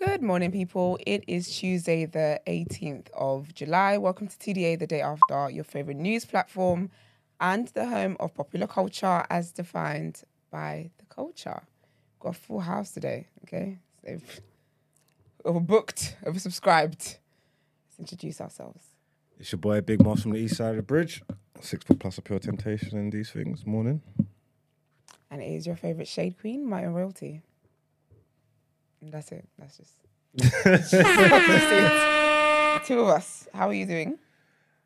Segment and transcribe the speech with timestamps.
[0.00, 0.98] Good morning, people.
[1.06, 3.98] It is Tuesday, the 18th of July.
[3.98, 6.88] Welcome to TDA, the day after, your favorite news platform
[7.38, 11.64] and the home of popular culture as defined by the culture.
[12.18, 13.76] Got a full house today, okay?
[13.92, 14.40] So they've
[15.44, 17.18] overbooked, oversubscribed.
[17.86, 18.82] Let's introduce ourselves.
[19.38, 21.22] It's your boy Big Moss from the east side of the bridge.
[21.60, 23.66] Six foot plus of pure temptation and these things.
[23.66, 24.00] Morning.
[25.30, 27.42] And it is your favorite shade queen, Maya Royalty.
[29.00, 29.48] And that's it.
[29.58, 29.94] That's just.
[30.64, 32.84] That's it.
[32.86, 33.48] Two of us.
[33.52, 34.16] How are you doing?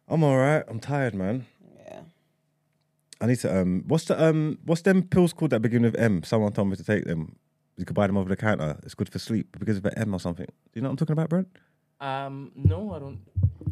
[0.09, 0.65] I'm alright.
[0.69, 1.47] I'm tired, man.
[1.87, 2.01] Yeah.
[3.21, 6.23] I need to um what's the um what's them pills called that begin with M?
[6.23, 7.37] Someone told me to take them.
[7.77, 8.79] You could buy them over the counter.
[8.85, 10.47] It's good for sleep because of an M or something.
[10.47, 11.49] Do you know what I'm talking about, Brent?
[12.01, 13.21] Um, no, I don't.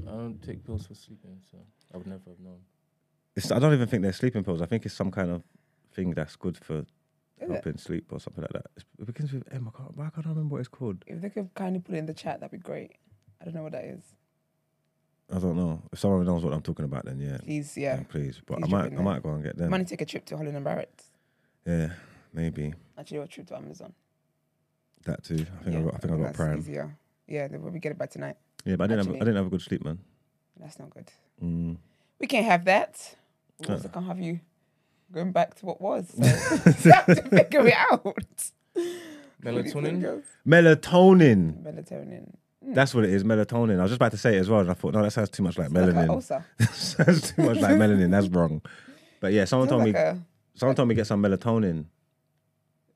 [0.06, 1.58] I don't take pills for sleeping, so
[1.94, 2.58] I would never have known.
[3.36, 4.61] It's I don't even think they're sleeping pills.
[4.61, 5.42] I think it's some kind of
[5.94, 6.84] thing that's good for
[7.42, 7.80] Is it?
[7.80, 8.67] sleep or something like that.
[8.77, 9.70] It's, it begins with M.
[9.73, 11.05] I can't, why can't I remember what it's called?
[11.07, 12.92] If they could kindly put it in the chat, that'd be great.
[13.41, 14.03] I don't know what that is.
[15.35, 15.83] I don't know.
[15.92, 17.97] If someone knows what I'm talking about, then yeah, Please, yeah.
[17.97, 18.41] then please.
[18.45, 19.05] But Please I drop might it in I there.
[19.05, 19.70] might go and get them.
[19.70, 21.03] Money take a trip to Holland and Barrett.
[21.67, 21.91] Yeah,
[22.35, 23.95] maybe Actually, or a trip to Amazon.
[25.05, 25.47] that too.
[25.61, 26.59] I think I got I think I got that's Prime.
[26.59, 26.97] Easier.
[27.27, 28.36] Yeah, then we get it by tonight.
[28.64, 29.98] Yeah, but I didn't have I didn't have a good sleep, man.
[30.61, 31.11] That's not good.
[31.42, 31.77] Mm.
[32.19, 33.17] We can't have that.
[33.59, 34.41] We also can't have you
[35.12, 36.11] going back to what was.
[36.18, 38.17] So we have to figure it out.
[39.45, 40.23] Melatonin.
[40.46, 41.62] Melatonin.
[41.62, 42.33] Melatonin.
[42.64, 43.24] That's what it is.
[43.24, 43.78] Melatonin.
[43.78, 45.30] I was just about to say it as well, and I thought, no, that sounds
[45.30, 46.08] too much like Like an melanin.
[46.11, 46.45] ulcer.
[46.73, 48.11] sounds too much like melanin.
[48.11, 48.62] That's wrong.
[49.20, 49.98] But yeah, someone Sounds told me.
[49.98, 50.18] a-
[50.55, 51.86] Someone told me get some melatonin.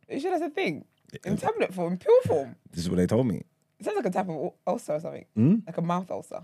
[0.09, 0.85] You should that's a thing?
[1.25, 2.55] In tablet form, in pill form.
[2.71, 3.43] This is what they told me.
[3.81, 5.25] It sounds like a type of ulcer or something.
[5.35, 5.55] Hmm?
[5.67, 6.43] Like a mouth ulcer.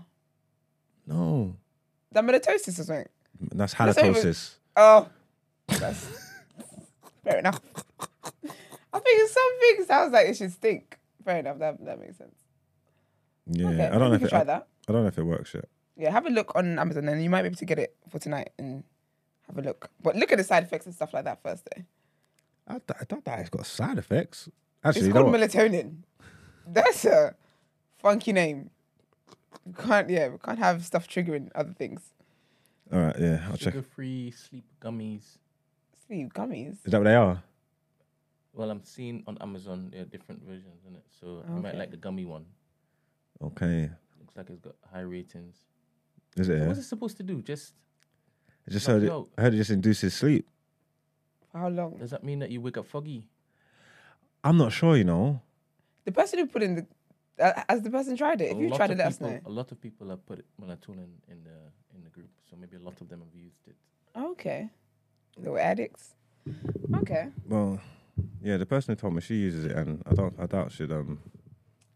[1.05, 1.55] No,
[2.11, 3.05] That melatosis or something.
[3.53, 4.55] that's That's even- halitosis.
[4.75, 5.07] Oh,
[5.67, 6.07] that's
[7.23, 7.59] fair enough.
[8.93, 10.99] I think something sounds like it should stink.
[11.25, 11.59] Fair enough.
[11.59, 12.35] That that makes sense.
[13.47, 14.67] Yeah, okay, I don't know if can it, try I, that.
[14.87, 15.65] I don't know if it works yet.
[15.97, 18.19] Yeah, have a look on Amazon, and you might be able to get it for
[18.19, 18.83] tonight and
[19.47, 19.89] have a look.
[20.01, 21.65] But look at the side effects and stuff like that first.
[21.65, 21.83] Though.
[22.67, 24.49] I, th- I thought that it's got side effects.
[24.83, 25.97] Actually, It's called melatonin.
[26.67, 27.35] That's a
[27.97, 28.69] funky name.
[29.65, 32.01] We can't yeah, we can't have stuff triggering other things.
[32.91, 33.73] All right, yeah, I'll check.
[33.73, 35.37] Sugar-free sleep gummies.
[36.07, 36.85] Sleep gummies.
[36.85, 37.41] Is that what they are?
[38.53, 41.77] Well, I'm seeing on Amazon there are different versions in it, so I might Okay.
[41.79, 42.45] like the gummy one.
[43.41, 43.89] Okay.
[44.19, 45.55] Looks like it's got high ratings.
[46.37, 46.53] Is it?
[46.57, 46.67] So Yeah?
[46.67, 47.41] What's it supposed to do?
[47.41, 47.73] Just
[48.67, 49.11] I just knock heard it.
[49.11, 49.29] out?
[49.37, 50.47] I heard it just induces sleep.
[51.51, 51.97] For how long?
[51.97, 53.27] does that mean that you wake up foggy?
[54.43, 55.41] I'm not sure, you know.
[56.05, 56.85] The person who put in the
[57.39, 58.51] uh, has the person tried it?
[58.51, 59.39] If you lot tried of it, let us people, know.
[59.45, 61.57] A lot of people have put melatonin in the
[61.95, 63.75] in the group, so maybe a lot of them have used it.
[64.15, 64.69] Okay.
[65.37, 66.15] They were addicts.
[66.97, 67.27] Okay.
[67.47, 67.79] Well,
[68.41, 70.91] yeah, the person who told me she uses it, and I don't, I doubt she'd,
[70.91, 71.19] um,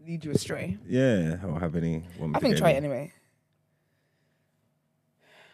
[0.05, 0.77] Lead you astray.
[0.87, 1.97] yeah, or have any.
[2.19, 3.13] me I think try it any- anyway.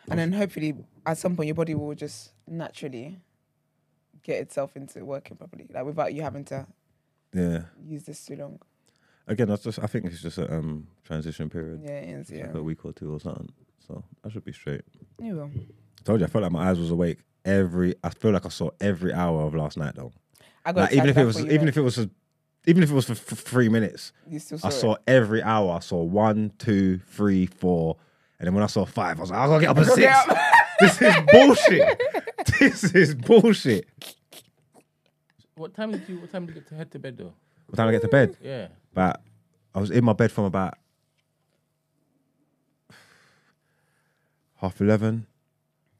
[0.09, 0.75] And then hopefully
[1.05, 3.19] at some point your body will just naturally
[4.21, 5.67] get itself into working properly.
[5.73, 6.67] Like without you having to
[7.33, 7.63] Yeah.
[7.83, 8.59] use this too long.
[9.27, 9.79] Again, that's just.
[9.79, 12.47] I think it's just a um transition period, Yeah, it is, yeah.
[12.47, 13.49] like a week or two or something.
[13.87, 14.81] So I should be straight.
[15.21, 15.51] You will.
[15.55, 17.95] I told you, I felt like my eyes was awake every.
[18.03, 20.11] I feel like I saw every hour of last night though.
[20.65, 21.97] I got Like even if it was, you, even if it was,
[22.65, 25.01] even if it was for, for three minutes, you still saw I saw it.
[25.07, 25.71] every hour.
[25.73, 27.97] I saw one, two, three, four,
[28.39, 29.95] and then when I saw five, I was like, I gotta get up at Go
[29.95, 30.13] six.
[30.29, 30.37] up.
[30.79, 32.01] this is bullshit.
[32.59, 33.87] this is bullshit.
[35.55, 36.17] What time did you?
[36.19, 37.33] What time did you get to head to bed though?
[37.67, 38.37] What time I get to bed?
[38.41, 39.21] Yeah, But
[39.75, 40.75] I was in my bed from about
[44.57, 45.27] half eleven.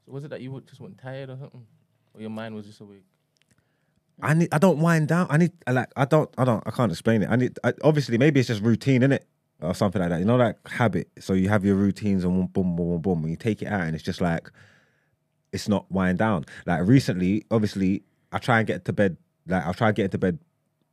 [0.04, 1.66] So was it that you just went tired or something,
[2.14, 3.04] or your mind was just awake?
[4.22, 4.48] I need.
[4.52, 5.26] I don't wind down.
[5.30, 5.52] I need.
[5.66, 5.90] Like.
[5.96, 6.30] I don't.
[6.38, 6.62] I don't.
[6.66, 7.30] I can't explain it.
[7.30, 7.58] I need.
[7.64, 9.26] I, obviously, maybe it's just routine in it
[9.60, 10.18] or something like that.
[10.18, 11.08] You know, like habit.
[11.18, 13.22] So you have your routines and boom, boom, boom, boom.
[13.22, 14.50] When you take it out, and it's just like,
[15.52, 16.44] it's not wind down.
[16.66, 18.02] Like recently, obviously,
[18.32, 19.16] I try and get to bed.
[19.46, 20.38] Like I try and get into bed.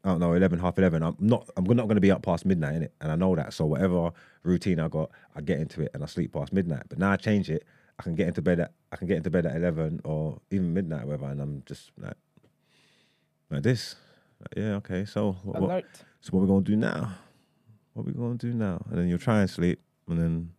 [0.04, 1.04] I don't know, eleven, half eleven.
[1.04, 1.48] I'm not.
[1.58, 3.54] I'm not going to be up past midnight in it, and I know that.
[3.54, 4.12] So whatever
[4.42, 6.84] routine I got, I get into it and I sleep past midnight.
[6.90, 7.64] But now I change it.
[8.02, 8.72] I can get into bed at.
[8.92, 11.92] I can get into bed at eleven or even midnight, or whatever, and I'm just
[12.00, 12.18] like
[13.52, 13.96] like this.
[14.40, 15.06] Like, yeah, okay.
[15.06, 15.86] So what, what.
[16.20, 17.14] So what we gonna do now?
[17.94, 18.84] What we gonna do now?
[18.90, 20.52] And then you'll try and sleep, and then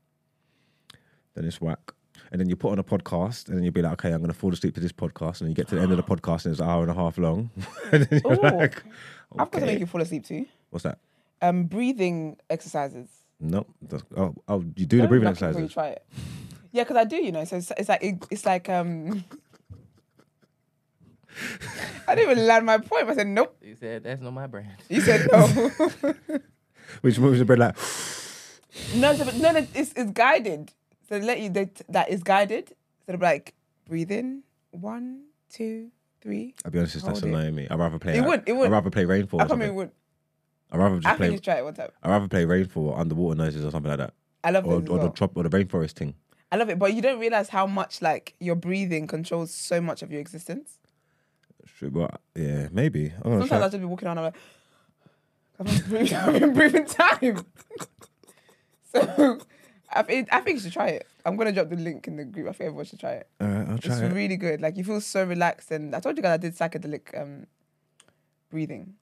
[1.35, 1.95] then it's whack.
[2.31, 4.35] And then you put on a podcast, and then you'll be like, okay, I'm gonna
[4.35, 6.45] fall asleep to this podcast, and then you get to the end of the podcast,
[6.45, 7.51] and it's an hour and a half long.
[7.91, 8.57] and then you're Ooh.
[8.57, 8.85] like,
[9.33, 9.67] I've got to okay.
[9.67, 10.47] make you fall asleep too.
[10.71, 11.01] What's that?
[11.41, 13.09] Um, breathing exercises.
[13.41, 15.73] No, that's, oh, oh, you do the breathing before You exercises.
[15.73, 16.07] try it.
[16.73, 17.45] Yeah, because I do, you know.
[17.45, 19.25] So it's, it's like it, it's like um.
[22.09, 23.09] I didn't even land my point.
[23.09, 23.57] I said nope.
[23.63, 24.77] He said that's not my brand.
[24.89, 25.47] You said no.
[27.01, 27.75] Which moves a bit like,
[28.97, 30.73] no, so, but no, no, it's it's guided.
[31.09, 32.69] So they let you they, that is guided.
[32.69, 32.75] So
[33.07, 33.55] they're like
[33.89, 34.43] breathe in
[34.73, 35.91] one, two,
[36.21, 36.55] three.
[36.65, 37.29] I'll be honest, that's Hold it.
[37.29, 37.67] annoying me.
[37.71, 38.17] I'd rather play.
[38.17, 38.67] It like- would, it would.
[38.67, 39.41] I'd rather play rainfall.
[39.41, 39.91] I or probably would.
[40.71, 41.33] I'd rather just think play.
[41.33, 41.91] you try it one time.
[42.03, 44.15] I'd rather play rainfall or underwater noises or something like that,
[44.45, 44.89] I love or, it.
[44.89, 46.15] or the trop or the rainforest thing.
[46.53, 50.03] I love it, but you don't realize how much like your breathing controls so much
[50.03, 50.79] of your existence.
[51.79, 53.11] True, but yeah, maybe.
[53.23, 53.53] I'm Sometimes.
[53.53, 54.19] I'll just be walking around.
[54.19, 54.35] I'm like,
[55.59, 57.47] I've been breathing, I've been breathing time.
[58.95, 59.39] so
[59.91, 61.07] I think I think you should try it.
[61.25, 62.49] I'm gonna drop the link in the group.
[62.49, 63.29] I think everyone should try it.
[63.41, 64.13] All right, I'll try It's it.
[64.13, 64.61] really good.
[64.61, 67.47] Like you feel so relaxed, and I told you guys I did psychedelic um,
[68.51, 68.95] breathing.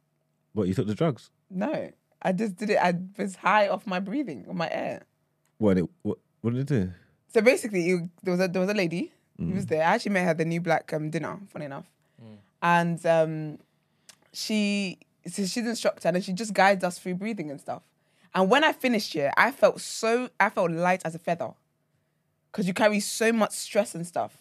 [0.52, 1.30] What you took the drugs?
[1.50, 1.90] No,
[2.22, 2.78] I just did it.
[2.80, 5.02] I was high off my breathing, on my air.
[5.58, 5.78] What?
[5.78, 6.18] It, what?
[6.42, 6.92] What did it do?
[7.32, 9.54] So basically, you, there was a there was a lady who Mm.
[9.54, 9.82] was there.
[9.82, 11.38] I actually met her at the New Black um, dinner.
[11.52, 11.86] Funny enough,
[12.62, 13.58] and um,
[14.32, 17.82] she so she's an instructor and she just guides us through breathing and stuff.
[18.34, 21.52] And when I finished here, I felt so I felt light as a feather
[22.50, 24.36] because you carry so much stress and stuff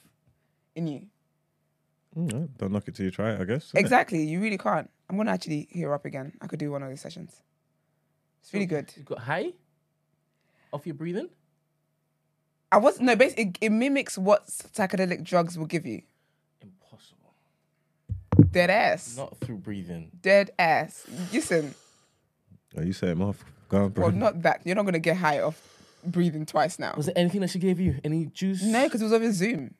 [0.75, 1.07] in you.
[2.17, 3.41] Mm, don't knock it till you try it.
[3.41, 3.71] I guess.
[3.71, 3.79] innit?
[3.79, 4.89] Exactly, you really can't.
[5.09, 6.33] I'm gonna actually hear up again.
[6.41, 7.41] I could do one of these sessions.
[8.41, 8.91] It's really good.
[8.97, 9.53] You got high
[10.73, 11.29] off your breathing.
[12.71, 16.01] I was no, basically it, it mimics what psychedelic drugs will give you.
[16.61, 17.33] Impossible.
[18.51, 19.17] Dead ass.
[19.17, 20.11] Not through breathing.
[20.21, 21.05] Dead ass.
[21.33, 21.73] Listen,
[22.77, 23.43] Oh, you set him off.
[23.69, 24.05] Go on, bro.
[24.05, 24.61] well, not that.
[24.63, 25.59] You're not gonna get high off
[26.05, 26.93] breathing twice now.
[26.95, 27.99] Was there anything that she gave you?
[28.03, 28.61] Any juice?
[28.63, 29.73] No, because it was over Zoom.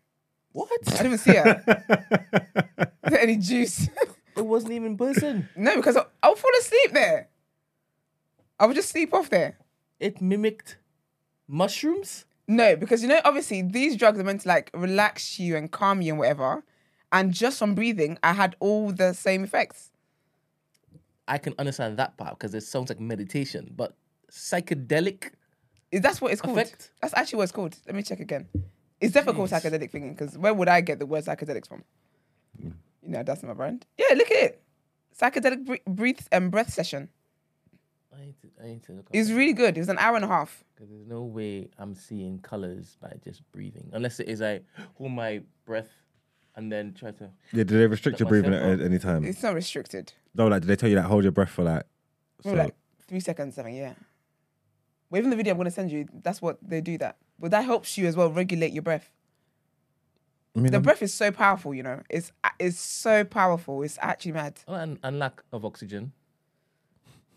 [0.51, 0.69] What?
[0.87, 1.63] I didn't even see her.
[3.03, 3.87] Was there any juice?
[4.35, 5.47] it wasn't even in person.
[5.55, 7.29] no, because I, I'll fall asleep there.
[8.59, 9.57] I would just sleep off there.
[9.99, 10.77] It mimicked
[11.47, 12.25] mushrooms.
[12.49, 16.01] No, because you know, obviously, these drugs are meant to like relax you and calm
[16.01, 16.63] you and whatever.
[17.11, 19.91] And just from breathing, I had all the same effects.
[21.27, 23.93] I can understand that part because it sounds like meditation, but
[24.31, 25.29] psychedelic.
[25.91, 26.57] Is that's what it's called?
[26.57, 26.89] Effect?
[27.03, 27.77] That's actually what it's called.
[27.85, 28.47] Let me check again.
[28.99, 31.83] It's definitely called psychedelic thinking because where would I get the word psychedelics from?
[32.59, 32.73] Mm.
[33.03, 33.85] You know, that's my brand.
[33.95, 34.63] Yeah, look at it.
[35.15, 37.09] Psychedelic bre- breathe and breath session.
[38.19, 39.77] I need to, I need to look up It was really good.
[39.77, 40.63] It was an hour and a half.
[40.75, 44.61] because there's no way I'm seeing colors by just breathing, unless it is I
[44.95, 45.89] hold oh, my breath
[46.55, 47.29] and then try to.
[47.53, 49.23] Yeah, did they restrict your breathing myself at any time?
[49.23, 50.13] It's not restricted.
[50.35, 51.83] No, like did they tell you that hold your breath for like?
[52.41, 52.75] For So, like
[53.07, 53.75] three seconds, something.
[53.75, 53.93] Yeah.
[55.09, 56.97] Well, even the video I'm going to send you, that's what they do.
[56.97, 59.09] That, but that helps you as well regulate your breath.
[60.55, 61.73] I mean, The I'm- breath is so powerful.
[61.73, 63.81] You know, it's it's so powerful.
[63.83, 64.59] It's actually mad.
[64.67, 66.11] Oh, and, and lack of oxygen.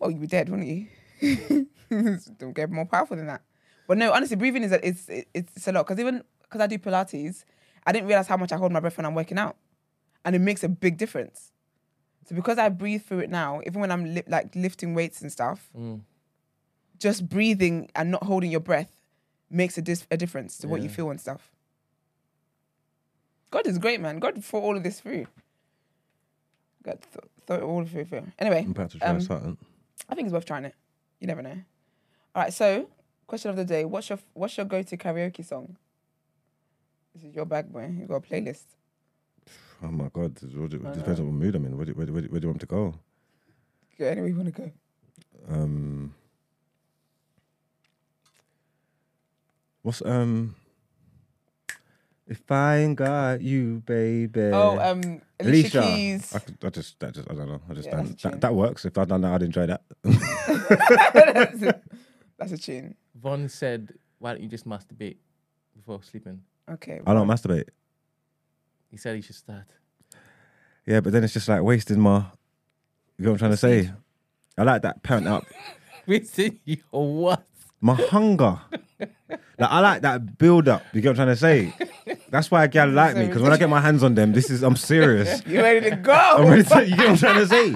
[0.02, 1.66] Well, you'd be dead, wouldn't you?
[2.38, 3.42] Don't get more powerful than that.
[3.86, 6.66] But no, honestly, breathing is a, it's it- it's a lot because even because I
[6.66, 7.44] do Pilates,
[7.86, 9.56] I didn't realize how much I hold my breath when I'm working out,
[10.24, 11.52] and it makes a big difference.
[12.28, 15.30] So because I breathe through it now, even when I'm li- like lifting weights and
[15.30, 15.70] stuff,
[16.98, 18.90] just breathing and not holding your breath
[19.50, 21.50] makes a, dis- a difference to what you feel and stuff.
[23.52, 24.18] God is great, man.
[24.18, 25.26] God thought all of this through.
[26.82, 28.06] God th- thought it all through.
[28.06, 28.26] through.
[28.38, 29.56] Anyway, I'm about to try um, something.
[30.08, 30.74] I think it's worth trying it.
[31.20, 31.58] You never know.
[32.34, 32.88] All right, so
[33.26, 35.76] question of the day: What's your what's your go to karaoke song?
[37.14, 37.94] This is your bag, boy.
[37.98, 38.64] You got a playlist.
[39.82, 40.50] Oh my god, it
[40.94, 41.76] depends on what mood I'm in.
[41.76, 42.94] Where do, where, do, where do- where do you want to go?
[43.98, 44.70] Go anywhere you want to go.
[45.48, 46.14] Um,
[49.82, 50.54] what's um?
[52.26, 54.40] If I ain't got you, baby.
[54.52, 56.34] Oh, um, Alicia, Keys.
[56.34, 57.60] I, could- I just, that just, I don't know.
[57.68, 58.30] I just, Yeah, don't- that's a tune.
[58.32, 58.84] that, that works.
[58.84, 59.82] If I'd done that, I'd enjoy that.
[60.04, 61.80] that's, a,
[62.38, 62.94] that's a tune.
[63.20, 65.16] Vaughn said, "Why don't you just masturbate
[65.76, 67.00] before sleeping?" Okay.
[67.06, 67.68] I don't masturbate.
[68.90, 69.66] He said he should start.
[70.86, 72.24] Yeah, but then it's just like wasting my.
[73.18, 73.90] You know what I'm trying to say?
[74.58, 75.44] I like that pent up.
[76.06, 77.44] Wasting your what?
[77.80, 78.60] My hunger.
[79.30, 79.40] like
[79.70, 80.82] I like that build up.
[80.92, 82.16] You get what I'm trying to say?
[82.30, 84.50] That's why a gal like me because when I get my hands on them, this
[84.50, 85.42] is I'm serious.
[85.46, 86.12] You ready to go?
[86.12, 87.74] I'm ready to, you get what I'm trying to say?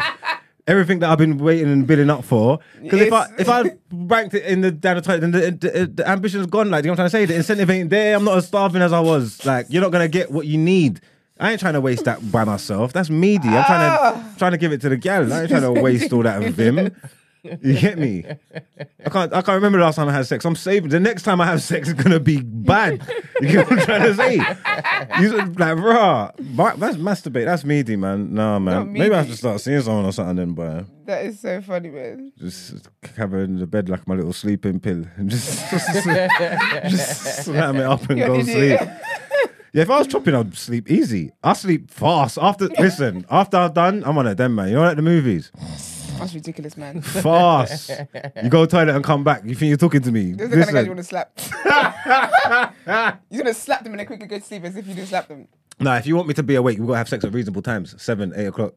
[0.66, 2.58] Everything that I've been waiting and building up for.
[2.82, 5.86] Because if I if I ranked it in the down the toilet, then the, the,
[5.94, 6.70] the ambition's gone.
[6.70, 7.32] Like you know what I'm trying to say?
[7.32, 8.16] The incentive ain't there.
[8.16, 9.44] I'm not as starving as I was.
[9.46, 11.00] Like you're not gonna get what you need
[11.38, 12.92] I ain't trying to waste that by myself.
[12.94, 13.46] That's meaty.
[13.48, 14.12] I'm trying Ah.
[14.32, 15.30] to trying to give it to the gal.
[15.32, 16.96] I ain't trying to waste all that vim.
[17.62, 18.24] You get me?
[19.04, 19.32] I can't.
[19.32, 20.44] I can't remember the last time I had sex.
[20.44, 20.90] I'm saving.
[20.90, 23.02] The next time I have sex is gonna be bad.
[23.38, 24.36] You get what I'm trying to say?
[25.20, 27.44] You just like, rah, that's masturbate.
[27.44, 28.32] That's meaty, man.
[28.32, 28.90] Nah, man.
[28.90, 29.32] Maybe I meaty.
[29.32, 30.86] should start seeing someone or something then, boy.
[31.04, 32.32] That is so funny, man.
[32.38, 32.88] Just
[33.18, 37.82] have her in the bed like my little sleeping pill and just just slam it
[37.84, 38.80] up and You're go an sleep.
[39.72, 41.32] Yeah, if I was chopping, I'd sleep easy.
[41.44, 42.38] I sleep fast.
[42.40, 44.68] After listen, after I've done, I'm on a them man.
[44.68, 45.52] You know like the movies?
[46.18, 47.00] That's ridiculous, man.
[47.02, 47.90] Fast.
[48.42, 49.42] you go toilet and come back.
[49.44, 50.32] You think you're talking to me?
[50.32, 51.38] This is the kind of guy you want to slap.
[53.30, 55.28] You're gonna slap them and then quickly go to sleep as if you do slap
[55.28, 55.48] them.
[55.78, 57.62] Nah, if you want me to be awake, we've got to have sex at reasonable
[57.62, 58.00] times.
[58.02, 58.74] Seven, eight o'clock.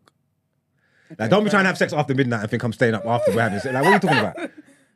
[1.18, 3.34] Like, don't be trying to have sex after midnight and think I'm staying up after
[3.34, 3.74] we're having sex.
[3.74, 4.52] Like, what are you talking about?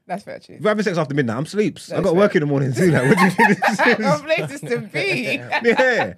[0.05, 0.35] That's fair.
[0.35, 1.91] If we're having sex after midnight, I'm sleeps.
[1.91, 2.91] I That's got work in the morning too.
[2.91, 3.99] Like, what do you think this is?
[3.99, 4.21] Is?
[4.21, 5.41] places to be.
[5.63, 6.13] yeah.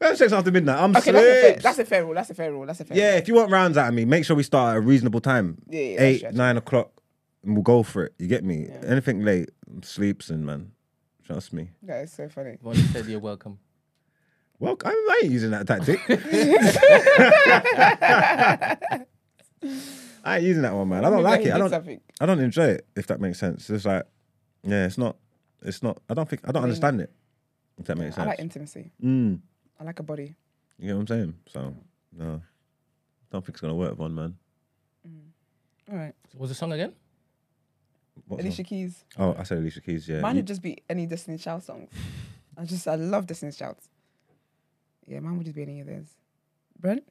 [0.00, 0.78] We have sex after midnight.
[0.78, 1.62] I'm Okay, that's a, fair, sleeps.
[1.62, 2.14] that's a fair rule.
[2.14, 2.66] That's a fair rule.
[2.66, 3.18] That's a fair Yeah, rule.
[3.18, 5.58] if you want rounds out of me, make sure we start at a reasonable time.
[5.68, 6.90] Yeah, yeah, that's Eight, true, nine o'clock,
[7.42, 8.14] and we'll go for it.
[8.18, 8.68] You get me?
[8.86, 10.72] Anything late, I'm sleeps in, man.
[11.24, 11.70] Trust me.
[11.82, 12.58] That is so funny.
[12.60, 13.58] One said you're welcome.
[14.58, 16.00] Well, I, I ain't using that tactic.
[20.24, 21.04] I ain't using that one, man.
[21.04, 21.50] I don't Maybe like he it.
[21.50, 21.70] I did don't.
[21.70, 22.00] something.
[22.20, 22.86] I don't enjoy it.
[22.96, 24.04] If that makes sense, it's like,
[24.62, 25.16] yeah, it's not.
[25.62, 25.98] It's not.
[26.08, 26.42] I don't think.
[26.48, 27.12] I don't understand it.
[27.78, 28.26] If that makes I sense.
[28.28, 28.90] like intimacy.
[29.02, 29.40] mm,
[29.80, 30.34] I like a body.
[30.78, 31.34] you know what I'm saying?
[31.52, 31.74] So,
[32.16, 32.40] no,
[33.30, 34.36] don't think it's gonna work, one man.
[35.06, 35.92] Mm.
[35.92, 36.14] All right.
[36.32, 36.92] What was the song again?
[38.26, 38.68] What's Alicia up?
[38.68, 39.04] Keys.
[39.18, 40.08] Oh, I said Alicia Keys.
[40.08, 40.20] Yeah.
[40.20, 41.90] Mine You- would just be any Destiny Child songs.
[42.56, 43.88] I just, I love Destiny Childs.
[45.06, 46.08] Yeah, mine would just be any of theirs.
[46.80, 47.04] Brent?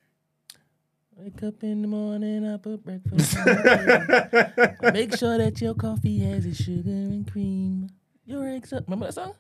[1.18, 4.92] Wake up in the morning, I put breakfast on the table.
[4.92, 7.90] Make sure that your coffee has its sugar and cream.
[8.26, 9.34] Your eggs are, remember that song?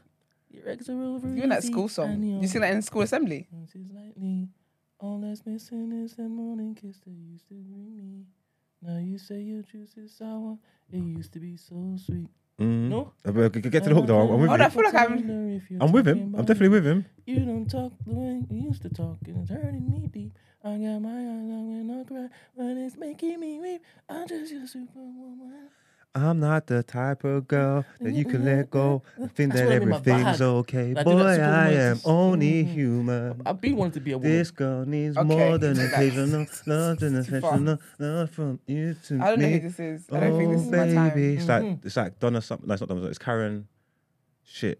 [0.56, 2.12] Your eggs are over You in that school song?
[2.12, 3.48] and your You sing that in school assembly?
[5.00, 8.26] All that's missing is that morning kiss that used to bring me.
[8.82, 10.58] Now you say your juice is sour.
[10.92, 12.30] It used to be so sweet.
[12.60, 12.88] Mm.
[12.90, 13.12] No?
[13.24, 14.20] But Get get to the hook though.
[14.22, 14.64] I'm with Oh, you.
[14.64, 16.36] I feel like I'm- Wonder if you're I'm with him.
[16.38, 17.06] I'm definitely with him.
[17.26, 20.32] You don't talk the way you used to talk, and it's hurting me deep.
[20.64, 23.82] I got my eyes on when I cry, but it's making me weep.
[24.08, 25.68] I'm just your superwoman.
[26.18, 29.76] I'm not the type of girl that you can let go and think That's that
[29.76, 30.92] I mean, everything's okay.
[30.92, 32.68] I do Boy, I Superwoman am just- only Mhm.
[32.74, 33.42] human.
[33.46, 34.32] I've been wanting to be a woman.
[34.32, 37.80] This girl needs Okay, more than that's- occasional love and it's too affection.
[38.00, 39.20] Love from you to me.
[39.22, 39.54] I don't know me.
[39.54, 40.06] who this is.
[40.10, 41.18] I don't think this is Oh, my time.
[41.20, 41.86] It's like Mhm.
[41.86, 42.68] it's like Donna something.
[42.68, 43.06] No, it's not Donna.
[43.08, 43.68] It's Karen.
[44.44, 44.80] Shit.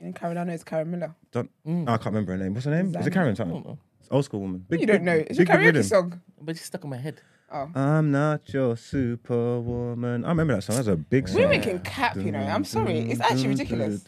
[0.00, 1.14] And In Carolina, it's Karen Miller.
[1.32, 1.82] Don- Mm.
[1.88, 2.54] I can't remember her name.
[2.54, 2.86] What's her name?
[2.88, 3.06] Is Zana.
[3.08, 3.54] it Karen I something?
[3.62, 4.64] don't know, It's Old school woman.
[4.68, 5.16] Big, You don't know.
[5.16, 6.20] It's your big, big karaoke song.
[6.40, 7.20] but it's stuck in my head.
[7.52, 7.70] Oh.
[7.74, 10.24] I'm not your superwoman.
[10.24, 10.76] I remember that song.
[10.76, 11.42] That's a big song.
[11.42, 12.40] Women can cap, you know.
[12.40, 12.98] I'm sorry.
[13.10, 14.04] It's actually ridiculous.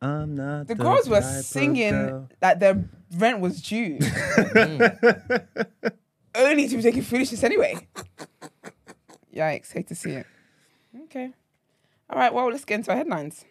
[0.00, 2.28] I'm not The girls were singing girl.
[2.40, 2.84] that their
[3.16, 3.98] rent was due.
[6.34, 7.88] Only to be taking foolishness anyway.
[9.34, 10.26] Yikes, hate to see it.
[11.04, 11.32] Okay.
[12.10, 13.44] All right, well, let's get into our headlines.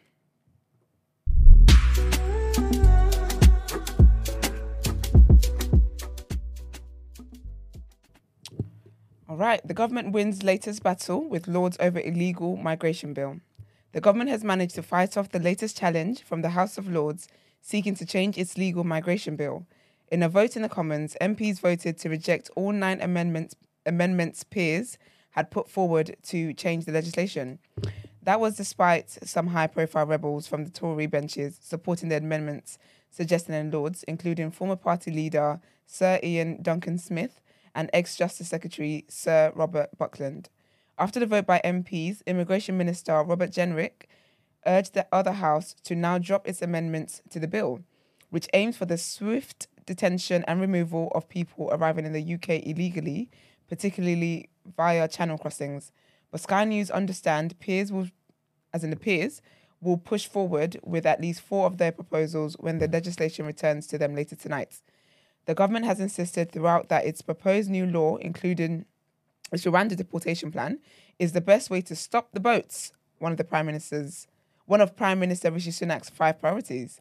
[9.29, 13.41] All right, the government wins latest battle with Lords over illegal migration bill.
[13.91, 17.27] The government has managed to fight off the latest challenge from the House of Lords
[17.61, 19.65] seeking to change its legal migration bill.
[20.09, 23.53] In a vote in the Commons, MPs voted to reject all nine amendments
[23.85, 24.97] amendments peers
[25.31, 27.59] had put forward to change the legislation.
[28.23, 32.77] That was despite some high profile rebels from the Tory benches supporting the amendments
[33.11, 37.41] suggested in Lords, including former party leader Sir Ian Duncan Smith
[37.75, 40.49] and ex Justice Secretary Sir Robert Buckland.
[40.97, 44.07] After the vote by MPs, Immigration Minister Robert Jenrick
[44.65, 47.81] urged the other house to now drop its amendments to the bill,
[48.29, 53.29] which aims for the swift detention and removal of people arriving in the UK illegally,
[53.67, 55.91] particularly via channel crossings.
[56.31, 58.07] But Sky News understand peers will,
[58.73, 59.41] as in the peers,
[59.81, 63.97] will push forward with at least four of their proposals when the legislation returns to
[63.97, 64.81] them later tonight.
[65.47, 68.83] The government has insisted throughout that its proposed new law, including
[69.53, 70.79] a Rwanda deportation plan,
[71.19, 72.91] is the best way to stop the boats.
[73.19, 74.27] One of the prime ministers,
[74.65, 76.99] one of Prime Minister Rishi Sunak's five priorities.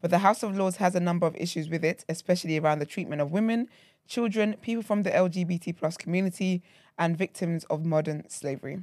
[0.00, 2.86] But the House of Lords has a number of issues with it, especially around the
[2.86, 3.68] treatment of women,
[4.08, 6.62] children, people from the LGBT plus community,
[6.98, 8.82] and victims of modern slavery.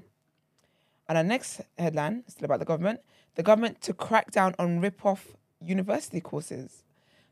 [1.10, 3.00] And our next headline, still about the government,
[3.34, 6.84] the government to crack down on rip-off university courses.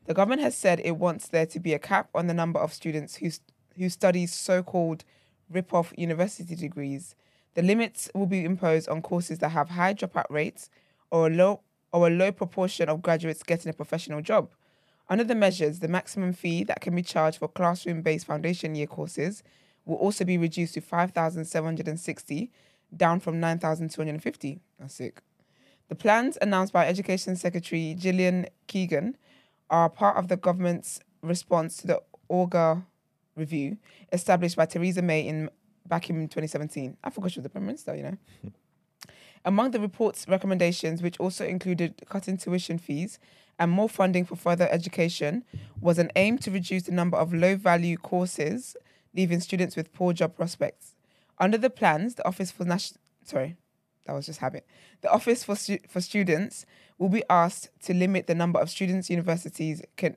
[0.06, 2.72] The government has said it wants there to be a cap on the number of
[2.72, 3.30] students who,
[3.76, 5.04] who study so-called
[5.50, 7.14] rip-off university degrees.
[7.54, 10.70] The limits will be imposed on courses that have high dropout rates
[11.10, 14.50] or a low or a low proportion of graduates getting a professional job.
[15.08, 18.86] Under the measures, the maximum fee that can be charged for classroom based foundation year
[18.86, 19.42] courses
[19.86, 22.50] will also be reduced to 5,760,
[22.94, 24.60] down from 9,250.
[24.78, 25.22] That's sick.
[25.88, 29.16] The plans announced by Education Secretary Gillian Keegan
[29.70, 32.84] are part of the government's response to the Augar
[33.36, 33.78] review
[34.12, 35.50] established by Theresa May in
[35.86, 36.96] back in 2017.
[37.02, 38.18] I forgot she was the Prime Minister, you know.
[39.44, 43.18] Among the report's recommendations, which also included cutting tuition fees
[43.58, 45.44] and more funding for further education,
[45.80, 48.76] was an aim to reduce the number of low value courses,
[49.14, 50.94] leaving students with poor job prospects.
[51.38, 53.56] Under the plans, the Office for National sorry,
[54.06, 54.66] that was just habit.
[55.02, 56.66] The Office for Stu- for Students
[56.98, 60.16] will be asked to limit the number of students universities can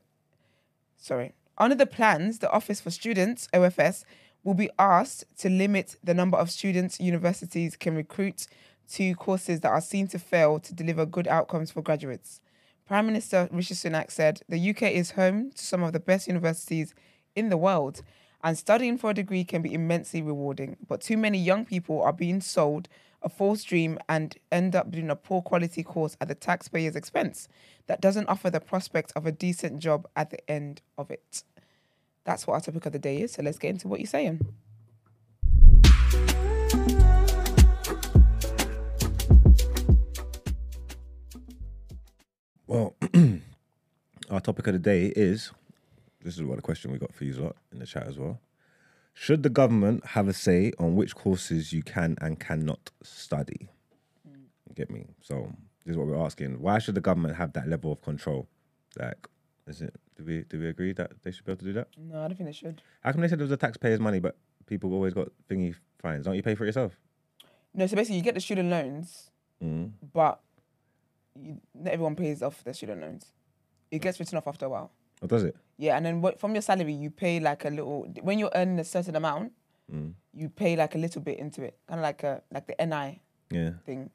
[0.97, 1.33] sorry.
[1.57, 4.03] Under the plans, the Office for Students, OFS,
[4.43, 8.47] will be asked to limit the number of students universities can recruit
[8.93, 12.41] to courses that are seen to fail to deliver good outcomes for graduates.
[12.87, 16.93] Prime Minister Rishi Sunak said the UK is home to some of the best universities
[17.35, 18.01] in the world,
[18.43, 20.77] and studying for a degree can be immensely rewarding.
[20.87, 22.89] But too many young people are being sold
[23.21, 27.47] a false dream and end up doing a poor quality course at the taxpayer's expense
[27.87, 31.43] that doesn't offer the prospect of a decent job at the end of it.
[32.23, 33.33] That's what our topic of the day is.
[33.33, 34.41] So let's get into what you're saying.
[42.67, 42.95] Well,
[44.29, 45.51] our topic of the day is
[46.23, 48.39] this is what a question we got for you lot in the chat as well.
[49.13, 53.69] Should the government have a say on which courses you can and cannot study?
[54.25, 55.07] You get me?
[55.21, 55.51] So
[55.85, 56.61] this is what we're asking.
[56.61, 58.47] Why should the government have that level of control?
[58.97, 59.27] Like,
[59.67, 61.87] is it do we do we agree that they should be able to do that?
[61.97, 62.81] No, I don't think they should.
[63.01, 66.25] How come they said it was the taxpayers' money, but people always got thingy fines?
[66.25, 66.97] Don't you pay for it yourself?
[67.73, 69.29] No, so basically you get the student loans,
[69.63, 69.91] Mm.
[70.13, 70.41] but
[71.39, 73.31] you, not everyone pays off their student loans.
[73.91, 74.91] It gets written off after a while.
[75.21, 75.55] Or does it?
[75.77, 78.07] Yeah, and then what, from your salary, you pay like a little.
[78.21, 79.53] When you're earning a certain amount,
[79.91, 80.13] Mm.
[80.33, 83.19] you pay like a little bit into it, kind of like a like the NI
[83.49, 83.71] Yeah.
[83.85, 84.09] thing.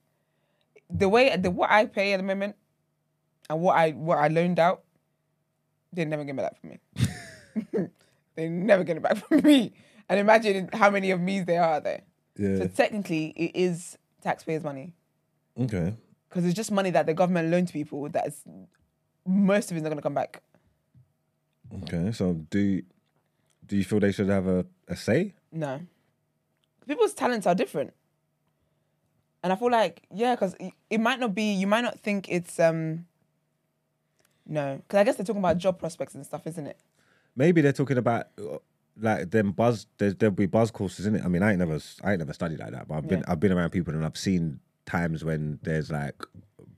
[0.89, 2.57] The way the what I pay at the moment,
[3.51, 4.85] and what I what I loaned out,
[5.93, 6.79] they never give me that for me.
[8.37, 9.73] they never get it back from me.
[10.09, 12.03] And imagine how many of me's there are there.
[12.39, 12.59] Yeah.
[12.59, 14.95] So technically, it is taxpayers' money
[15.61, 15.95] Okay.
[16.29, 18.09] because it's just money that the government loaned to people.
[18.09, 18.43] That is
[19.27, 20.43] most of it's not going to come back.
[21.83, 22.13] Okay.
[22.13, 22.83] So do
[23.67, 25.35] do you feel they should have a, a say?
[25.53, 25.81] No.
[26.87, 27.93] People's talents are different.
[29.43, 30.55] And I feel like, yeah, because
[30.91, 33.07] it might not be, you might not think it's, um,
[34.47, 34.77] no.
[34.77, 36.79] Because I guess they're talking about job prospects and stuff, isn't it?
[37.35, 38.59] Maybe they're talking about uh,
[39.01, 39.87] like them buzz.
[39.99, 41.25] There's, there'll be buzz courses in it.
[41.25, 43.41] I mean, I ain't never, I ain't never studied like that, but I've been, I've
[43.41, 46.23] been around people and I've seen times when there's like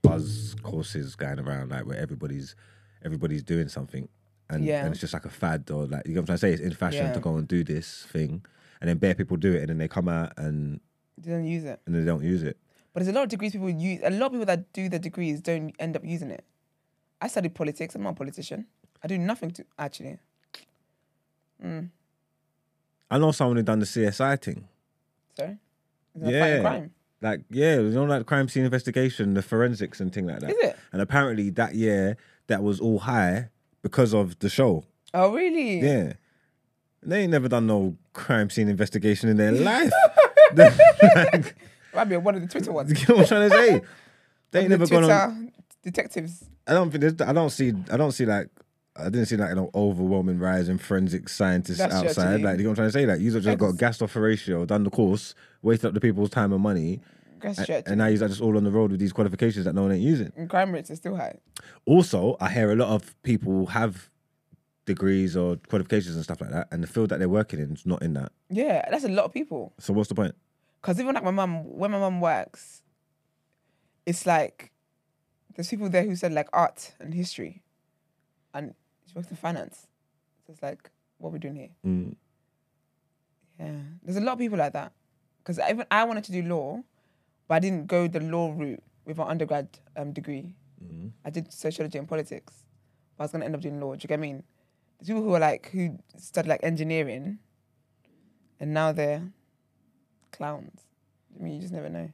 [0.02, 2.56] buzz courses going around, like where everybody's,
[3.04, 4.08] everybody's doing something,
[4.50, 4.84] and, Yeah.
[4.84, 6.52] and it's just like a fad or like you know what I'm trying to say.
[6.52, 7.12] It's in fashion Yeah.
[7.12, 8.44] to go and do this thing,
[8.80, 10.80] and then bare people do it, and then they come out and
[11.18, 11.80] They don't use it.
[11.86, 12.56] and they don't use it.
[12.92, 14.98] But there's a lot of degrees people use, a lot of people that do the
[14.98, 16.44] degrees don't end up using it.
[17.20, 17.94] I studied politics.
[17.94, 18.66] I'm not a politician.
[19.02, 20.18] I do nothing to, actually.
[21.64, 21.90] Mm.
[23.10, 24.68] I know someone who done the CSI thing.
[25.36, 25.58] Sorry?
[26.14, 26.86] Is that Yeah.
[27.20, 30.50] Like, yeah, you know, like crime scene investigation, the forensics and thing like that.
[30.50, 30.76] Is it?
[30.92, 33.48] And apparently that year that was all high
[33.82, 34.84] because of the show.
[35.14, 35.80] Oh, really?
[35.80, 36.14] Yeah.
[37.02, 39.92] They ain't never done no crime scene investigation in their life.
[40.56, 41.54] like,
[41.94, 42.90] Might be one of the Twitter ones.
[43.00, 43.80] you know what I'm trying to say?
[44.50, 45.34] They ain't The never gone on.
[45.36, 46.42] Twitter detectives.
[46.66, 48.48] I don't think there's, I don't see I don't see like
[48.96, 52.40] I didn't see like an overwhelming rise in forensic scientists That's outside.
[52.40, 53.04] Like you know what I'm trying to say?
[53.04, 56.30] Like you just got gassed off a ratio, done the course, wasted up the people's
[56.30, 57.00] time and money,
[57.40, 59.74] That's and, true, and now you're just all on the road with these qualifications that
[59.74, 60.32] no one ain't using.
[60.36, 61.38] And crime rates are still high.
[61.86, 64.10] Also, I hear a lot of people have
[64.86, 67.86] degrees or qualifications and stuff like that, and the field that they're working in is
[67.86, 68.32] not in that.
[68.50, 69.72] Yeah, that's a lot of people.
[69.78, 70.34] So what's the point?
[70.80, 72.82] Because even like my mum, when my mum works,
[74.06, 74.72] it's like
[75.54, 77.62] there's people there who said like art and history,
[78.54, 78.74] and
[79.06, 79.86] she works in finance.
[80.46, 81.70] So it's like, what are we doing here?
[81.84, 82.14] Mm.
[83.60, 83.72] Yeah,
[84.02, 84.92] there's a lot of people like that.
[85.38, 86.82] Because even I wanted to do law,
[87.48, 90.54] but I didn't go the law route with my undergrad um, degree.
[91.24, 92.64] I did sociology and politics,
[93.16, 93.94] but I was gonna end up doing law.
[93.94, 94.44] Do you get what I mean?
[94.98, 97.38] There's people who are like who studied like engineering,
[98.60, 99.22] and now they're
[100.30, 100.82] clowns.
[101.38, 102.10] I mean, you just never know.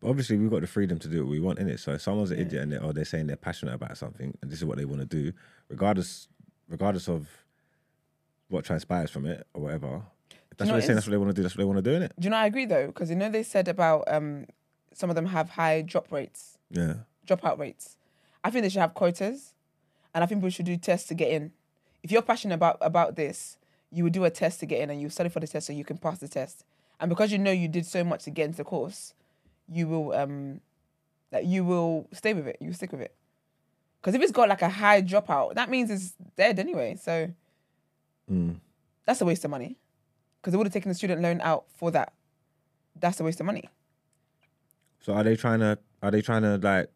[0.00, 1.78] But obviously, we've got the freedom to do what we want in it.
[1.78, 4.50] So if someone's an idiot and they, or they're saying they're passionate about something and
[4.50, 5.32] this is what they want to do,
[5.68, 6.28] regardless,
[6.68, 7.28] regardless of
[8.48, 10.02] what transpires from it or whatever,
[10.50, 10.94] if that's know what what they're saying.
[10.96, 11.42] That's what they want to do.
[11.42, 12.12] That's what they want to do in it.
[12.18, 12.38] Do you know?
[12.38, 14.46] I agree though, because you know they said about um,
[14.92, 16.94] some of them have high drop rates, Yeah.
[17.26, 17.96] dropout rates.
[18.44, 19.54] I think they should have quotas.
[20.12, 21.52] and I think we should do tests to get in.
[22.02, 23.56] If you're passionate about about this,
[23.92, 25.72] you would do a test to get in, and you study for the test so
[25.72, 26.64] you can pass the test.
[26.98, 29.14] And because you know you did so much to get into the course,
[29.68, 30.60] you will um,
[31.30, 32.56] like you will stay with it.
[32.60, 33.14] You will stick with it.
[34.00, 36.96] Because if it's got like a high dropout, that means it's dead anyway.
[36.96, 37.30] So
[39.06, 39.76] that's a waste of money.
[40.40, 42.12] Because they would have taken the student loan out for that.
[42.98, 43.68] That's a waste of money.
[45.00, 46.90] So are they trying to are they trying to like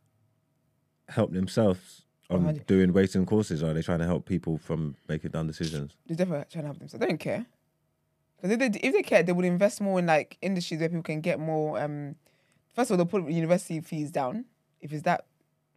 [1.09, 2.67] help themselves on 100.
[2.67, 5.93] doing waiting courses, or are they trying to help people from making dumb decisions?
[6.07, 6.89] They're definitely trying to help them.
[6.89, 7.47] So they don't care.
[8.37, 11.03] Because if they if they care, they would invest more in like industries where people
[11.03, 11.81] can get more.
[11.81, 12.17] Um,
[12.75, 14.45] first of all, they'll put university fees down
[14.81, 15.27] if it's that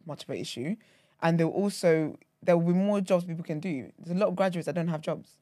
[0.06, 0.76] much of an issue,
[1.22, 3.90] and they'll also there will be more jobs people can do.
[3.98, 5.38] There's a lot of graduates that don't have jobs.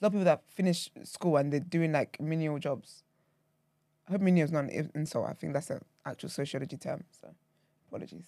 [0.00, 3.04] A lot of people that finish school and they're doing like menial jobs.
[4.08, 5.28] I hope menial is not an insult.
[5.28, 7.04] I think that's an actual sociology term.
[7.20, 7.28] So
[7.88, 8.26] apologies.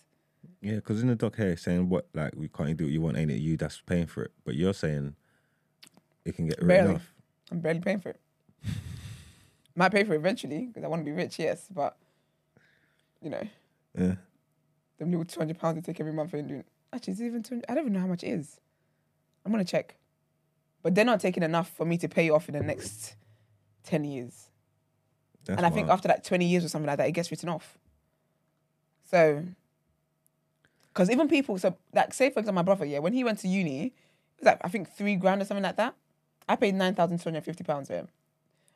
[0.61, 3.17] Yeah, because in the doc here saying what like we can't do what you want,
[3.17, 3.41] ain't it?
[3.41, 5.15] You that's paying for it, but you're saying
[6.25, 6.95] it can get written Barely.
[6.97, 7.15] off.
[7.51, 8.21] I'm barely paying for it.
[9.77, 11.97] Might pay for it eventually because I want to be rich, yes, but
[13.21, 13.43] you know,
[13.99, 14.15] Yeah,
[14.99, 16.65] them little two hundred pounds they take every month ain't doing.
[16.93, 17.65] Actually, is even two hundred?
[17.69, 18.61] I don't even know how much it is.
[19.45, 19.97] I'm gonna check,
[20.83, 23.17] but they're not taking enough for me to pay off in the next
[23.83, 24.49] ten years.
[25.45, 25.99] That's and I think wild.
[25.99, 27.79] after like twenty years or something like that, it gets written off.
[29.11, 29.45] So,
[30.93, 33.49] because even people, so like say for example, my brother, yeah, when he went to
[33.49, 33.93] uni, it
[34.41, 35.95] was like I think three grand or something like that.
[36.49, 38.09] I paid nine thousand two hundred fifty pounds for him.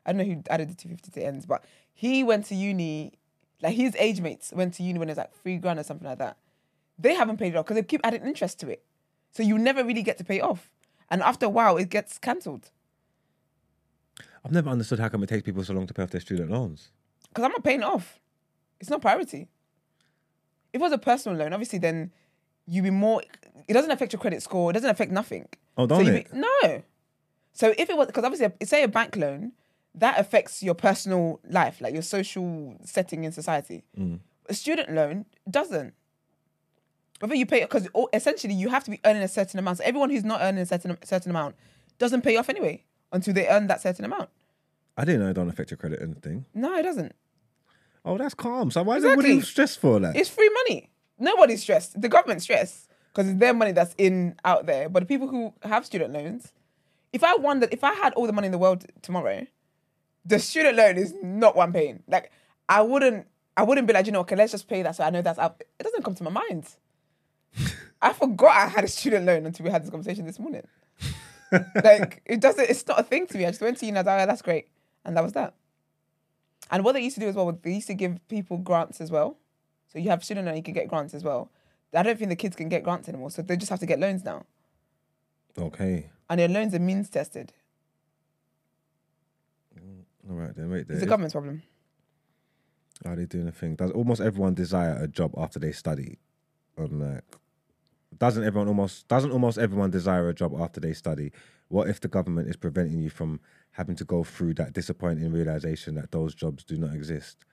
[0.05, 3.13] I don't know who added the two fifty to ends, but he went to uni.
[3.61, 6.07] Like his age mates went to uni when it was like three grand or something
[6.07, 6.37] like that.
[6.99, 8.83] They haven't paid it off because they keep adding interest to it,
[9.33, 10.71] so you never really get to pay it off.
[11.11, 12.71] And after a while, it gets cancelled
[14.49, 16.51] I've never understood how come it takes people so long to pay off their student
[16.51, 16.89] loans.
[17.29, 18.19] because I'm not paying it off.
[18.81, 19.47] It's not priority.
[20.73, 22.13] If it was a personal loan, obviously, then
[22.67, 23.23] you'd be more.
[23.69, 24.71] It doesn't affect your credit score.
[24.71, 25.49] It doesn't affect nothing.
[25.77, 26.33] Oh, don't you it?
[26.33, 26.83] be- no.
[27.53, 29.53] So if it was because obviously, say a bank loan,
[29.95, 33.85] that affects your personal life, like your social setting in society.
[33.99, 34.21] Mm.
[34.49, 35.93] A student loan doesn't.
[37.21, 39.77] Whether you pay because essentially you have to be earning a certain amount.
[39.79, 41.55] So everyone who's not earning a certain certain amount
[41.99, 44.31] doesn't pay off anyway until they earn that certain amount.
[44.99, 46.45] I didn't know it don't affect your credit or anything.
[46.55, 47.15] No, it doesn't.
[48.05, 48.71] Oh, that's calm.
[48.71, 49.51] So why is everybody Exactly.
[49.51, 50.17] stressed for that?
[50.17, 50.91] It's free money.
[51.19, 52.01] Nobody's stressed.
[52.01, 54.89] The government's stressed because it's their money that's in out there.
[54.89, 56.53] But the people who have student loans,
[57.13, 59.47] if I wondered, if I had all the money in the world tomorrow,
[60.25, 62.03] the student loan is not one paying.
[62.09, 62.33] Like
[62.69, 65.11] I wouldn't, I wouldn't be like, you know, okay, let's just pay that so I
[65.11, 65.63] know that's up.
[65.79, 66.67] It doesn't come to my mind.
[68.03, 70.67] I forgot I had a student loan until we had this conversation this morning.
[71.85, 73.47] like it doesn't, it's not a thing to me.
[73.47, 74.69] I just went to you and I was like, "Oh, that's great,
[75.09, 75.55] and that was that.
[76.71, 79.11] And what they used to do as well, they used to give people grants as
[79.11, 79.39] well.
[79.91, 81.51] So you have student loan, you can get grants as well.
[81.95, 83.99] I don't think the kids can get grants anymore, so they just have to get
[83.99, 84.45] loans now.
[85.59, 86.11] Okay.
[86.29, 87.55] And their loans are means tested.
[89.75, 90.71] Mm, All right then.
[90.71, 90.87] Wait.
[90.87, 90.97] There.
[90.99, 91.63] It's a government's problem.
[93.07, 93.77] Are they doing a thing?
[93.77, 96.19] Does almost everyone desire a job after they study?
[96.77, 97.25] I'm like,
[98.19, 101.33] doesn't everyone almost doesn't almost everyone desire a job after they study?
[101.69, 103.41] What if the government is preventing you from
[103.73, 107.45] having to go through that disappointing realization that those jobs do not exist?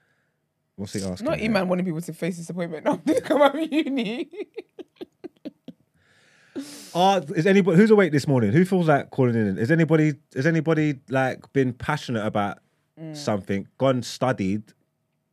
[0.76, 1.24] What's he asking?
[1.26, 1.40] Not?
[1.40, 4.28] Iman wanting people to face disappointment after they come out of uni.
[6.94, 8.50] Uh, is anybody who's awake this morning?
[8.50, 9.58] Who feels like calling in?
[9.58, 12.58] Is anybody has anybody like been passionate about
[12.98, 13.14] Mm.
[13.14, 14.62] something, gone studied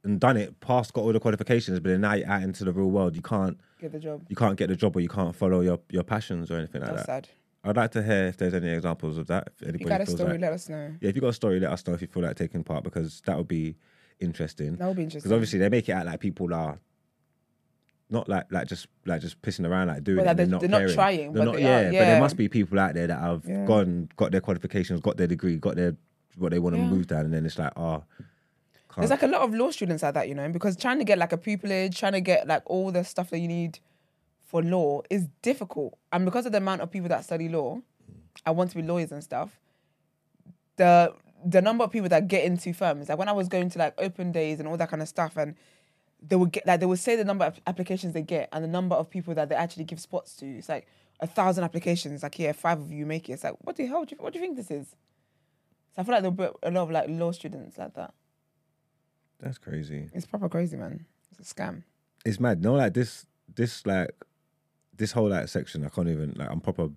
[0.03, 2.73] and done it, passed, got all the qualifications, but then now you're out into the
[2.73, 3.15] real world.
[3.15, 4.25] You can't Get the job.
[4.27, 6.89] you can't get the job or you can't follow your, your passions or anything like
[6.89, 6.95] that.
[6.97, 7.25] That's that.
[7.27, 7.29] sad.
[7.63, 9.47] I'd like to hear if there's any examples of that.
[9.47, 10.95] If If anybody you got a feels story, like, let us know.
[10.99, 12.83] yeah, if you got a story, let us know if you feel like taking part
[12.83, 13.75] because that would be
[14.19, 14.75] interesting.
[14.75, 15.19] That would be interesting.
[15.29, 16.79] Because obviously they make it out like people are
[18.09, 20.67] not like like just like just pissing around like doing Well, like and they're- they're,
[20.67, 22.79] they're not not trying, They're but not, they yeah, are, but there must be people
[22.79, 23.65] out there that have Yeah.
[23.65, 25.95] gone, got their qualifications, got their degree, got their
[26.37, 26.87] what they want to Yeah.
[26.89, 28.03] move down, and then it's like, oh,
[28.97, 31.17] There's like a lot of law students like that, you know, because trying to get
[31.17, 33.79] like a pupillage, trying to get like all the stuff that you need
[34.53, 35.97] for law is difficult.
[36.11, 37.81] And because of the amount of people that study law,
[38.45, 39.59] I want to be lawyers and stuff.
[40.75, 41.11] The
[41.43, 43.95] the number of people that get into firms, like when I was going to like
[43.97, 45.55] open days and all that kind of stuff, and
[46.21, 48.67] they would get like they would say the number of applications they get and the
[48.67, 50.45] number of people that they actually give spots to.
[50.45, 50.85] It's like
[51.19, 52.21] a thousand applications.
[52.21, 53.33] Like yeah, five of you make it.
[53.33, 54.05] It's like what the hell?
[54.05, 54.89] Do you, what do you think this is?
[55.95, 58.13] So I feel like there'll be a lot of like law students like that.
[59.39, 60.09] that's crazy.
[60.13, 61.07] It's proper crazy, man.
[61.31, 61.81] It's a scam.
[62.23, 62.61] It's mad.
[62.61, 64.13] No, like this, this like
[64.97, 65.85] this whole like section.
[65.85, 66.49] I can't even like.
[66.49, 66.89] I'm proper.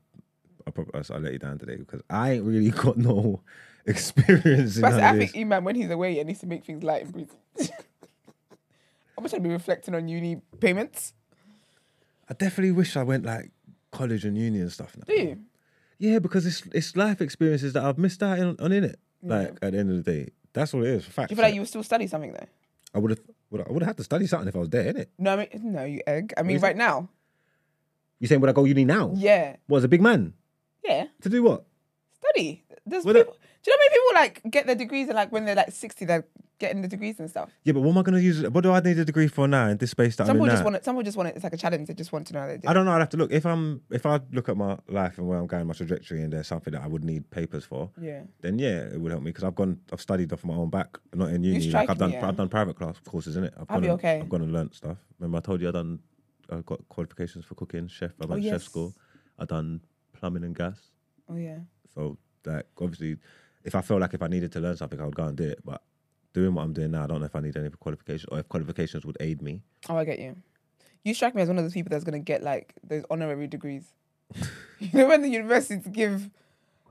[0.67, 0.91] I proper.
[1.11, 3.43] I'll let you down today because I ain't really got no
[3.87, 5.37] experience in But I think.
[5.37, 7.37] Iman, when he's away, he needs to make things light and prison.
[9.19, 11.15] I'm trying to be reflecting on uni payments.
[12.29, 13.51] I definitely wish I went like
[13.93, 15.05] college and uni and stuff now.
[15.07, 15.39] Do you?
[15.99, 18.99] Yeah, because it's it's life experiences that I've missed out on, on in it.
[19.23, 21.05] Like at the end of the day, that's what it is.
[21.05, 22.47] For fact, Do you feel like you would still study something though?
[22.95, 23.21] I would have
[23.53, 25.07] I would have had to study something if I was there, innit?
[25.19, 26.35] No, I mean, no, you egg.
[26.37, 27.09] I mean, right now.
[28.21, 29.13] You saying would I go uni now?
[29.15, 29.57] Yeah.
[29.67, 30.33] What as a big man
[30.85, 31.07] Yeah.
[31.23, 31.65] to do what?
[32.19, 32.65] Study.
[32.87, 33.37] There's people.
[33.63, 35.73] Do you know how many people like get their degrees and like when they're like
[35.73, 36.25] 60, they're
[36.61, 37.51] getting the degrees and stuff?
[37.65, 38.49] Yeah, but what am I going to use?
[38.49, 40.45] What do I need a degree for now in this space that Some I'm people
[40.45, 40.65] in just now?
[40.67, 40.85] want it.
[40.85, 41.35] Some people just want it.
[41.35, 41.89] It's like a challenge.
[41.89, 42.69] They just want to know how they do.
[42.69, 42.93] I don't know.
[42.93, 43.33] I'd have to look.
[43.33, 46.33] If I'm, if I look at my life and where I'm going, my trajectory, and
[46.33, 48.23] there's something that I would need papers for, Yeah.
[48.41, 50.97] then yeah, it would help me because I've gone, I've studied off my own back,
[51.13, 51.59] not in uni.
[51.59, 52.29] Like strike I've done, me, yeah.
[52.29, 53.53] I've done private class courses in it.
[53.57, 54.21] I've I'll gone be and, okay.
[54.21, 54.99] I've gone and learnt stuff.
[55.19, 55.99] Remember, I told you I done,
[56.51, 58.13] I got qualifications for cooking, chef.
[58.21, 58.53] I went Oh, yes.
[58.55, 58.95] chef school.
[59.39, 59.81] I done
[60.13, 60.79] plumbing and gas.
[61.29, 61.59] Oh yeah.
[61.95, 63.17] So like obviously,
[63.65, 65.45] if I felt like if I needed to learn something, I would go and do
[65.45, 65.61] it.
[65.65, 65.83] But
[66.33, 68.49] doing what I'm doing now, I don't know if I need any qualifications or if
[68.49, 69.63] qualifications would aid me.
[69.89, 70.37] Oh, I get you.
[71.05, 73.93] You strike me as one of those people that's gonna get like those honorary degrees.
[74.81, 76.31] you know when the universities give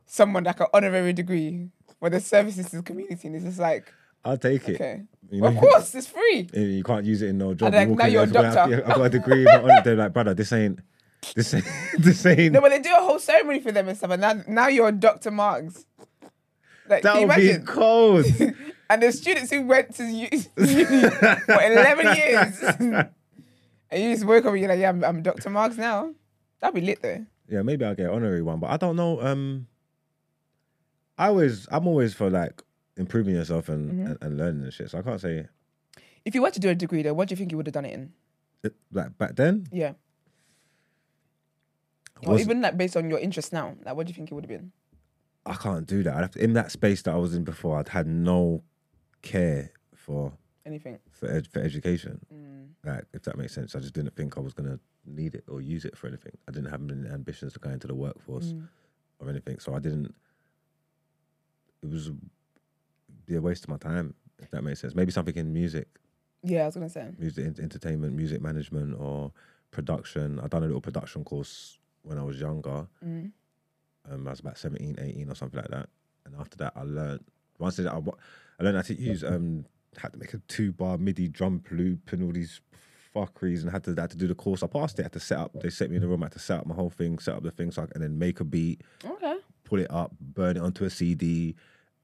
[0.06, 3.92] someone like an honorary degree for their services to the community, and it's just like,
[4.26, 4.76] I'll take it.
[4.76, 6.50] okay, You know, of course, it's free.
[6.54, 7.74] you- can't use it in no job.
[7.74, 8.88] like, You walk now you're a there, I've got- doctor.
[8.90, 9.44] I've got a degree.
[9.46, 10.80] but on it, They're like, brother, this ain't,
[11.36, 11.66] this ain't,
[12.00, 12.54] this ain't.
[12.54, 14.92] No, but they do a whole ceremony for them and stuff, and now now you're
[14.92, 15.32] Dr.
[15.32, 15.86] Marks.
[16.90, 18.26] Like, that would be cold.
[18.90, 22.62] and the students who went to uni for 11 years.
[23.90, 25.50] and you just woke up and you're like, yeah, I'm, I'm Dr.
[25.50, 26.14] Marks now.
[26.60, 27.26] That'd be lit though.
[27.50, 29.20] yeah, maybe I'll get an honorary one, but I don't know.
[29.22, 29.66] Um,
[31.18, 32.62] I always, I'm always for like
[32.98, 34.06] improving yourself and, Mm-hmm.
[34.08, 34.90] and, and learning and shit.
[34.92, 35.48] So I can't say
[36.24, 37.74] If you were to do a degree though, what do you think you would have
[37.74, 38.14] done it in?
[38.64, 39.68] it, like back then.
[39.72, 39.94] Yeah.
[42.26, 44.46] Or even like based on your interest now, like what do you think it would
[44.46, 44.72] have been?
[45.46, 46.16] I can't do that.
[46.16, 48.64] I'd have to, in that space that I was in before, I'd had no
[49.22, 50.34] care for
[50.66, 50.98] Anything?
[51.12, 52.20] for, ed, for education.
[52.34, 52.70] Mm.
[52.84, 55.62] Like, if that makes sense, I just didn't think I was gonna need it or
[55.62, 56.32] use it for anything.
[56.48, 58.68] I didn't have any ambitions to go into the workforce Mm.
[59.20, 60.16] or anything, so I didn't.
[61.84, 62.10] It was
[63.26, 64.96] be a waste of my time, if that makes sense.
[64.96, 65.88] Maybe something in music,
[66.44, 67.12] Yeah, I was gonna say.
[67.18, 69.32] music en- entertainment, music management, or
[69.72, 70.40] production.
[70.40, 72.88] I done a little production course when I was younger.
[73.04, 73.32] Mm.
[74.10, 75.90] Um, I was about 17, 18 or something like that.
[76.26, 77.24] And after that, I learned
[77.60, 79.66] once I, I learned how to use um
[79.98, 82.60] had to make a two bar MIDI drum loop and all these
[83.16, 84.62] fuckeries and had to had to do the course.
[84.62, 85.04] I passed it.
[85.04, 85.54] had to set up.
[85.62, 86.22] They set me in the room.
[86.24, 88.04] I had to set up my whole thing, set up the thing, so I, and
[88.04, 89.38] then make a beat, Okay.
[89.64, 91.56] pull it up, burn it onto a CD,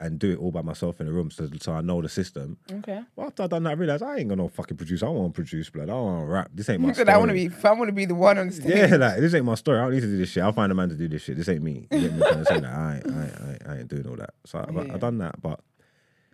[0.01, 1.31] and do it all by myself in the room.
[1.31, 2.57] So, so I know the system.
[2.69, 3.01] Okay.
[3.15, 5.03] But after I done that, I realized I ain't gonna fucking produce.
[5.03, 5.89] I want to produce, blood.
[5.89, 6.49] I want to rap.
[6.53, 7.07] This ain't my story.
[7.07, 7.49] I want to be.
[7.63, 8.75] I want to be the one on the stage.
[8.75, 9.79] Yeah, like this ain't my story.
[9.79, 10.43] I don't need to do this shit.
[10.43, 11.37] I'll find a man to do this shit.
[11.37, 11.87] This ain't me.
[11.91, 12.73] You get me trying to say that?
[12.73, 14.33] I ain't, I ain't, I ain't, I ain't doing all that.
[14.45, 14.93] So I, Yeah.
[14.95, 15.59] I done that, but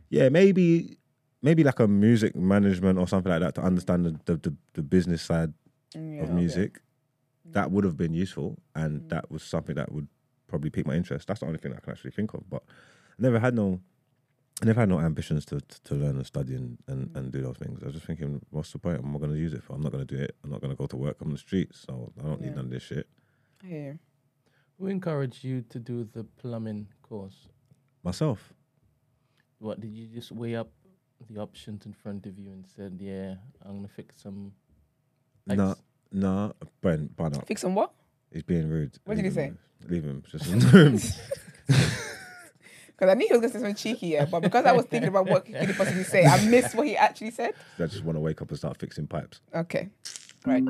[0.09, 0.97] yeah, maybe,
[1.41, 4.81] maybe like a music management or something like that to understand the the, the, the
[4.81, 5.53] business side
[5.95, 6.31] Mm, yeah, of okay.
[6.33, 6.35] Mm.
[6.35, 6.81] music.
[7.51, 10.07] That would have been useful, and that was something that would
[10.49, 11.27] probably pique my interest.
[11.27, 12.49] That's the only thing I can actually think of.
[12.49, 12.71] But I
[13.17, 13.79] never had no,
[14.61, 17.41] I never had no ambitions to to, to learn and study and, and, and do
[17.41, 17.81] those things.
[17.81, 19.01] I was just thinking, what's the point?
[19.01, 19.73] What am I going to use it for?
[19.73, 20.35] I'm not going to do it.
[20.43, 21.17] I'm not going to go to work.
[21.21, 23.07] I'm on the streets, so I don't need none of this shit.
[23.63, 23.99] I hear you.
[24.79, 27.49] Who encouraged you to do the plumbing course?
[28.03, 28.53] Myself.
[29.59, 30.69] What did you just weigh up
[31.29, 34.53] the options in front of you and said, "Yeah, I'm gonna fix some."
[35.47, 35.57] pipes"?
[35.57, 35.75] No,
[36.11, 37.47] no, Brent, Brent up.
[37.47, 37.91] Fix on what?
[38.31, 38.97] He's being rude.
[39.05, 40.23] What did Leave he him, Leave him.
[40.29, 40.45] Just
[42.97, 44.25] Because I knew he was going to say something cheeky, yeah.
[44.25, 46.87] But because I was thinking about what he could he possibly say, I missed what
[46.87, 47.53] he actually said.
[47.77, 49.39] I just want to wake up and start fixing pipes.
[49.53, 49.89] Okay.
[50.45, 50.63] Right.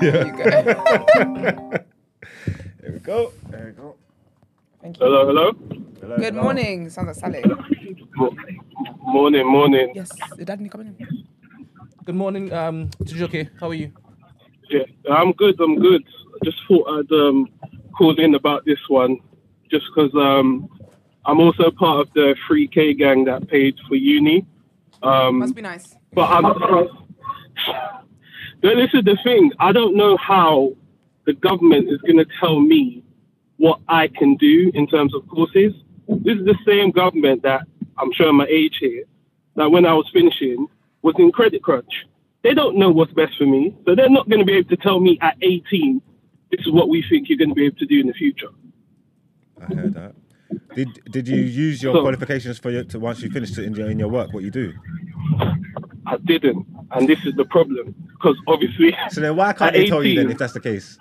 [0.00, 0.24] Yeah.
[0.24, 1.80] You go.
[2.80, 3.32] There we go.
[3.50, 3.94] There we go.
[4.80, 5.06] Thank you.
[5.06, 5.52] Hello, hello.
[6.00, 6.42] Hello, Good hello.
[6.44, 6.88] morning.
[6.88, 7.44] Sounds like Sally.
[9.00, 9.92] Morning, morning.
[9.94, 10.12] Yes.
[10.36, 11.26] Your dad need coming in.
[12.04, 13.50] Good morning, um, Tujoke.
[13.58, 13.92] How are you?
[14.70, 15.60] Yeah, I'm good.
[15.60, 16.04] I'm good.
[16.40, 17.48] I just thought I'd um,
[17.98, 19.18] call in about this one,
[19.70, 20.68] just because um,
[21.26, 24.46] I'm also part of the 3K gang that paid for uni.
[25.02, 25.94] Um, Must be nice.
[26.12, 26.44] but I'm.
[28.62, 29.52] But this is the thing.
[29.58, 30.72] I don't know how
[31.26, 33.02] the government is going to tell me
[33.58, 35.74] what I can do in terms of courses.
[36.08, 37.66] This is the same government that
[37.98, 39.04] I'm showing my age here.
[39.56, 40.68] That when I was finishing
[41.02, 42.06] was in credit crunch.
[42.42, 44.76] They don't know what's best for me, so they're not going to be able to
[44.76, 46.00] tell me at 18.
[46.50, 48.48] This is what we think you're going to be able to do in the future.
[49.60, 50.14] I heard that.
[50.74, 53.90] Did Did you use your So- qualifications for your to once you finished in your
[53.90, 54.32] in your work?
[54.32, 54.72] What you do?
[56.06, 58.96] I didn't, and this is the problem because obviously.
[59.10, 60.98] So then why can't they tell you then if that's the case?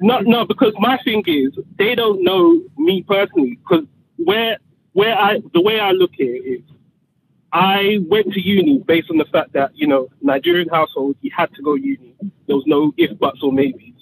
[0.00, 3.58] No, no, because my thing is they don't know me personally.
[3.62, 3.84] Because
[4.16, 4.58] where
[4.94, 6.62] where I the way I look at it is,
[7.52, 11.52] I went to uni based on the fact that you know Nigerian household you had
[11.54, 12.14] to go uni.
[12.46, 13.92] There was no if buts or maybes.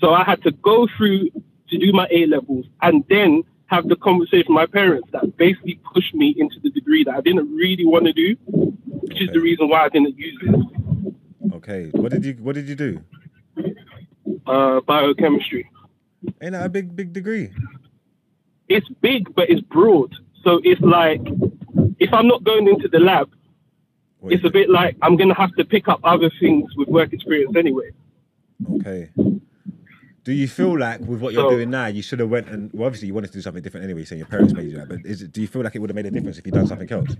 [0.00, 1.28] So I had to go through
[1.68, 3.42] to do my A levels and then
[3.72, 7.20] have the conversation with my parents that basically pushed me into the degree that I
[7.22, 11.54] didn't really want to do, which is the reason why I didn't use it.
[11.54, 11.88] Okay.
[11.92, 13.02] What did you What did you do?
[14.46, 15.70] Uh, biochemistry.
[16.40, 17.50] Ain't that a big big degree?
[18.68, 20.14] It's big, but it's broad.
[20.44, 21.22] So it's like
[21.98, 23.30] if I'm not going into the lab,
[24.24, 27.56] it's a bit like I'm gonna have to pick up other things with work experience
[27.56, 27.90] anyway.
[28.76, 29.10] Okay.
[30.24, 32.70] Do you feel like with what you're So- doing now, you should have went and
[32.72, 34.88] well, obviously you wanted to do something different anyway, saying your parents made you that.
[34.88, 35.32] But is it?
[35.32, 37.10] Do you feel like it would have made a difference if you'd done something else?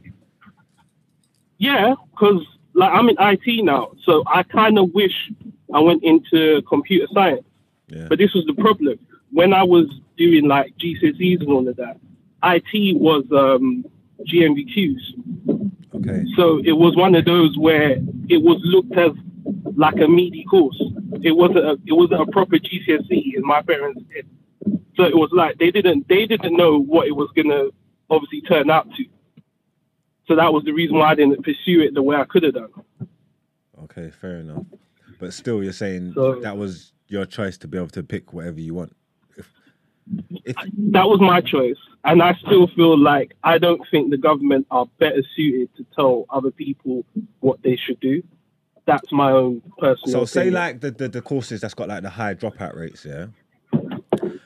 [1.59, 5.31] Yeah, because like I'm in IT now, so I kind of wish
[5.73, 7.45] I went into computer science.
[7.89, 8.07] Yeah.
[8.09, 8.99] But this was the problem.
[9.31, 9.87] When I was
[10.17, 11.99] doing like GCSEs and all of that,
[12.45, 13.85] IT was um,
[14.27, 15.71] GNVQs.
[15.95, 16.25] Okay.
[16.37, 17.93] So it was one of those where
[18.29, 19.13] it was looked as
[19.77, 20.81] like a meaty course.
[21.23, 24.27] It wasn't a it wasn't a proper GCSE in my parents' head.
[24.97, 27.69] So it was like they didn't they didn't know what it was gonna
[28.11, 29.05] obviously turn out to.
[30.27, 32.55] So that was the reason why I didn't pursue it the way I could have
[32.55, 32.71] done.
[33.85, 34.11] Okay.
[34.21, 34.65] Fair enough.
[35.19, 38.61] But still, you're saying So- that was your choice to be able to pick whatever
[38.61, 38.97] you want.
[39.37, 39.49] If,
[40.45, 40.57] if
[40.93, 41.77] That was my choice.
[42.05, 46.25] And I still feel like I don't think the government are better suited to tell
[46.31, 47.05] other people
[47.41, 48.23] what they should do.
[48.87, 50.55] That's my own personal so, say opinion.
[50.55, 53.27] like the, the the courses that's got like the high dropout rates, yeah.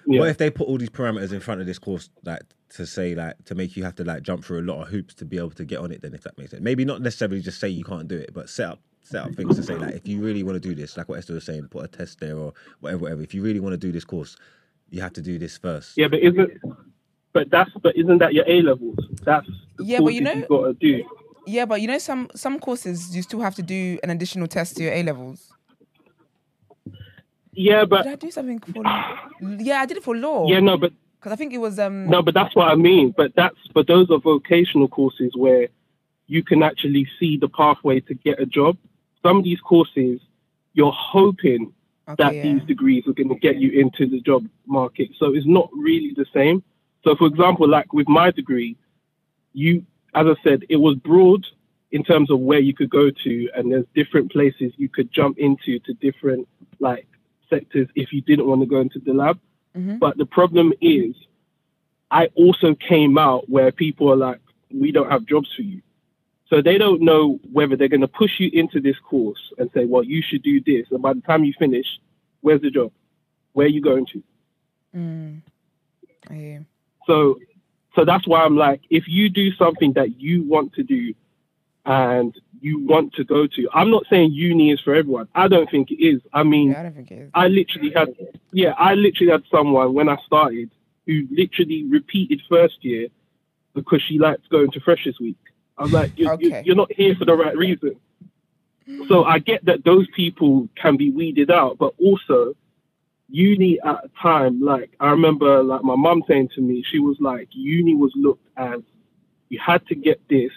[0.06, 0.20] Yeah.
[0.20, 3.14] What if they put all these parameters in front of this course, like to say,
[3.14, 5.36] like to make you have to like jump through a lot of hoops to be
[5.36, 6.02] able to get on it?
[6.02, 8.48] Then, if that makes sense, maybe not necessarily just say you can't do it, but
[8.48, 10.96] set up set up things to say like if you really want to do this,
[10.96, 13.22] like what Esther was saying, put a test there or whatever, whatever.
[13.22, 14.36] If you really want to do this course,
[14.90, 15.96] you have to do this first.
[15.96, 16.60] Yeah, but isn't
[17.32, 18.98] but that's but isn't that your A levels?
[19.22, 19.46] That's
[19.76, 21.04] the Yeah, but you know- you've got to do.
[21.46, 24.76] Yeah, but you know some some courses you still have to do an additional test
[24.76, 25.52] to your A levels.
[27.52, 28.82] Yeah, but Did I do something for?
[29.40, 30.46] Yeah, I did it for law.
[30.46, 32.08] yeah, no, but because I think it was um.
[32.08, 33.14] no, but that's what I mean.
[33.16, 35.68] But that's but those are vocational courses where
[36.26, 38.76] you can actually see the pathway to get a job.
[39.22, 40.20] Some of these courses,
[40.74, 41.72] you're hoping
[42.08, 42.42] okay, that yeah.
[42.42, 45.10] these degrees are going to get you into the job market.
[45.18, 46.62] So it's not really the same.
[47.04, 48.76] So, for example, like with my degree,
[49.52, 51.46] you, as I said, it was broad
[51.90, 55.38] in terms of where you could go to, and there's different places you could jump
[55.38, 56.48] into to different
[56.80, 57.06] like
[57.48, 59.38] sectors if you didn't want to go into the lab.
[59.76, 59.98] Mhm.
[59.98, 61.14] But the problem is,
[62.10, 64.40] I also came out where people are like,
[64.70, 65.82] we don't have jobs for you.
[66.48, 69.84] So they don't know whether they're going to push you into this course and say,
[69.84, 70.86] well, you should do this.
[70.90, 71.86] And by the time you finish,
[72.40, 72.92] where's the job?
[73.52, 74.22] Where are you going to?
[74.94, 75.42] Mm.
[76.30, 76.64] Hear.
[77.06, 77.38] So,
[77.96, 81.14] so that's why I'm like, if you do something that you want to do
[81.86, 85.28] and you want to go to, I'm not saying uni is for everyone.
[85.34, 86.20] I don't think it is.
[86.32, 87.30] I mean, Yeah, I don't think it is.
[87.34, 88.14] I literally had,
[88.52, 90.70] yeah, I literally had someone when I started
[91.06, 93.08] who literally repeated first year
[93.74, 95.36] because she liked going to Freshers Week.
[95.78, 96.62] I was like, you're, Okay.
[96.64, 97.96] you're not here for the right reason.
[99.08, 102.54] So I get that those people can be weeded out, but also
[103.28, 107.16] uni at a time, like I remember like my mum saying to me, she was
[107.20, 108.80] like, uni was looked as
[109.48, 110.52] you had to get this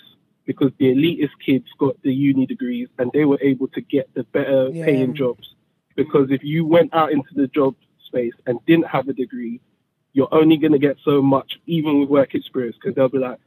[0.46, 4.24] because the elitist kids got the uni degrees and they were able to get the
[4.24, 4.86] better Yeah.
[4.86, 5.56] paying jobs.
[5.96, 9.60] Because if you went out into the job space and didn't have a degree,
[10.14, 13.38] you're only going to get so much, even with work experience, because they'll be like,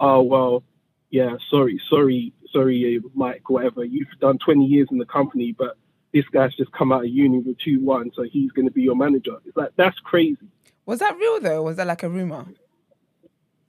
[0.00, 0.62] oh, well,
[1.10, 3.84] yeah, sorry, sorry, sorry, Mike, whatever.
[3.84, 5.76] You've done 20 years in the company, but
[6.16, 8.82] this guy's just come out of uni with 2 1, so he's going to be
[8.82, 9.36] your manager.
[9.44, 10.48] It's like, that's crazy.
[10.86, 11.62] Was that real though?
[11.62, 12.46] Was that like a rumor?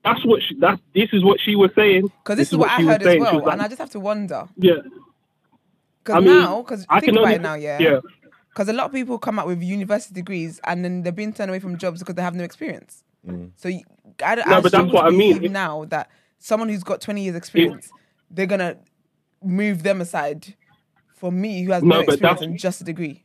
[0.05, 2.03] That's what she, that, this is what she was saying.
[2.23, 3.17] Because this, is what, I heard as saying.
[3.17, 4.47] She well, was like, and I just have to wonder.
[4.55, 4.75] yeah.
[6.03, 7.79] Because I mean, now, because think can about only, it now, yeah.
[7.79, 7.99] Yeah.
[8.49, 11.49] Because a lot of people come out with university degrees and then they're being turned
[11.49, 13.03] away from jobs because they have no experience.
[13.27, 13.51] Mm.
[13.57, 13.81] So you,
[14.23, 15.51] I, No, I but that's what I believe mean.
[15.51, 17.91] now that someone who's got 20 years experience,
[18.31, 18.77] they're going to
[19.43, 20.55] move them aside
[21.17, 23.23] for me who has no, No, experience and just a degree.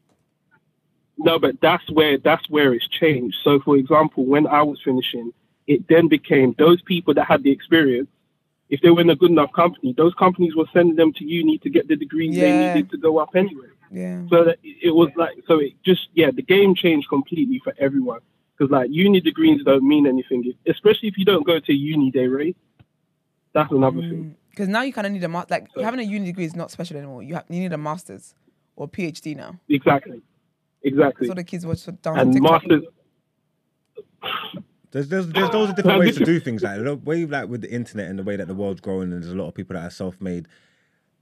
[1.19, 3.37] No, but that's where that's where it's changed.
[3.45, 5.33] So, for example, when I was finishing,
[5.67, 8.09] it then became those people that had the experience.
[8.71, 11.59] If they were in a good enough company, those companies were sending them to uni
[11.59, 12.43] to get the degrees Yeah.
[12.43, 13.69] they needed to go up anyway.
[13.91, 14.23] Yeah.
[14.31, 18.21] So that it was like, so it just yeah, the game changed completely for everyone
[18.57, 22.27] because like uni degrees don't mean anything, especially if you don't go to uni day
[22.27, 22.57] rate.
[23.53, 24.11] That's another mm.
[24.11, 24.37] thing.
[24.53, 26.71] Because now you kind of need a ma- like having a uni degree is not
[26.71, 27.23] special anymore.
[27.25, 28.35] You have you need a master's
[28.77, 29.59] or PhD now.
[29.69, 30.23] Exactly,
[30.83, 31.27] exactly.
[31.27, 32.63] That's what the kids watch down on And TikTok.
[32.63, 32.83] masters,
[34.91, 37.63] There's there's there's loads of different ways to do things like the way like with
[37.63, 39.75] the internet and the way that the world's growing and there's a lot of people
[39.75, 40.47] that are self-made.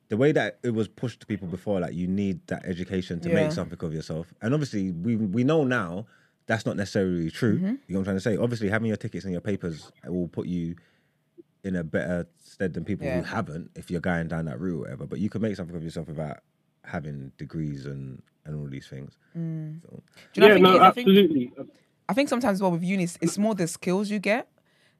[0.08, 3.28] the way that it was pushed to people before, like you need that education to
[3.28, 3.36] Yeah.
[3.36, 4.34] make something of yourself.
[4.42, 6.06] And obviously, we we know now
[6.46, 7.56] that's not necessarily true.
[7.58, 7.66] Mm-hmm.
[7.66, 8.36] You know what I'm trying to say?
[8.36, 10.74] Obviously, having your tickets and your papers will put you
[11.64, 13.18] in a better stead than people Yeah.
[13.18, 15.06] who haven't if you're going down that route or whatever.
[15.06, 16.38] But you can make something of yourself without
[16.84, 19.18] having degrees and and all these things.
[19.36, 19.80] Mm.
[19.82, 20.00] Do
[20.34, 20.70] you know, yeah, I think, no.
[20.80, 21.52] I think absolutely.
[22.08, 24.48] I think sometimes as well with uni, it's- it's more the skills you get.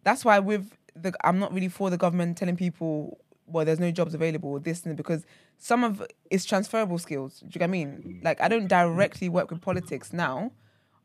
[0.04, 3.90] That's why with the I'm not really for the government telling people well there's no
[3.90, 5.24] jobs available or this and because
[5.56, 7.40] some of it's transferable skills.
[7.40, 8.20] Do you get what I mean?
[8.22, 10.52] Like I don't directly work with politics now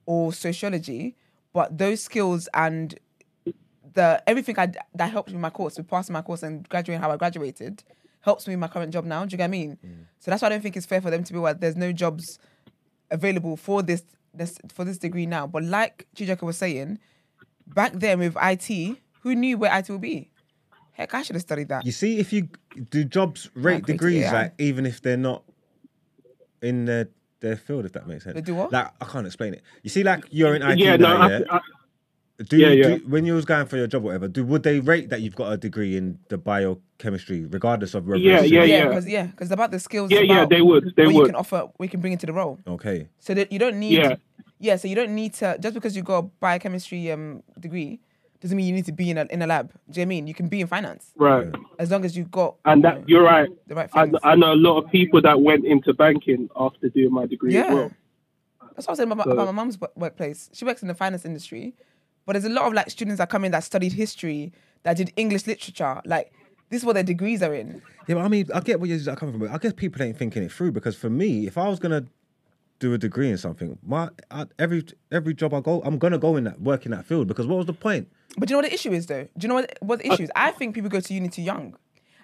[0.06, 1.16] or sociology,
[1.54, 3.00] but those skills and
[3.94, 7.02] the everything I, that helped me in my course, with passing my course and graduating
[7.02, 7.84] how I graduated,
[8.22, 9.24] helps me in my current job now.
[9.26, 9.78] Do you get what I mean?
[9.86, 10.06] Mm.
[10.20, 11.92] So that's why I don't think it's fair for them to be like, there's no
[11.92, 12.40] jobs
[13.12, 15.48] available for this, this for this degree now.
[15.48, 17.00] But like Chijaka was saying,
[17.68, 20.32] back then with IT, who knew where IT would be?
[20.94, 21.86] Heck, I should have studied that.
[21.86, 22.48] You see, if you
[22.90, 24.32] do jobs rate creative degrees, AI.
[24.32, 25.44] like even if they're not
[26.62, 27.10] in their
[27.42, 28.36] their field, if that makes sense.
[28.36, 28.72] They do what?
[28.72, 29.62] Like I can't explain it.
[29.84, 31.40] You see, like you're in IT yeah, no, now, I, yeah.
[31.50, 31.60] I,
[32.38, 32.98] Do, Yeah, yeah.
[32.98, 35.22] do when you was going for your job, or whatever, do would they rate that
[35.22, 38.88] you've got a degree in the biochemistry, regardless of whether Yeah, yeah, yeah, yeah.
[38.88, 40.12] because yeah, because about the skills.
[40.12, 42.34] Yeah, yeah, about they would, they what you can offer, we can bring into the
[42.34, 42.60] role.
[42.68, 43.94] Okay, So that you don't need.
[43.94, 44.16] Yeah.
[44.60, 44.76] Yeah.
[44.78, 48.00] So you don't need to just because you got a biochemistry um degree
[48.42, 49.72] doesn't mean you need to be in a in a lab.
[49.90, 50.28] Do you know what I mean?
[50.28, 51.48] You can be in finance right.
[51.80, 52.56] as long as you've got.
[52.66, 53.50] And you that know, you're right.
[53.68, 54.18] the right I, things.
[54.24, 57.66] I know a lot of people that went into banking after doing my degree as
[57.66, 57.74] Yeah.
[57.74, 57.92] well.
[58.76, 60.50] That's what I was saying about, So- about my mum's workplace.
[60.54, 61.76] She works in the finance industry,
[62.26, 64.52] but there's a lot of like students that come in that studied history,
[64.84, 66.02] that did English literature.
[66.06, 66.32] Like
[66.70, 67.82] this is what their degrees are in.
[68.08, 70.18] yeah, but I mean, I get where you're coming from, but I guess people ain't
[70.18, 72.06] thinking it through because for me, if I was gonna
[72.80, 76.36] do a degree in something, my I, every every job I go, I'm gonna go
[76.38, 78.08] in that work in that field because what was the point?
[78.38, 79.24] But do you know what the issue is, though?
[79.38, 80.32] Do you know what what the uh, issue is?
[80.36, 81.76] I think people go to uni too young.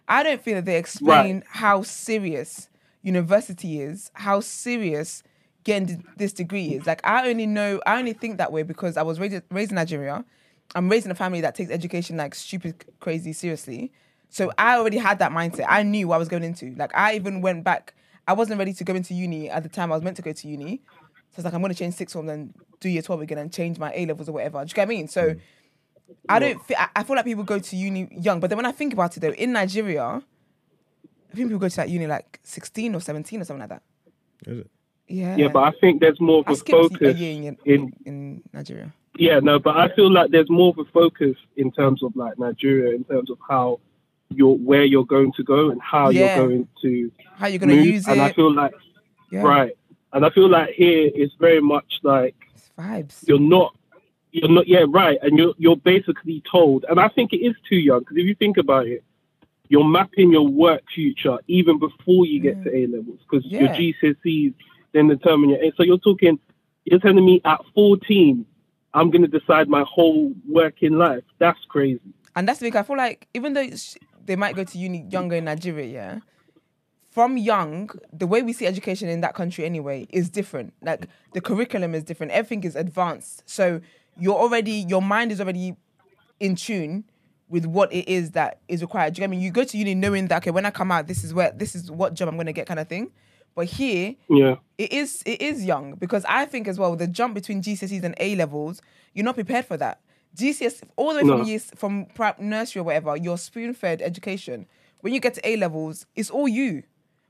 [0.08, 1.44] I don't feel that they explain Right.
[1.48, 2.68] how serious
[3.02, 5.24] university is, how serious
[5.64, 6.86] getting this degree is.
[6.86, 9.76] Like I only know, I only think that way because I was raised raised in
[9.76, 10.24] Nigeria.
[10.76, 13.92] I'm raised in a family that takes education like stupid, crazy seriously.
[14.30, 15.66] So I already had that mindset.
[15.68, 16.74] I knew what I was going into.
[16.76, 17.94] Like I even went back.
[18.28, 20.32] I wasn't ready to go into uni at the time I was meant to go
[20.32, 20.82] to uni.
[21.32, 23.52] So it's like I'm going to change sixth form, and do year twelve again, and
[23.52, 24.60] change my A levels or whatever.
[24.64, 25.08] Do you get what I mean?
[25.08, 25.36] So.
[26.28, 26.62] I don't.
[26.66, 28.92] Feel, I- I feel like people go to uni young, but then when I think
[28.92, 33.00] about it, though, in Nigeria, I think people go to that uni like sixteen or
[33.00, 33.82] seventeen or something like that.
[34.46, 34.72] Is it?
[35.12, 35.36] Yeah.
[35.38, 38.94] Yeah, but I think there's more of a focus in, in in Nigeria.
[39.18, 42.40] Yeah, no, but I feel like there's more of a focus in terms of like
[42.40, 43.80] Nigeria, in terms of how
[44.30, 46.20] you're where you're going to go and how Yeah.
[46.38, 47.86] you're going to How you're gonna move.
[47.86, 48.74] use and I feel like
[49.32, 49.42] Yeah.
[49.44, 49.74] right,
[50.14, 53.28] and I feel like here it's very much like It's vibes.
[53.28, 53.76] you're not,
[54.32, 57.76] you're not, yeah, right, and you're you're basically told, and I think it is too
[57.90, 59.04] young because if you think about it,
[59.68, 63.76] you're mapping your work future even before you get to A levels because your Yeah.
[63.78, 64.54] GCSEs
[64.94, 65.60] then determine your.
[65.60, 65.74] age.
[65.78, 66.40] So you're talking,
[66.86, 68.46] you're telling me at 14,
[68.94, 71.24] I'm going to decide my whole working life.
[71.40, 72.02] That's crazy.
[72.36, 73.68] And that's because I feel like even though
[74.26, 76.20] they might go to uni younger in Nigeria, yeah,
[77.10, 80.74] from young, the way we see education in that country anyway is different.
[80.82, 82.32] Like the curriculum is different.
[82.32, 83.44] Everything is advanced.
[83.46, 83.82] So
[84.18, 85.76] you're already your mind is already
[86.40, 87.04] in tune
[87.50, 89.14] with what it is that is required.
[89.14, 89.40] Do you get me?
[89.40, 91.76] You go to uni knowing that okay, when I come out, this is where this
[91.76, 93.12] is what job I'm gonna get, kind of thing.
[93.56, 94.56] But here, Yeah.
[94.78, 98.16] it is it is young because I think as well the jump between GCSEs and
[98.20, 98.82] A levels,
[99.14, 100.00] you're not prepared for that.
[100.36, 101.38] GCS all the way No.
[101.38, 102.08] from years from
[102.40, 104.68] nursery or whatever, you're spoon fed education.
[105.02, 106.84] When you get to A levels, it's all you.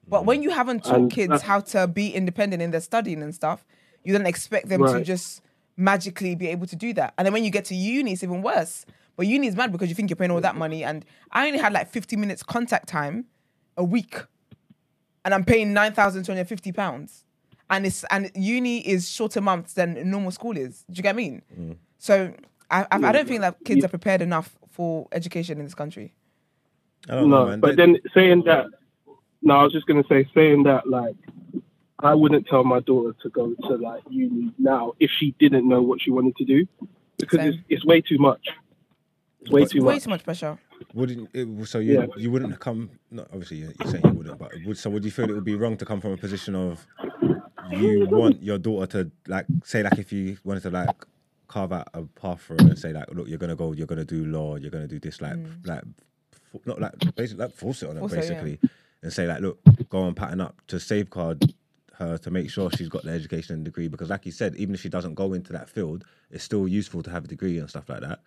[0.08, 3.34] But when you haven't taught And kids how to be independent in their studying and
[3.34, 3.66] stuff,
[4.04, 5.42] you don't expect them to just
[5.78, 7.14] magically be able to do that.
[7.18, 8.86] And then when you get to uni, it's even worse.
[9.16, 10.84] But uni is mad because you think you're paying all that money.
[10.84, 13.26] And I only had like 50 minutes contact time
[13.78, 14.18] a week
[15.26, 17.26] and I'm paying nine thousand two hundred fifty pounds,
[17.70, 20.84] and it's and uni is shorter months than normal school is.
[20.90, 21.42] Do you get what I mean?
[21.60, 21.76] Mm.
[21.98, 22.34] So
[22.70, 26.14] I I, I don't think that kids are prepared enough for education in this country.
[27.10, 27.60] I don't know, No, man.
[27.60, 28.68] but then saying that,
[29.42, 31.16] no, I was just going to say, saying that, like,
[32.00, 35.82] I wouldn't tell my daughter to go to like uni now if she didn't know
[35.82, 36.68] what she wanted to do
[37.18, 37.48] because Same.
[37.50, 38.48] it's, it's way too much.
[39.42, 40.04] It's way But- too Way much.
[40.04, 40.58] too much pressure.
[40.94, 42.08] Wouldn't it, so you Yeah.
[42.18, 42.90] you wouldn't come?
[43.12, 45.44] No, obviously you're you're saying you wouldn't, but would, so would you feel it would
[45.44, 46.86] be wrong to come from a position of
[47.72, 50.90] you want your daughter to like say like if you wanted to like
[51.48, 54.06] carve out a path for her and say like look you're gonna go you're gonna
[54.06, 55.84] do law you're gonna do this like like
[56.34, 58.10] f- not like basically like force it on her Mm.
[58.10, 58.42] Force it, yeah.
[58.44, 58.70] basically
[59.04, 61.54] and say like look go and pattern up to safeguard
[61.94, 64.74] her to make sure she's got the education and degree because like you said even
[64.76, 67.70] if she doesn't go into that field it's still useful to have a degree and
[67.70, 68.20] stuff like that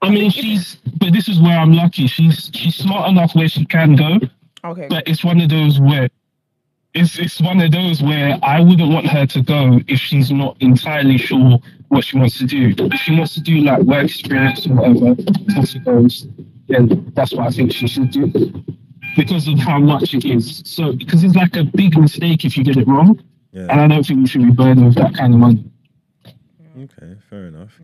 [0.00, 2.06] I mean, she's, but this is where I'm lucky.
[2.06, 4.18] She's she's smart enough where she can go.
[4.64, 4.88] Okay.
[4.88, 6.08] but it's one of those where
[6.94, 10.56] it's it's one of those where I wouldn't want her to go if she's not
[10.60, 12.74] entirely sure what she wants to do.
[12.76, 16.26] If she wants to do like work experience or whatever, before she goes,
[16.68, 18.26] then that's what I think she should do
[19.16, 20.62] because of how much it is.
[20.64, 23.22] So because it's like a big mistake if you get it wrong,
[23.52, 23.66] yeah.
[23.70, 25.64] and I don't think we should be burdened with that kind of money.
[26.84, 27.78] Okay, fair enough.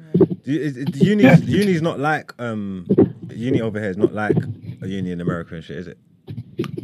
[0.45, 2.86] Do you, is, is, uni's, uni's not like um
[3.30, 4.36] uni over here is not like
[4.82, 5.99] a uni in America and shit, is it?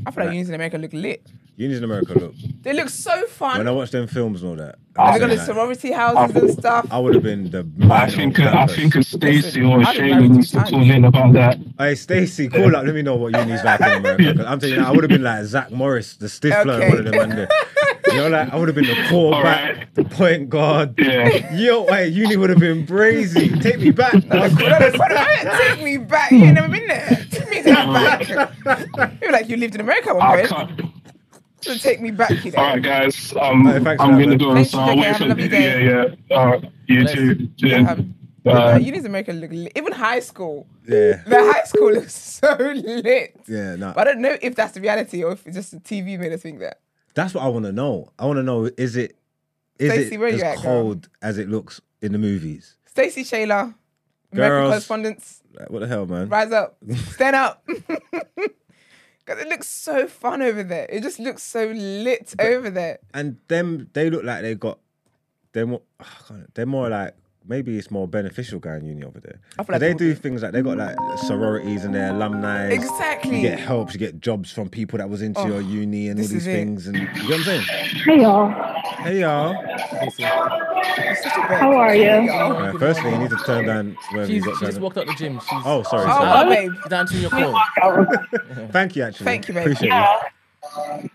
[0.07, 1.27] I feel like unis in America look lit.
[1.57, 3.59] Unis in America look They look so fun.
[3.59, 4.77] when I watch them films and all that.
[4.97, 6.87] And I'm they got the like, sorority houses and stuff.
[6.91, 9.81] I would have been the I think on uh, I think uh, Stacey Listen, or
[9.81, 10.71] I've Shayla married needs to times.
[10.71, 11.59] call in about that.
[11.79, 12.85] Hey Stacy, call up.
[12.87, 14.35] Let me know what uni's like in America.
[14.37, 16.89] 'cause I'm telling you, I would have been like Zach Morris, the stifler, Okay.
[17.19, 17.49] one of them.
[18.07, 18.25] Man there.
[18.25, 19.95] You know, like I would have been the quarterback, Alright.
[19.95, 20.95] the point guard.
[20.99, 21.55] Yeah.
[21.55, 23.61] Yo, hey, uni would have been brazy.
[23.63, 24.13] Take me back.
[24.29, 24.57] dog.
[24.59, 26.31] Take me back.
[26.31, 27.27] You ain't never been there.
[27.31, 28.29] Take me back.
[29.21, 30.81] You're like you lived in America one I point.
[31.63, 32.59] So take me back, you know.
[32.59, 33.35] All right, guys.
[33.39, 34.55] Um, Alright, thanks I'm gonna that, go.
[34.55, 34.65] man.
[34.65, 35.85] So I'll wait a for lovely day.
[35.85, 36.37] yeah, yeah.
[36.37, 37.15] All right, you Bless.
[37.15, 37.49] too.
[37.59, 37.91] Yeah.
[37.93, 38.15] Um,
[38.47, 39.71] Uh, uh, unis in America look lit.
[39.77, 40.67] Even high school.
[40.89, 43.37] Yeah, The high school looks so lit.
[43.47, 43.77] yeah.
[43.77, 46.19] No, But I don't know if that's the reality or if it's just the TV
[46.19, 46.81] made us think that.
[47.15, 48.13] That's what I want to know.
[48.19, 49.17] I want to know: is it
[49.79, 50.63] is Stacey, it as at, girl?
[50.65, 52.77] cold as it looks in the movies?
[52.87, 53.75] Stacey Shayla,
[54.33, 54.71] American Girls.
[54.71, 56.29] correspondents, Like, what the hell, man?
[56.29, 56.77] rise up,
[57.13, 57.67] stand up.
[59.25, 60.87] Because it looks so fun over there.
[60.91, 62.99] It just looks so lit over there.
[63.15, 64.81] And them, they look like they got.
[65.53, 65.83] They're more.
[66.55, 67.15] They're more like.
[67.47, 69.41] Maybe it's more beneficial going uni over there.
[69.59, 70.15] I feel 'Cause like they do do.
[70.15, 72.69] things like they got like sororities and their alumni.
[72.69, 73.37] Exactly.
[73.37, 76.21] You get helps, you get jobs from people that was into Oh, your uni and
[76.21, 76.53] all these is it.
[76.53, 76.87] things.
[76.87, 77.63] And you know what I'm saying?
[77.63, 78.51] Hey y'all,
[78.99, 79.57] Hey y'all.
[80.03, 80.17] It's
[81.25, 81.61] such a bird.
[81.61, 82.11] how are you?
[82.11, 84.83] Uh, firstly, you need to turn down where you She's, got she just going.
[84.83, 85.41] walked out the gym.
[85.41, 86.05] She's, Oh, sorry.
[86.05, 86.49] Oh, sorry.
[86.49, 86.73] my babe.
[86.85, 87.63] she's answering your call.
[88.71, 89.25] Thank you, actually.
[89.25, 89.63] Thank you, babe.
[89.63, 91.09] Appreciate Yeah.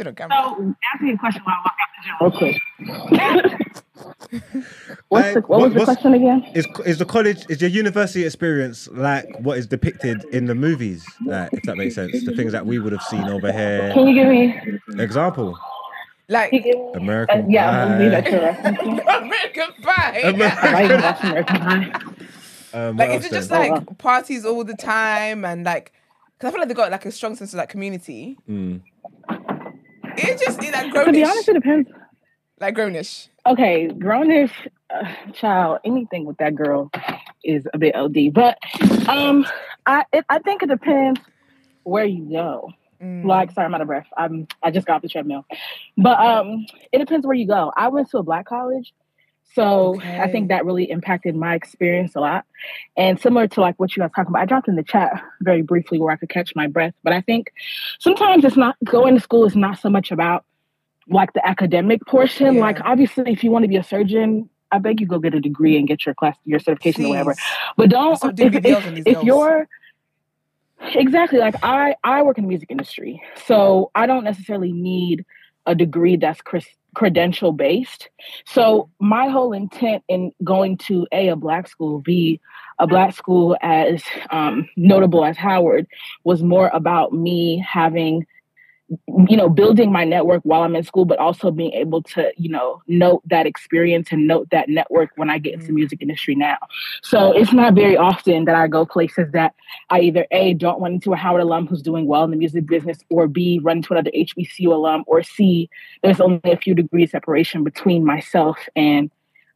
[0.00, 0.54] Still on camera.
[0.56, 1.88] So, ask me a question while I walk out
[2.30, 2.90] the gym
[3.20, 3.82] real quick.
[5.08, 6.46] What's Hey, the, what was the question again?
[6.54, 11.04] Is is the college is your university experience like what is depicted in the movies?
[11.26, 13.90] Like, if that makes sense, the things that we would have seen over here.
[13.92, 15.02] Can you give me?
[15.02, 15.58] Example:
[16.30, 16.86] Like, Can you give me?
[16.94, 18.30] Uh, American yeah, I'm gonna leave that Pie.
[18.30, 18.78] to the reference.
[19.04, 20.18] American Pie.
[20.24, 21.92] American- I even watch American Pie.
[22.72, 23.70] Um, Like, is it just then?
[23.72, 25.92] like parties all the time and like,
[26.38, 28.38] because I feel like they got like a strong sense of like community.
[28.48, 28.80] Mm.
[30.22, 31.90] It's just like To be honest, it depends.
[32.60, 33.28] like grownish.
[33.46, 34.52] Okay, grownish
[34.90, 36.90] uh, child, anything with that girl
[37.42, 38.32] is a bit OD.
[38.32, 38.58] But
[39.08, 39.46] um,
[39.86, 41.20] I it, I think it depends
[41.84, 42.72] where you go.
[43.02, 43.24] Mm.
[43.24, 44.06] Like, sorry, I'm out of breath.
[44.16, 45.46] I'm I just got off the treadmill.
[45.96, 47.72] But um, it depends where you go.
[47.76, 48.92] I went to a black college,
[49.54, 52.44] so I think that really impacted my experience a lot.
[52.96, 55.62] And similar to like what you guys talking about, I dropped in the chat very
[55.62, 56.94] briefly where I could catch my breath.
[57.02, 57.52] But I think
[57.98, 60.44] sometimes it's not going to school is not so much about
[61.08, 62.54] like the academic portion.
[62.54, 62.60] Yeah.
[62.60, 64.48] Like obviously, if you want to be a surgeon.
[64.72, 67.34] I beg you go get a degree and get your class, your certification or whatever.
[67.76, 69.68] But don't if, if, BBLs on these if you're
[70.80, 75.24] exactly like I I work in the music industry, so I don't necessarily need
[75.66, 76.40] a degree that's
[76.94, 78.08] credential based.
[78.46, 82.40] So my whole intent in going to a a black school, b
[82.78, 85.86] a black school as um, notable as Howard,
[86.24, 88.26] was more about me having
[89.28, 92.48] you know building my network while i'm in school but also being able to you
[92.48, 96.34] know note that experience and note that network when i get into the music industry
[96.34, 96.56] now.
[97.02, 99.54] So it's not very often that i go places that
[99.90, 102.66] i either a don't run into a howard alum who's doing well in the music
[102.66, 105.70] business or b run into another hbcu alum or c
[106.02, 109.10] there's only a few degrees separation between myself and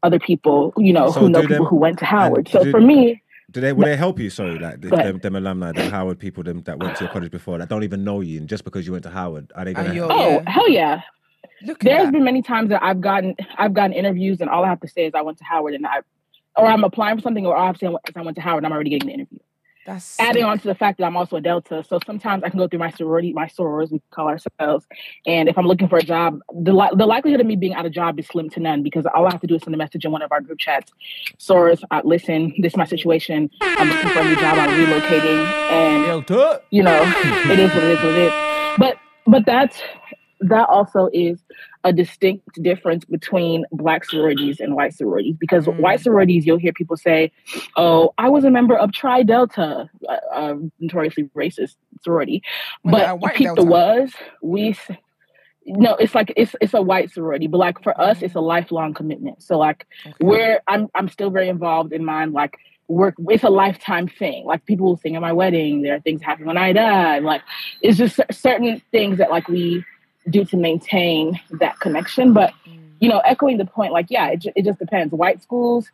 [0.05, 2.49] other people you know So who know people them- who went to howard.
[2.49, 3.20] so do- for me
[3.51, 4.30] Do they will they help you?
[4.30, 7.12] Sorry, like if Go them, them alumni, the Howard people, them that went to your
[7.12, 9.64] college before that don't even know you, and just because you went to Howard, are
[9.64, 9.95] they gonna?
[9.95, 10.51] you're- oh yeah.
[10.51, 11.01] hell yeah
[11.62, 12.12] Look at There's that.
[12.12, 15.07] been many times that I've gotten I've gotten interviews and all I have to say
[15.07, 16.01] is I went to Howard and I
[16.57, 18.66] or I'm applying for something or I have to say I went to Howard and
[18.66, 19.38] I'm already getting the interview.
[19.87, 20.47] That's Adding sick.
[20.49, 22.78] on to the fact that I'm also a Delta, so sometimes I can go through
[22.78, 24.87] my sorority, my sorors, we call ourselves,
[25.26, 27.85] and if I'm looking for a job, the li- the likelihood of me being out
[27.85, 29.78] of job is slim to none because all I have to do is send a
[29.78, 30.91] message in one of our group chats.
[31.39, 33.51] Sorors, uh, listen, this is my situation.
[33.61, 34.57] I'm looking for a new job.
[34.59, 36.62] I'm relocating, and Delta.
[36.70, 37.03] you know,
[37.51, 38.32] it is what it is what it is.
[38.78, 39.78] But but that's
[40.41, 41.43] that also is
[41.85, 45.78] a distinct difference between black sororities and white sororities because Mm.
[45.80, 47.30] white sororities you'll hear people say,
[47.76, 52.43] "Oh, I was a member of Tri Delta, uh, uh, notoriously racist sorority,"
[52.85, 54.12] but keep the was
[54.43, 54.74] we.
[55.66, 58.93] No, it's like it's it's a white sorority, but like for us, it's a lifelong
[58.93, 59.43] commitment.
[59.43, 60.24] So like Okay.
[60.24, 62.32] where I'm I'm still very involved in mine.
[62.32, 62.57] Like
[62.89, 66.20] work it's a lifetime thing like people will sing at my wedding there are things
[66.20, 67.41] happen when i die like
[67.80, 69.82] it's just cer- certain things that like we
[70.31, 72.33] do to maintain that connection.
[72.33, 72.81] But mm.
[73.01, 75.12] you know echoing the point like yeah it, it just depends.
[75.12, 75.91] White schools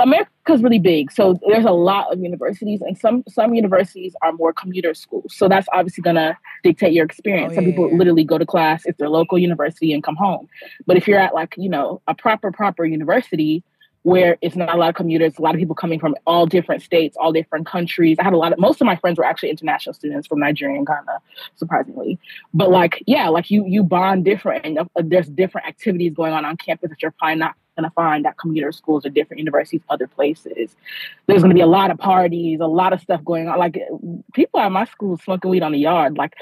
[0.00, 4.52] america's really big so there's a lot of universities and some some universities are more
[4.52, 5.34] commuter schools.
[5.34, 7.52] So that's obviously going to dictate your experience.
[7.52, 7.96] Oh, some yeah, people yeah.
[7.96, 10.48] literally go to class it's their local university and come home.
[10.86, 13.62] But if you're at like you know a proper proper university
[14.06, 16.80] where it's not a lot of commuters, a lot of people coming from all different
[16.80, 18.16] states, all different countries.
[18.20, 20.76] I had a lot of most of my friends were actually international students from Nigeria
[20.76, 21.18] and Ghana,
[21.56, 22.16] surprisingly.
[22.54, 26.44] But like, yeah, like you you bond different, and uh, there's different activities going on
[26.44, 29.80] on campus that you're probably not going to find at commuter schools or different universities,
[29.90, 30.76] other places.
[31.26, 33.58] There's going to be a lot of parties, a lot of stuff going on.
[33.58, 33.76] Like
[34.34, 36.16] people at my school smoking weed on the yard.
[36.16, 36.34] Like,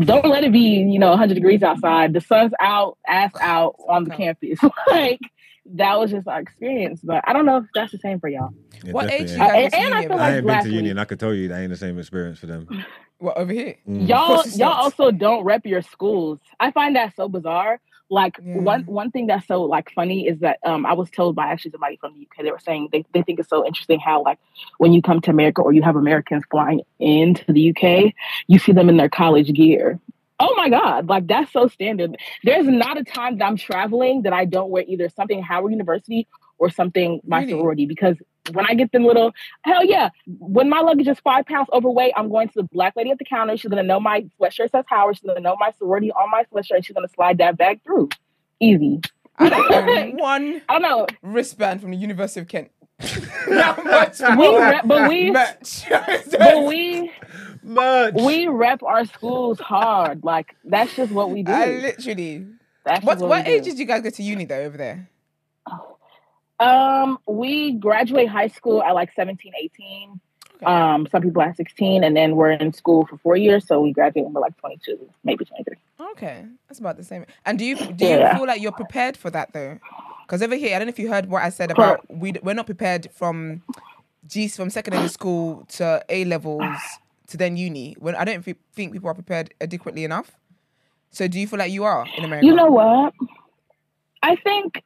[0.00, 2.14] don't let it be you know 100 degrees outside.
[2.14, 4.58] The sun's out, ass out on the campus.
[4.86, 5.20] like
[5.66, 7.00] that was just our experience.
[7.02, 8.50] But I don't know if that's the same for y'all.
[8.84, 9.30] Yeah, What age ain't.
[9.30, 10.20] you guys And- went to and I feel about?
[10.20, 10.96] I ain't been to union.
[10.96, 11.00] Week.
[11.02, 12.68] I can tell you that ain't the same experience for them.
[13.18, 13.76] What over here?
[13.88, 14.08] Mm.
[14.08, 16.40] Y'all, y'all also don't rep your schools.
[16.58, 17.80] I find that so bizarre.
[18.10, 18.56] Like Yeah.
[18.58, 21.70] one one thing that's so like funny is that um I was told by actually
[21.70, 24.40] somebody from the UK they were saying they, they think it's so interesting how like
[24.78, 28.12] when you come to America or you have Americans flying into the UK,
[28.48, 30.00] you see them in their college gear.
[30.44, 32.16] Oh my God, like that's so standard.
[32.42, 36.26] There's not a time that I'm traveling that I don't wear either something Howard University
[36.58, 37.50] or something my Really?
[37.52, 38.16] sorority because
[38.52, 39.32] when I get them little
[39.64, 43.12] hell yeah, when my luggage is five pounds overweight, I'm going to the black lady
[43.12, 43.56] at the counter.
[43.56, 45.16] She's gonna know my sweatshirt says Howard.
[45.16, 46.84] She's gonna know my sorority on my sweatshirt.
[46.84, 48.08] She's gonna slide that bag through.
[48.60, 49.00] Easy.
[49.38, 51.06] I don't own one I don't know.
[51.22, 52.70] wristband from the University of Kent.
[53.48, 57.10] Not much We but we but we
[57.62, 58.14] Merch.
[58.14, 60.24] we rep our schools hard.
[60.24, 61.52] Like that's just what we do.
[61.52, 62.46] I literally.
[62.84, 63.70] That's What just what, what age do.
[63.70, 65.08] did you guys get to uni though over there?
[66.60, 70.20] Um, we graduate high school at like 17, 18.
[70.56, 70.66] Okay.
[70.66, 73.92] Um, some people at 16, and then we're in school for four years, so we
[73.92, 75.76] graduate when we're like 22, maybe 23.
[76.12, 77.24] Okay, that's about the same.
[77.44, 78.36] And do you do you Yeah.
[78.36, 79.78] feel like you're prepared for that though?
[80.26, 82.54] Because over here, I don't know if you heard what I said about we we're
[82.54, 83.62] not prepared from
[84.26, 86.78] G from secondary school to A levels
[87.32, 87.96] to then uni.
[87.98, 90.32] When I don't thi- think people are prepared adequately enough.
[91.10, 92.46] So do you feel like you are in America?
[92.46, 93.12] You know what?
[94.22, 94.82] I think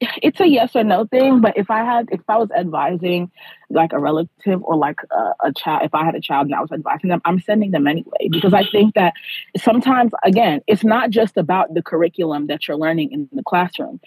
[0.00, 3.30] it's a yes or no thing, but if I had, if I was advising
[3.70, 6.60] like a relative or like a, a child, if I had a child and I
[6.60, 9.14] was advising them, I'm sending them anyway because I think that
[9.56, 14.00] sometimes, again, it's not just about the curriculum that you're learning in the classroom.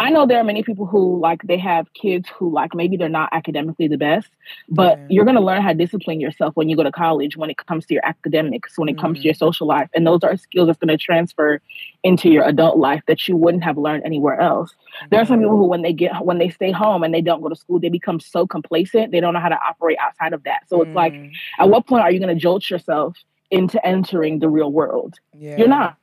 [0.00, 3.08] I know there are many people who like they have kids who like maybe they're
[3.08, 4.28] not academically the best,
[4.68, 5.06] but Yeah.
[5.08, 7.56] you're going to learn how to discipline yourself when you go to college when it
[7.58, 9.38] comes to your academics, when it comes to your mm-hmm.
[9.38, 9.88] social life.
[9.94, 11.60] And those are skills that's going to transfer
[12.02, 14.74] into your adult life that you wouldn't have learned anywhere else.
[15.10, 15.62] There are some people mm-hmm.
[15.62, 17.88] who when they get when they stay home and they don't go to school, they
[17.88, 20.68] become so complacent, they don't know how to operate outside of that.
[20.68, 21.14] So it's like
[21.58, 23.16] at what point are you going to jolt yourself
[23.50, 25.14] into entering the real world?
[25.32, 25.56] yeah.
[25.56, 25.96] You're not.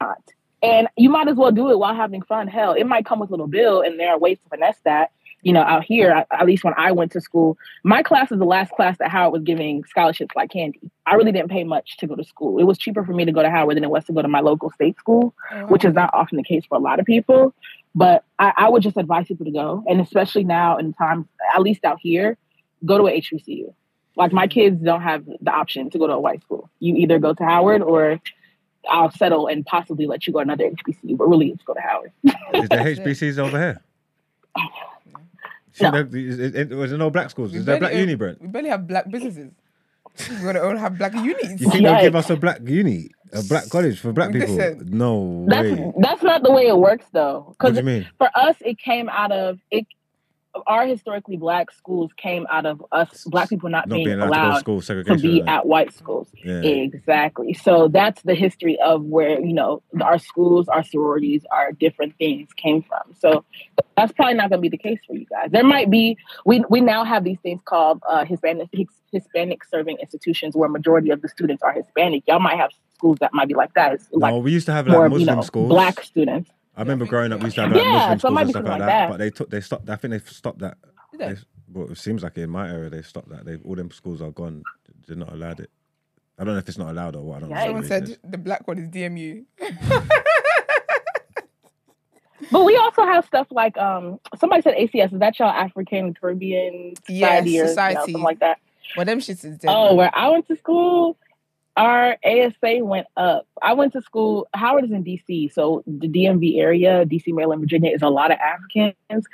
[0.64, 2.48] And you might as well do it while having fun.
[2.48, 5.12] Hell, it might come with a little bill, and there are ways to finesse that.
[5.44, 8.46] You know, out here, at- least when I went to school, my class is the
[8.46, 10.92] last class that Howard was giving scholarships like candy.
[11.08, 12.60] I really didn't pay much to go to school.
[12.60, 14.28] It was cheaper for me to go to Howard than it was to go to
[14.28, 17.08] my local state school, Oh, which is not often the case for a lot of
[17.08, 17.56] people.
[17.96, 21.62] But I, I would just advise people to go, and especially now in times, at
[21.62, 22.38] least out here,
[22.86, 23.74] go to a HBCU.
[24.16, 24.60] Like my mm-hmm.
[24.60, 26.70] kids don't have the option to go to a white school.
[26.80, 28.22] You either go to Howard or
[28.90, 31.82] I'll settle and possibly let you go to another HBCU, but really it's go to
[31.82, 32.12] Howard.
[32.24, 33.82] Is there HBCs over here?
[35.74, 35.92] See, No.
[35.92, 37.52] there- is- is- is- Was there no black schools?
[37.54, 38.42] We Is there black barely- uni, Brent?
[38.42, 39.52] We barely have black businesses.
[40.30, 41.62] We're gonna all have black unis.
[41.62, 44.54] You think they'll give us a black uni, a black college for black people?
[44.56, 44.86] Listen.
[44.92, 45.94] No That's way.
[46.00, 47.56] that's not the way it works though.
[47.60, 48.08] What do Because you mean?
[48.18, 49.88] for us it came out of it
[50.68, 54.64] our historically black schools came out of us black people not, being, being allowed to
[54.64, 56.28] go to allowed school, to be at white schools.
[56.44, 56.62] Yeah.
[56.62, 57.54] Exactly.
[57.54, 62.50] So that's the history of where, you know, our schools, our sororities, our different things
[62.54, 63.16] came from.
[63.20, 63.46] So
[63.96, 65.52] that's probably not going to be the case for you guys.
[65.52, 68.70] There might be, we, we now have these things called uh, Hispanic,
[69.12, 72.24] Hispanic serving institutions where majority of the students are Hispanic.
[72.28, 73.94] Y'all might have schools that might be like that.
[73.94, 75.70] It's like we used to have like more, Muslim you know, schools.
[75.70, 76.52] black students.
[76.76, 78.66] I remember growing up, we used to have like Yeah, Muslim so schools and stuff
[78.66, 78.86] like that.
[78.86, 79.10] that.
[79.10, 79.90] But they took, they stopped.
[79.90, 80.78] I think they stopped that.
[81.12, 81.34] Did they?
[81.34, 81.40] They-
[81.74, 83.46] well, it seems like in my area they stopped that.
[83.46, 84.64] They all them schools are gone.
[85.08, 85.70] They're not allowed it.
[86.38, 87.38] I don't know if it's not allowed or what.
[87.38, 87.64] I don't know.
[87.64, 89.46] Someone said the black one is DMU.
[92.52, 95.14] But we also have stuff like, um, somebody said ACS.
[95.14, 98.58] Is that y'all African Caribbean Yes, Society or you know, something like that?
[98.98, 99.70] Well, them shits is dead.
[99.70, 99.96] Oh, man.
[99.98, 101.18] where I went to school,
[101.78, 103.48] our ASA went up.
[103.62, 104.48] I went to school.
[104.54, 108.38] Howard is in DC, so the DMV area, DC, Maryland, Virginia, is a lot of
[108.40, 109.26] Africans.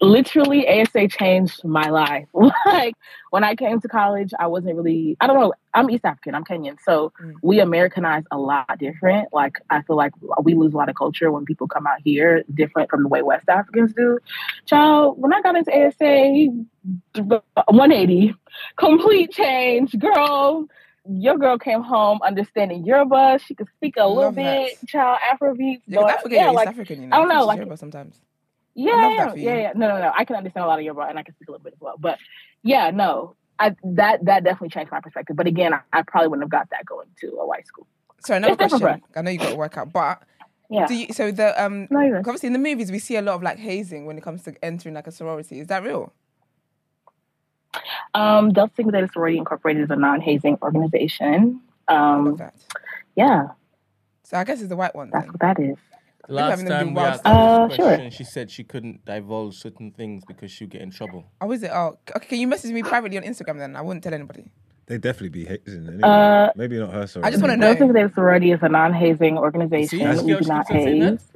[0.00, 2.28] Literally, ASA changed my life.
[2.66, 2.94] like
[3.30, 5.16] when I came to college, I wasn't really.
[5.20, 5.54] I don't know.
[5.72, 6.34] I'm East African.
[6.34, 7.34] I'm Kenyan, so Mm.
[7.42, 9.28] we Americanize a lot different.
[9.32, 10.12] Like I feel like
[10.42, 13.22] we lose a lot of culture when people come out here, different from the way
[13.22, 14.18] West Africans do.
[14.66, 16.52] Child, when I got into ASA,
[17.66, 18.34] 180,
[18.76, 20.68] complete change, girl
[21.10, 23.38] your girl came home understanding Yoruba.
[23.44, 24.34] She could speak a little that.
[24.80, 25.80] bit, child Afrobeats.
[25.86, 27.16] Yeah, but- I forget yeah, like African, you know.
[27.16, 28.20] I don't know, like- Yoruba sometimes.
[28.74, 29.44] yeah, yeah, that for you.
[29.48, 29.72] yeah, yeah.
[29.74, 30.12] No, no, no.
[30.16, 31.80] I can understand a lot of Yoruba and I can speak a little bit as
[31.80, 31.96] well.
[31.98, 32.18] But
[32.62, 35.34] yeah, no, I that that definitely changed my perspective.
[35.36, 37.86] But again, I, I probably wouldn't have got that going to a white school.
[38.20, 39.02] So another It's question.
[39.16, 40.22] I know you got to work out, but
[40.70, 40.86] Yeah.
[40.86, 43.42] do you, so the um No, obviously in the movies we see a lot of
[43.42, 45.60] like hazing when it comes to entering like a sorority.
[45.60, 46.12] Is that real?
[48.14, 51.60] Um, Delta Sigma Theta Sorority Incorporated is a non-hazing organization.
[51.88, 52.54] I Um, love that.
[53.16, 53.48] yeah,
[54.24, 55.10] So I guess it's the white one.
[55.12, 55.32] that's Then.
[55.32, 55.76] what that is.
[56.30, 57.34] Last having them do time we asked stuff.
[57.36, 57.86] her Uh, this sure.
[57.86, 61.24] question, she said she couldn't divulge certain things because she'd get in trouble.
[61.40, 61.70] Oh, is it?
[61.72, 62.26] Oh, okay.
[62.26, 63.76] Can you message me privately on Instagram then?
[63.76, 64.50] I wouldn't tell anybody.
[64.86, 65.86] They definitely be hazing.
[65.86, 66.00] Anyway.
[66.02, 67.06] Uh, Maybe not her.
[67.06, 67.24] Sorry.
[67.24, 67.86] I just wanna Delta know.
[67.88, 69.98] Sigma Theta Sorority is a non-hazing organization.
[70.00, 71.10] See, we do not keeps on saying that?
[71.12, 71.28] haze.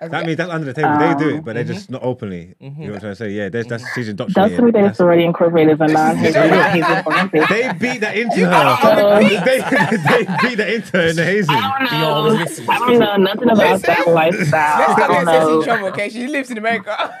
[0.00, 0.98] As That means that's under the table.
[0.98, 2.54] they do Um, it, but they're just not openly.
[2.58, 3.30] You know what I'm trying to say?
[3.30, 4.74] Yeah, there's, that's she's Delta Sigma indoctrinated.
[4.74, 7.46] Theta That's- Sorority Incorporated is a non-hazing They organization.
[7.48, 8.52] They beat that into You her.
[8.52, 11.54] are they, they beat that into her in the hazing.
[11.54, 12.72] I don't always know.
[12.72, 13.94] I don't know nothing about Listen.
[13.94, 14.78] that lifestyle.
[14.80, 15.62] Let's I not don't get Ceci in know.
[15.64, 16.08] trouble, okay?
[16.10, 17.20] She lives in America.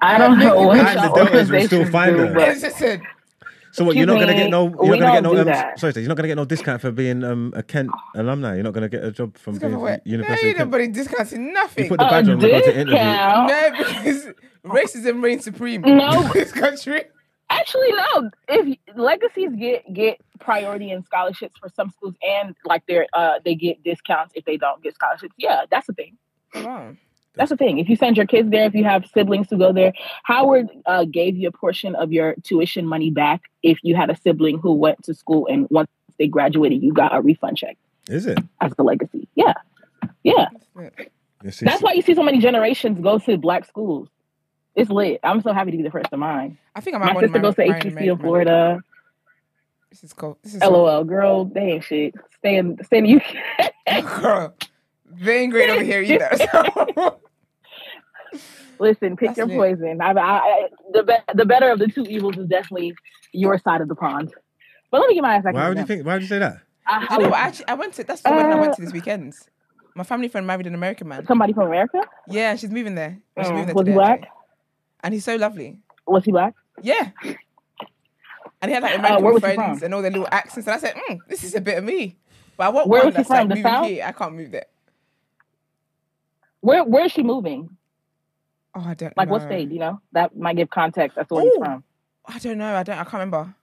[0.00, 2.34] I don't know what the y'all will still organizations find do, her.
[2.34, 3.02] but listen.
[3.72, 3.96] So what?
[3.96, 4.68] You're not gonna get no.
[4.82, 5.52] You're not gonna get no.
[5.70, 8.54] Um, sorry, you're not gonna get no discount for being um, a Kent alumni.
[8.54, 10.70] You're not gonna get a job from being Wait, from University ain't of Kent.
[10.70, 11.84] nobody discounting nothing.
[11.84, 12.94] You put the a badge on and go to interview.
[12.94, 14.28] no, because
[14.64, 16.22] racism reigns supreme No.
[16.22, 17.04] in this country.
[17.50, 18.30] Actually, no.
[18.48, 23.54] If legacies get get priority in scholarships for some schools, and like they're uh they
[23.54, 25.34] get discounts if they don't get scholarships.
[25.38, 26.16] Yeah, that's the thing.
[26.54, 26.94] Wow.
[27.34, 27.78] That's the thing.
[27.78, 29.92] If you send your kids there, if you have siblings who go there,
[30.24, 34.16] Howard uh, gave you a portion of your tuition money back if you had a
[34.16, 37.78] sibling who went to school and once they graduated, you got a refund check
[38.08, 38.38] Is it?
[38.60, 39.28] as the legacy.
[39.34, 39.54] Yeah,
[40.22, 40.48] yeah.
[41.42, 44.08] That's why you see so many generations go to black schools.
[44.74, 45.20] It's lit.
[45.22, 46.58] I'm so happy to be the first of mine.
[46.74, 48.82] I think I'm My might want sister goes to HBC in Florida.
[49.90, 50.38] This is cool.
[50.42, 52.14] This is LOL, girl, they ain't shit.
[52.38, 54.04] Stay in, stay in the UK.
[54.22, 54.54] Girl,
[55.20, 56.30] they ain't great over here either.
[56.52, 57.18] so-
[58.78, 59.56] Listen, pick That's your lit.
[59.58, 60.00] poison.
[60.00, 62.94] I, I, I, the be- the better of the two evils is definitely
[63.32, 64.32] your side of the pond.
[64.90, 65.54] But let me get my ass back.
[65.54, 66.04] why in would you think?
[66.04, 66.62] Why would you say that?
[66.86, 67.38] I, you know what?
[67.38, 68.04] Actually, I went to.
[68.04, 69.34] That's the wedding I went Uh, to this weekend.
[69.94, 71.24] My family friend married an American man.
[71.26, 72.00] somebody from America?
[72.28, 73.18] Yeah, she's moving there.
[73.38, 74.12] She's Mm, moving there was he black?
[74.14, 74.28] actually.
[75.04, 75.78] And he's so lovely.
[76.06, 76.54] Was he black?
[76.82, 77.10] Yeah.
[78.62, 80.66] And he had like Uh, American where was he friends and all their little accents.
[80.66, 82.16] And I said, mm, this is a bit of me.
[82.56, 83.48] But I want Where one was he that's like?
[83.48, 83.86] The moving South?
[83.86, 84.04] here.
[84.06, 84.66] I can't move there.
[86.62, 87.76] Where Where is she moving?
[88.74, 89.32] Oh, I don't Like know.
[89.34, 89.70] what state?
[89.70, 91.48] You know, that might give context as to where Ooh.
[91.50, 91.84] he's from.
[92.26, 92.74] I don't know.
[92.74, 92.94] I don't.
[92.98, 93.54] I can't remember.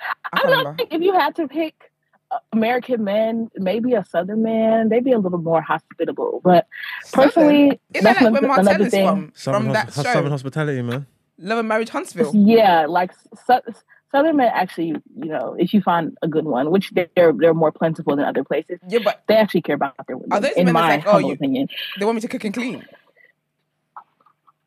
[0.00, 0.76] I I can't don't remember.
[0.76, 1.90] think if you had to pick
[2.30, 6.40] uh, American men, maybe a Southern man, they'd be a little more hospitable.
[6.44, 6.66] But
[7.12, 9.06] personally, Isn't that's that like where another, Martell another is thing.
[9.08, 9.32] from?
[9.34, 11.06] Southern, from that hosp- show, Southern hospitality, man.
[11.38, 12.30] Love and Marriage Huntsville.
[12.34, 13.12] Yeah, like
[13.46, 13.72] su-
[14.12, 17.72] Southern men actually, you know, if you find a good one, which they're they're more
[17.72, 20.32] plentiful than other places, Yeah, but they actually care about their women.
[20.32, 21.68] Are those in men my like, oh, humble you- opinion.
[21.98, 22.84] they want me to cook and clean.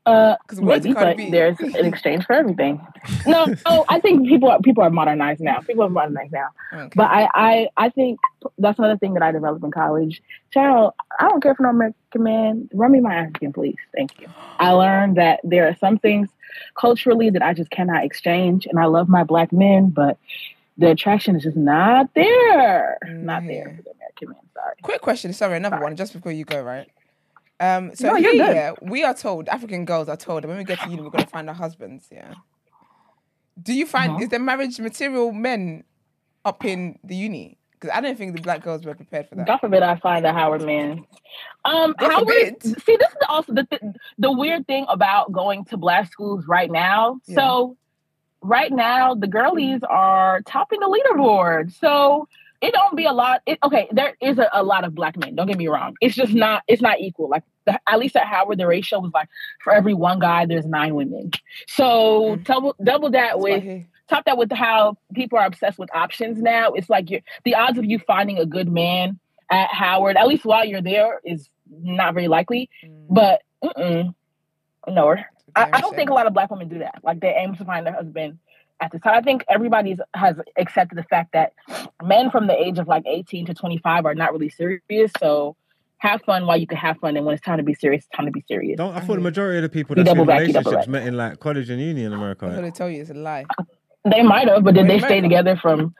[0.05, 2.79] Uh, maybe, but there's an exchange for everything.
[3.25, 5.59] No, no, I think people are people are modernized now.
[5.61, 6.49] People are modernized now.
[6.71, 6.91] Okay.
[6.95, 8.19] But I, I, I think
[8.59, 10.21] that's another thing that I developed in college.
[10.51, 12.69] Child, I don't care for no American man.
[12.73, 13.77] Run me my African, please.
[13.95, 14.27] Thank you.
[14.59, 16.29] I learned that there are some things
[16.79, 20.17] culturally that I just cannot exchange, and I love my black men, but
[20.77, 22.99] the attraction is just not there.
[23.07, 23.75] Not there Mhm.
[23.77, 24.37] for the American man.
[24.53, 24.75] Sorry.
[24.83, 25.33] Quick question.
[25.33, 26.87] Sorry, another one just before you go, right?
[27.59, 30.63] Um, so No, here, yeah, we are told, African girls are told that when we
[30.65, 32.33] get to uni, we're going to find our husbands, yeah.
[33.61, 34.23] Do you find, Uh-huh.
[34.23, 35.83] is there marriage material men
[36.43, 37.57] up in the uni?
[37.71, 39.47] Because I don't think the black girls were prepared for that.
[39.47, 41.05] God forbid I find a Howard man.
[41.63, 42.27] Um, God Howard.
[42.27, 42.63] forbid.
[42.81, 43.81] See, this is also the th-
[44.17, 47.19] the weird thing about going to black schools right now.
[47.27, 47.35] Yeah.
[47.35, 47.77] So,
[48.41, 51.73] right now the girlies are topping the leaderboard.
[51.73, 52.27] So
[52.65, 53.41] it don't be a lot.
[53.45, 55.35] It, okay, there is a, a lot of black men.
[55.35, 55.95] Don't get me wrong.
[56.01, 56.63] It's just not.
[56.67, 57.29] It's not equal.
[57.29, 59.29] Like the, at least at Howard, the ratio was like
[59.63, 61.31] for every one guy, there's nine women.
[61.67, 62.43] So Mm.
[62.43, 63.63] double double that with
[64.09, 66.73] top that with how people are obsessed with options now.
[66.73, 70.45] It's like you're the odds of you finding a good man at Howard, at least
[70.45, 72.69] while you're there, is not very likely.
[72.83, 73.41] Mm, But
[74.87, 75.15] no,
[75.55, 76.99] I, I don't think a lot of black women do that.
[77.03, 78.39] Like they aim to find their husband
[78.81, 79.15] at the time.
[79.15, 81.53] I think everybody has accepted the fact that
[82.03, 85.11] men from the age of like 18 to 25 are not really serious.
[85.19, 85.55] So
[85.99, 88.15] have fun while you can have fun, and when it's time to be serious, it's
[88.15, 88.77] time to be serious.
[88.77, 89.23] Don't I thought the mm-hmm.
[89.23, 91.01] majority of the people You that's in double back, you double relationships back.
[91.03, 92.45] met in like college and uni in America.
[92.45, 93.45] I'm gonna tell you it's a lie.
[94.09, 95.95] They might have, but did Well, they you stay might- together from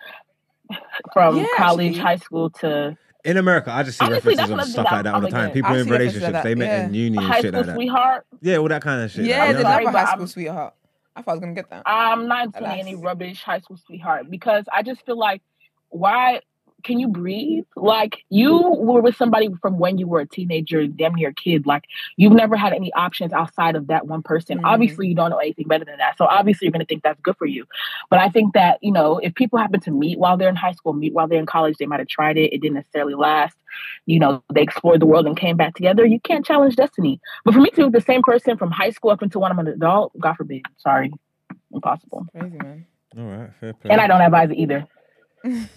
[1.13, 2.01] from Yeah, college, actually.
[2.01, 5.21] high school to In America, I just see Honestly, references of stuff like that all
[5.21, 5.49] the time.
[5.49, 5.53] against.
[5.55, 6.85] People I in relationships, like they that, met yeah.
[6.85, 7.75] in uni and high shit school like that.
[7.75, 8.25] sweetheart?
[8.41, 9.25] Yeah, all that kind of shit.
[9.25, 10.73] Yeah, like, there's you know, sorry, never high school sweetheart.
[11.15, 11.83] I thought I was gonna get that.
[11.85, 15.41] I'm not into any rubbish high school sweetheart because I just feel like
[15.89, 16.41] why
[16.83, 17.63] can you breathe?
[17.75, 21.65] Like you were with somebody from when you were a teenager, damn near a kid.
[21.65, 21.85] Like
[22.15, 24.59] you've never had any options outside of that one person.
[24.59, 24.65] Mhm.
[24.65, 26.17] Obviously, you don't know anything better than that.
[26.17, 27.65] So obviously, you're gonna think that's good for you.
[28.09, 30.73] But I think that you know, if people happen to meet while they're in high
[30.73, 32.53] school, meet while they're in college, they might have tried it.
[32.53, 33.57] It didn't necessarily last.
[34.05, 36.05] You know, they explored the world and came back together.
[36.05, 37.19] You can't challenge destiny.
[37.43, 39.59] But for me to be the same person from high school up until when I'm
[39.59, 40.63] an adult, God forbid.
[40.77, 41.11] Sorry,
[41.71, 42.25] impossible.
[42.37, 42.85] Crazy man.
[43.17, 43.91] all right, fair play.
[43.91, 44.87] And I don't advise it either.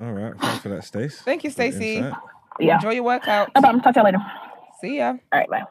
[0.00, 1.20] All right, thanks for that, Stace.
[1.22, 2.04] Thank you, For Stacey.
[2.60, 2.76] Yeah.
[2.76, 3.50] Enjoy your workout.
[3.54, 3.82] No problem.
[3.82, 4.18] Talk to you later.
[4.80, 5.14] See ya.
[5.32, 5.64] All right, bye.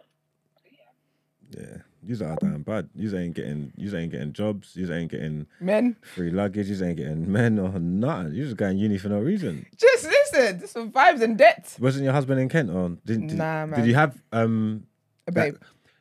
[1.52, 2.90] Yeah, you are damn bad.
[2.94, 4.76] You ain't getting, you ain't getting jobs.
[4.76, 6.68] You ain't getting Men, free luggage.
[6.68, 8.34] You ain't getting men or nothing.
[8.34, 9.66] You just going uni for no reason.
[9.78, 11.76] just Just some vibes and debt.
[11.80, 13.80] Wasn't your husband in Kent or did, did, Nah, man.
[13.80, 14.86] did you have um
[15.28, 15.56] A that-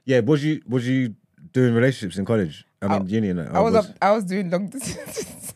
[0.04, 1.14] yeah, was you was you
[1.52, 2.64] doing relationships in college?
[2.82, 3.86] I mean uni and I was up.
[4.00, 5.54] I was doing long distance.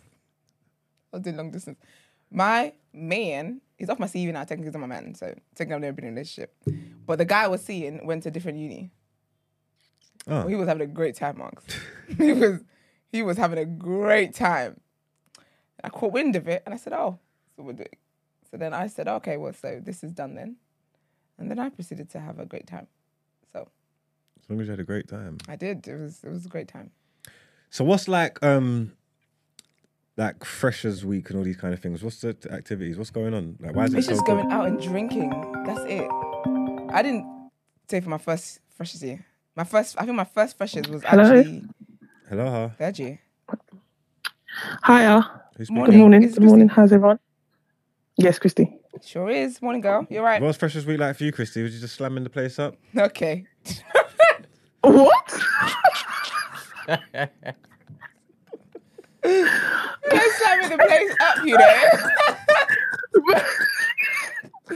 [1.13, 1.79] I was doing long distance.
[2.31, 4.41] My man, he's off my CV now.
[4.45, 6.55] Technically, he's not my man, so technically I've never been in a relationship.
[7.07, 8.91] But the guy I was seeing went to a different uni.
[10.27, 10.33] Oh.
[10.41, 11.65] Well, he was having a great time, Marks.
[12.19, 12.61] he was,
[13.11, 14.81] he was having a great time.
[15.83, 17.19] I caught wind of it, and I said, "Oh,
[17.57, 17.89] so we're doing."
[18.51, 20.57] So then I said, "Okay, well, so this is done then,"
[21.39, 22.87] and then I proceeded to have a great time.
[23.53, 23.69] So
[24.43, 25.39] As long as you had a great time.
[25.49, 25.87] I did.
[25.87, 26.91] It was it was a great time.
[27.71, 28.93] So what's like um
[30.17, 32.03] like freshers week and all these kind of things?
[32.03, 32.99] What's the t- activities?
[32.99, 33.57] What's going on?
[33.61, 34.37] Like why is it It's so just good?
[34.37, 35.31] going out and drinking.
[35.67, 36.09] That's it.
[36.93, 37.27] I didn't
[37.89, 39.25] say for my first freshers year.
[39.57, 41.23] My first, I think my first freshers was Hello?
[41.23, 41.65] actually
[42.29, 42.69] Hello, huh?
[42.79, 43.19] third year.
[44.87, 45.43] Hiya.
[45.71, 45.93] Morning.
[45.93, 46.21] Good morning.
[46.23, 46.69] Good morning.
[46.69, 47.19] How's everyone?
[48.21, 48.71] Yes, Christy.
[49.03, 49.63] Sure is.
[49.63, 50.07] Morning, girl.
[50.11, 50.43] You're right.
[50.43, 51.63] What's freshers week like for you, Christy?
[51.63, 52.77] Was you just slamming the place up?
[52.97, 53.47] Okay.
[54.83, 55.43] What?
[59.23, 61.81] Let's slamming the place up, you know.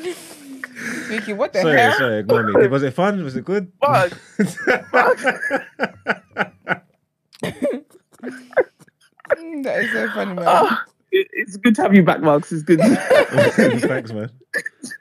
[1.08, 1.98] Vicky, what the sorry, hell?
[1.98, 2.66] sorry, ignore me.
[2.68, 3.22] Was it fun?
[3.24, 3.70] Was it good?
[3.80, 4.12] Fuck.
[9.62, 10.44] That is so funny, man.
[10.46, 10.93] Oh, it-
[11.32, 12.52] it's good to have you back, Marks.
[12.52, 12.80] It's good.
[13.80, 14.30] Thanks, man.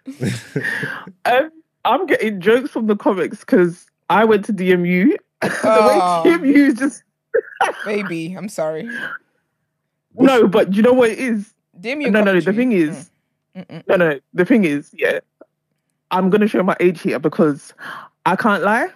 [1.25, 1.51] um,
[1.85, 5.15] I'm getting jokes from the comics because I went to DMU.
[5.41, 6.23] Oh.
[6.23, 7.03] the way DMU is just
[7.85, 8.89] Baby, I'm sorry.
[10.15, 11.53] no, but you know what it is?
[11.79, 12.03] DMU.
[12.05, 12.11] you.
[12.11, 12.39] no, no.
[12.39, 13.09] The thing is,
[13.55, 14.19] Mm, mm, no, no.
[14.33, 15.19] The thing is, yeah,
[16.11, 17.73] I'm gonna show my age here because
[18.25, 18.89] I can't lie.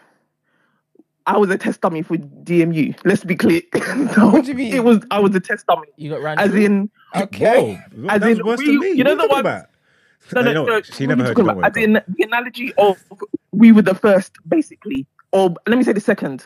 [1.28, 2.97] I was a test dummy for DMU.
[3.05, 3.61] Let's be clear.
[4.15, 4.73] So What do you mean?
[4.73, 6.61] It was I was a test dummy, You got ran as through?
[6.65, 7.78] in Okay.
[7.95, 8.91] Whoa, As in, worse we- than me.
[8.93, 9.65] you know What the talking ones- about?
[10.34, 10.82] No, I no, know, no.
[10.82, 11.73] she what never heard talking you, about?
[11.73, 12.97] don't As in the analogy of
[13.51, 16.43] we were the first, basically, or let me say the second,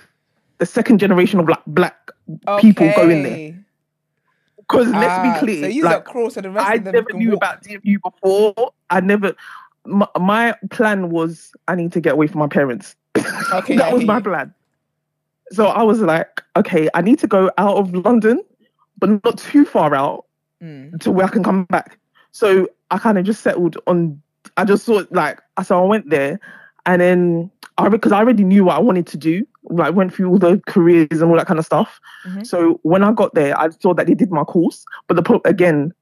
[0.60, 2.12] the second generation of black black
[2.60, 3.34] people go in there.
[3.34, 3.56] Okay.
[4.58, 6.84] Because let's Ah, be clear, So you like, like crawl so the rest I of
[6.86, 7.38] them never knew walk.
[7.38, 8.72] about DMU before.
[8.90, 9.34] I never.
[9.86, 12.96] My, my plan was I need to get away from my parents.
[13.54, 14.24] Okay, that I was my you.
[14.24, 14.54] plan.
[15.52, 18.42] So I was like, okay, I need to go out of London,
[18.98, 20.26] but not too far out
[20.64, 21.00] Mm.
[21.02, 21.98] to where I can come back.
[22.32, 24.22] So I kind of just settled on.
[24.58, 26.40] I just thought like so I went there,
[26.86, 27.50] and then
[27.80, 29.46] I because I already knew what I wanted to do.
[29.64, 32.00] Like went through all the careers and all that kind of stuff.
[32.28, 32.46] Mhm.
[32.46, 35.42] So when I got there, I saw that they did my course, but the pro-
[35.46, 35.94] again,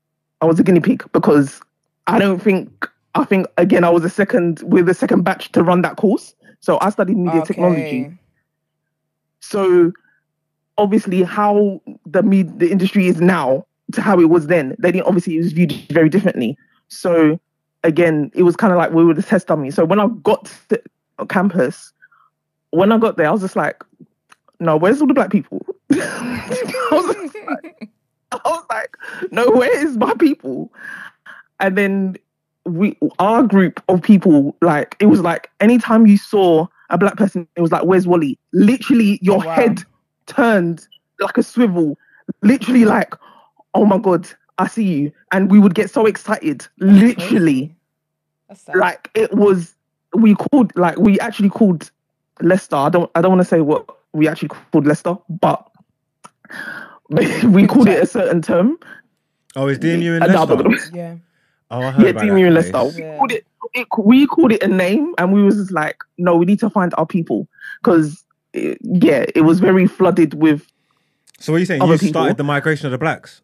[0.41, 1.61] I was a guinea pig because
[2.07, 2.85] I don't think
[3.15, 6.35] I think again I was the second with the second batch to run that course.
[6.59, 8.11] So I studied media technology.
[9.39, 9.91] So
[10.77, 15.07] obviously, how the med- the industry is now to how it was then, they didn't
[15.07, 16.57] obviously it was viewed very differently.
[16.87, 17.39] So
[17.83, 19.71] again, it was kind of like we were the test dummy.
[19.71, 20.81] So when I got to
[21.27, 21.91] campus,
[22.71, 23.83] when I got there, I was just like,
[24.59, 27.15] "No, where's all the black people?" I, was
[27.47, 27.89] like,
[28.31, 28.97] I was like,
[29.31, 30.71] "No, where is my people?"
[31.59, 32.17] And then
[32.65, 37.47] we, our group of people, like it was like anytime you saw a black person,
[37.55, 39.53] it was like, "Where's Wally?" Literally, your Oh, wow.
[39.55, 39.83] head
[40.25, 40.87] turned
[41.19, 41.97] like a swivel.
[42.41, 43.13] Literally, like,
[43.73, 44.27] "Oh my god,
[44.57, 46.67] I see you!" And we would get so excited.
[46.79, 47.75] Literally,
[48.47, 48.75] That's sad.
[48.75, 49.75] like it was.
[50.13, 51.91] We called like we actually called
[52.41, 52.75] Leicester.
[52.75, 53.09] I don't.
[53.15, 55.69] I don't want to say what we actually called Leicester, but
[57.09, 58.77] we called it a certain term.
[59.55, 60.95] Oh, is DMU in And now I'm Leicester?
[60.95, 61.15] Yeah.
[61.71, 62.83] Oh, I heard yeah, about DMU and Leicester.
[62.83, 63.17] We Yeah.
[63.17, 63.87] called it, it.
[63.97, 66.93] We called it a name, and we was just like, no, we need to find
[66.97, 67.47] our people
[67.83, 70.65] because, yeah, it was very flooded with.
[71.39, 71.81] So what are you saying?
[71.81, 72.09] You people.
[72.09, 73.41] started the migration of the blacks?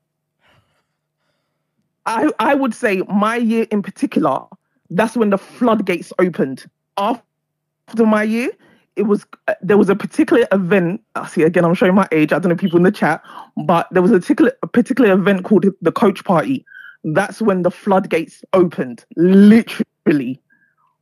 [2.06, 4.42] I I would say my year in particular,
[4.90, 6.66] that's when the floodgates opened.
[6.98, 8.52] After my year,
[8.96, 11.02] it was uh, there was a particular event.
[11.16, 12.32] I see again, I'm showing my age.
[12.32, 13.22] I don't know people in the chat,
[13.66, 16.66] but there was a particular a particular event called the Coach Party.
[17.14, 20.42] That's when the floodgates opened, literally,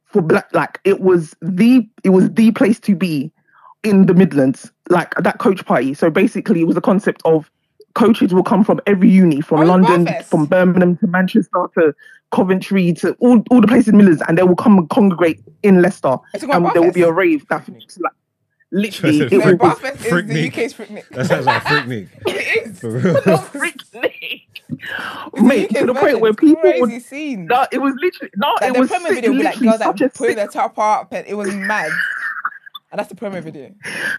[0.05, 0.47] for black.
[0.53, 3.31] Like it was the it was the place to be
[3.83, 5.93] in the Midlands, like that Coach Party.
[5.93, 7.49] So basically, it was a concept of
[7.95, 10.25] coaches will come from every uni, from Oh, London, Barfest.
[10.25, 11.93] from Birmingham to Manchester to
[12.31, 15.81] Coventry to all, all the places in Midlands, and they will come and congregate in
[15.81, 16.17] Leicester.
[16.33, 18.11] It's called And there will be a rave that like
[18.71, 21.07] literally it No, Freak- was Barfest is Freak the UK's Freaknik.
[21.09, 22.07] That sounds like Freaknik.
[22.27, 22.79] it is.
[22.79, 23.21] For real.
[25.35, 27.45] mate to the point where people Crazy would scene.
[27.47, 29.59] no, it was literally no, Like it the was promo sick, video would be like
[29.59, 31.91] girls such that a putting their top up, and it was mad.
[32.91, 33.73] And that's the promo video.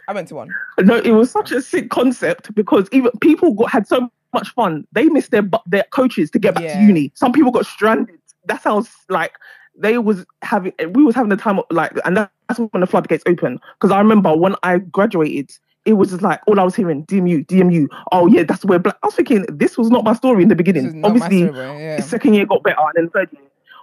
[0.08, 0.50] I went to one.
[0.80, 4.84] No, it was such a sick concept because even people got had so much fun.
[4.92, 6.80] They missed their their coaches to get back Yeah.
[6.80, 7.12] to uni.
[7.14, 8.18] Some people got stranded.
[8.46, 9.32] That's how like
[9.78, 10.72] they was having.
[10.92, 13.60] We was having the time of, like, and that's when the floodgates opened.
[13.80, 15.52] Because I remember when I graduated,
[15.84, 17.86] it was just like all I was hearing: DMU, DMU.
[18.12, 18.96] Oh yeah, that's where black.
[19.02, 20.86] I was thinking this was not my story in the beginning.
[20.86, 21.82] is not my Obviously, story.
[21.82, 22.00] Yeah.
[22.00, 23.42] second year got better and then third year.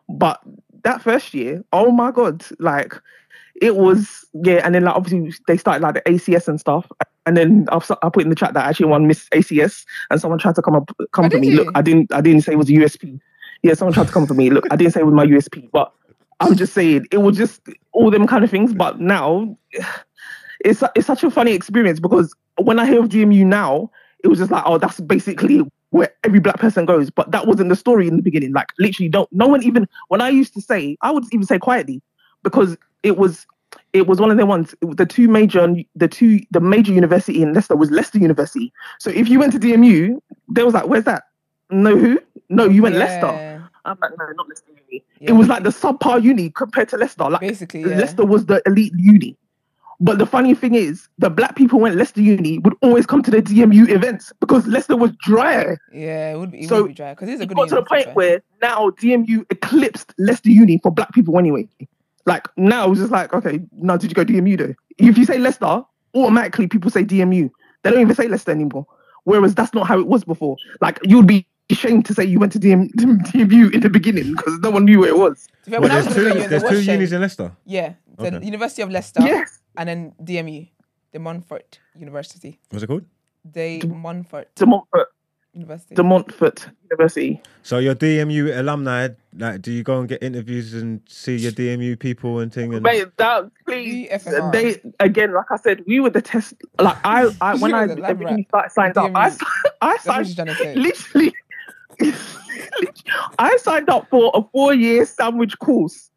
[0.10, 0.42] But
[0.84, 2.96] that first year, oh my god, like
[3.62, 6.88] it was yeah, and then like obviously they started like the ACS and stuff.
[7.28, 10.20] And then I've, I put in the chat that I actually won Miss ACS, and
[10.20, 11.50] someone tried to come up come Oh, for me.
[11.52, 11.58] you?
[11.58, 13.20] Look, I didn't I didn't say it was a USP.
[13.62, 14.50] Yeah, someone tried to come for me.
[14.50, 15.94] Look, I didn't say it was my USP, but
[16.40, 18.74] I'm just saying it was just all them kind of things.
[18.74, 19.56] But now
[20.66, 23.92] it's it's such a funny experience because when I hear of DMU now,
[24.24, 27.10] it was just like, oh, that's basically where every black person goes.
[27.10, 28.54] But that wasn't the story in the beginning.
[28.54, 31.60] Like literally, don't no one even when I used to say, I would even say
[31.60, 32.02] quietly
[32.44, 33.46] because it was
[33.94, 34.76] it was one of the ones.
[34.82, 38.74] The two major the two the major university in Leicester was Leicester University.
[39.00, 41.24] So if you went to DMU, they was like, where's that?
[41.70, 42.20] No who?
[42.50, 43.62] No, you went Leicester.
[43.86, 45.04] I'm like, no, not Leicester Uni.
[45.20, 45.30] Yeah.
[45.30, 47.30] It was like the subpar uni compared to Leicester.
[47.30, 47.98] Like Basically, yeah.
[47.98, 49.38] Leicester was the elite uni.
[50.04, 53.30] But the funny thing is, the black people went Leicester Uni would always come to
[53.30, 55.78] the DMU events because Leicester was dry.
[55.94, 57.70] Yeah, it would be, it So, would be dry because it's a It good got
[57.70, 61.68] to the point where now DMU eclipsed Leicester Uni for black people anyway.
[62.26, 64.74] Like now it's just like, okay, now did you go DMU though?
[64.98, 65.84] If you say Leicester,
[66.16, 67.52] automatically people say DMU.
[67.84, 68.88] They don't even say Leicester anymore.
[69.24, 70.58] Whereas that's not how it was before.
[70.82, 74.58] Like you'd be ashamed to say you went to DM, DMU in the beginning because
[74.60, 75.48] no one knew where it was.
[75.66, 77.16] To be fair, Well, there's two, looking at you, there's two was unis shame.
[77.18, 77.52] in Leicester.
[77.66, 78.46] Yeah, the Okay.
[78.46, 79.60] University of Leicester Yes.
[79.78, 80.70] And then DMU,
[81.12, 82.60] the Montfort University.
[82.70, 83.06] What's it called?
[83.46, 85.08] The Montfort De Montfort,
[85.54, 85.96] University.
[85.96, 87.42] De Montfort University.
[87.64, 92.00] So your DMU alumni, like, do you go and get interviews and see your DMU
[92.00, 92.74] people and thing?
[92.74, 94.10] And Mate, that please.
[94.10, 94.52] DFMR.
[94.52, 96.54] They again, like I said, we were the test.
[96.80, 99.36] Like I, I when I were the lab originally started signed up, I,
[99.82, 100.76] I signed she's trying to say.
[100.76, 101.34] literally.
[103.38, 106.10] I signed up for a four-year sandwich course.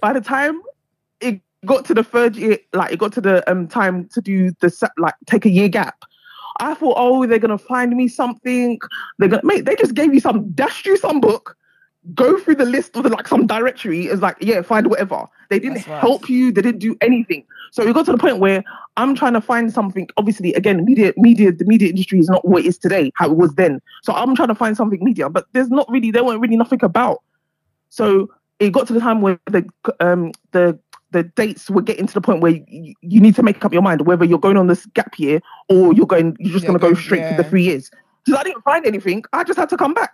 [0.00, 0.75] By the time it
[1.66, 4.90] got to the third year, like it got to the um time to do the
[4.98, 6.02] like take a year gap.
[6.60, 8.78] I thought, oh, they're gonna find me something.
[9.18, 9.66] They're gonna mate.
[9.66, 11.56] They just gave you some, dashed you some book.
[12.14, 14.06] Go through the list of the, like some directory.
[14.06, 15.26] It's like, yeah, find whatever.
[15.50, 16.00] They didn't That's right.
[16.00, 16.52] help you.
[16.52, 17.44] They didn't do anything.
[17.72, 18.62] So it got to the point where
[18.96, 20.08] I'm trying to find something.
[20.16, 23.36] Obviously, again, media, media, the media industry is not what it is today, how it
[23.36, 23.82] was then.
[24.04, 26.82] So I'm trying to find something media, but there's not really, there weren't really nothing
[26.84, 27.24] about.
[27.88, 29.68] So it got to the time where the
[30.00, 30.78] um the
[31.12, 33.82] the dates were getting to the point where you, you need to make up your
[33.82, 36.78] mind whether you're going on this gap year or you're going you're just Yeah, going
[36.78, 37.90] to go straight for the three years.
[38.24, 40.12] Because I didn't find anything, I just had to come back.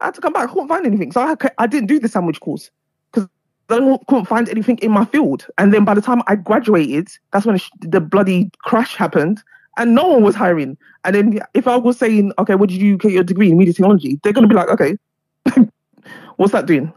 [0.00, 0.44] I had to come back.
[0.50, 2.70] I couldn't find anything, so I I didn't do the sandwich course
[3.12, 3.28] because
[3.70, 3.78] I
[4.08, 5.46] couldn't find anything in my field.
[5.58, 9.42] And then by the time I graduated, that's when the the bloody crash happened,
[9.78, 10.76] and no one was hiring.
[11.04, 13.72] And then if I was saying, okay, what did you get your degree in media
[13.72, 14.18] technology?
[14.22, 14.96] They're gonna be like, okay,
[16.36, 16.92] what's that doing?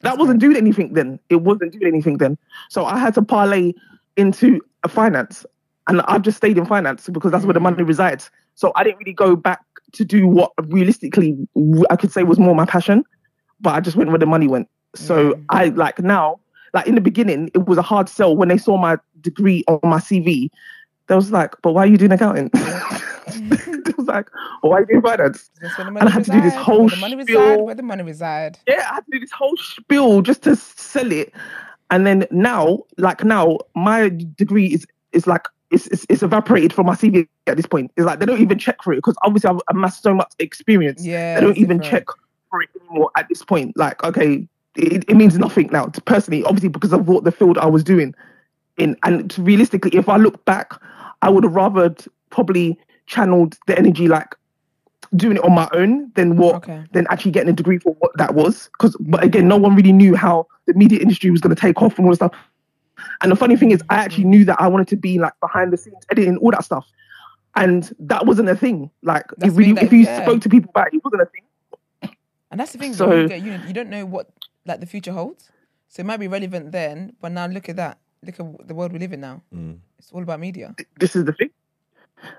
[0.00, 1.18] That wasn't doing anything then.
[1.30, 2.36] It wasn't doing anything then.
[2.68, 3.72] So I had to parlay
[4.16, 5.46] into a finance,
[5.88, 8.30] and I've just stayed in finance because that's where the money resides.
[8.54, 9.60] So I didn't really go back
[9.92, 11.36] to do what realistically
[11.90, 13.04] I could say was more my passion,
[13.60, 14.68] but I just went where the money went.
[14.94, 15.44] So Mm.
[15.50, 16.40] I like now,
[16.74, 19.80] like in the beginning, it was a hard sell when they saw my degree on
[19.82, 20.50] my CV.
[21.06, 22.50] They was like, "But why are you doing accounting?"
[24.06, 24.28] was like,
[24.62, 26.54] "But why are you doing finance?" That's where the And I had to do this
[26.54, 28.58] whole where the money reside, where the money reside.
[28.68, 31.32] yeah, I had to do this whole spiel just to sell it.
[31.90, 36.86] And then now, like now, my degree is is like it's, it's, it's evaporated from
[36.86, 37.90] my CV at this point.
[37.96, 41.04] It's like they don't even check for it because obviously I've amassed so much experience.
[41.04, 42.06] Yeah, they don't even different.
[42.08, 42.16] check
[42.50, 43.76] for it anymore at this point.
[43.76, 44.46] Like, okay,
[44.76, 45.86] it, it means nothing now.
[45.86, 48.14] To personally, obviously because of what the field I was doing.
[48.76, 50.74] In and realistically, if I look back,
[51.22, 51.94] I would have rather
[52.30, 54.34] probably channeled the energy like
[55.14, 56.82] doing it on my own than what Okay.
[56.92, 58.68] than actually getting a degree for what that was.
[58.72, 61.80] Because but again, no one really knew how the media industry was going to take
[61.80, 62.32] off and all this stuff.
[63.22, 65.72] And the funny thing is, I actually knew that I wanted to be like behind
[65.72, 66.86] the scenes editing all that stuff,
[67.54, 68.90] and that wasn't a thing.
[69.02, 70.22] Like That's if, really, thing that- if you yeah.
[70.22, 72.12] spoke to people about it, it wasn't a thing.
[72.50, 72.94] And that's the thing.
[72.94, 74.28] So- So you, get, you, you don't know what
[74.66, 75.50] like the future holds.
[75.88, 77.98] So it might be relevant then, but now look at that.
[78.24, 79.42] Look at the world we live in now.
[79.54, 79.78] Mm.
[79.98, 80.74] It's all about media.
[80.98, 81.50] This is the thing.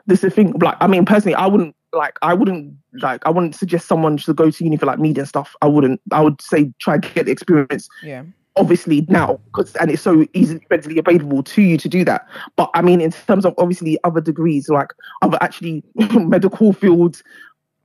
[0.05, 0.51] This is the thing.
[0.59, 2.17] Like, I mean, personally, I wouldn't like.
[2.21, 3.21] I wouldn't like.
[3.25, 5.55] I wouldn't suggest someone should go to uni for like media and stuff.
[5.61, 6.01] I wouldn't.
[6.11, 8.23] I would say try get the experience Yeah.
[8.55, 12.71] obviously now because and it's so easily readily available to you to do that but
[12.73, 15.83] i mean in terms of obviously other degrees like other actually
[16.15, 17.23] medical fields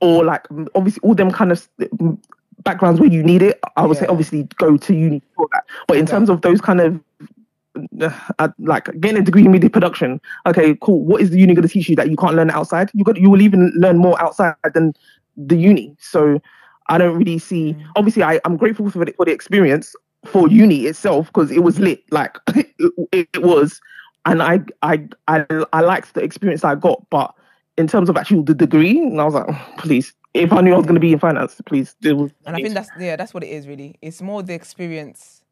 [0.01, 1.69] or like obviously all them kind of
[2.63, 5.95] backgrounds where you need it i would say obviously go to uni for that but
[5.97, 6.99] in terms of those kind of
[8.39, 11.67] uh, like getting a degree in media production okay cool what is the uni going
[11.67, 14.21] to teach you that you can't learn outside you got you will even learn more
[14.21, 14.93] outside than
[15.37, 16.39] the uni so
[16.89, 17.83] i don't really see Mm.
[17.95, 19.95] obviously I, i'm grateful for the, for the experience
[20.25, 23.79] for uni itself because it was lit like it, it was
[24.25, 27.33] and I, I i i liked the experience i got but
[27.77, 30.73] in terms of actually the degree and i was like "Oh, please if i knew
[30.73, 33.15] i was going to be in finance please it was And I think that's yeah,
[33.15, 33.95] that's what it is really.
[34.01, 35.42] It's more the experience.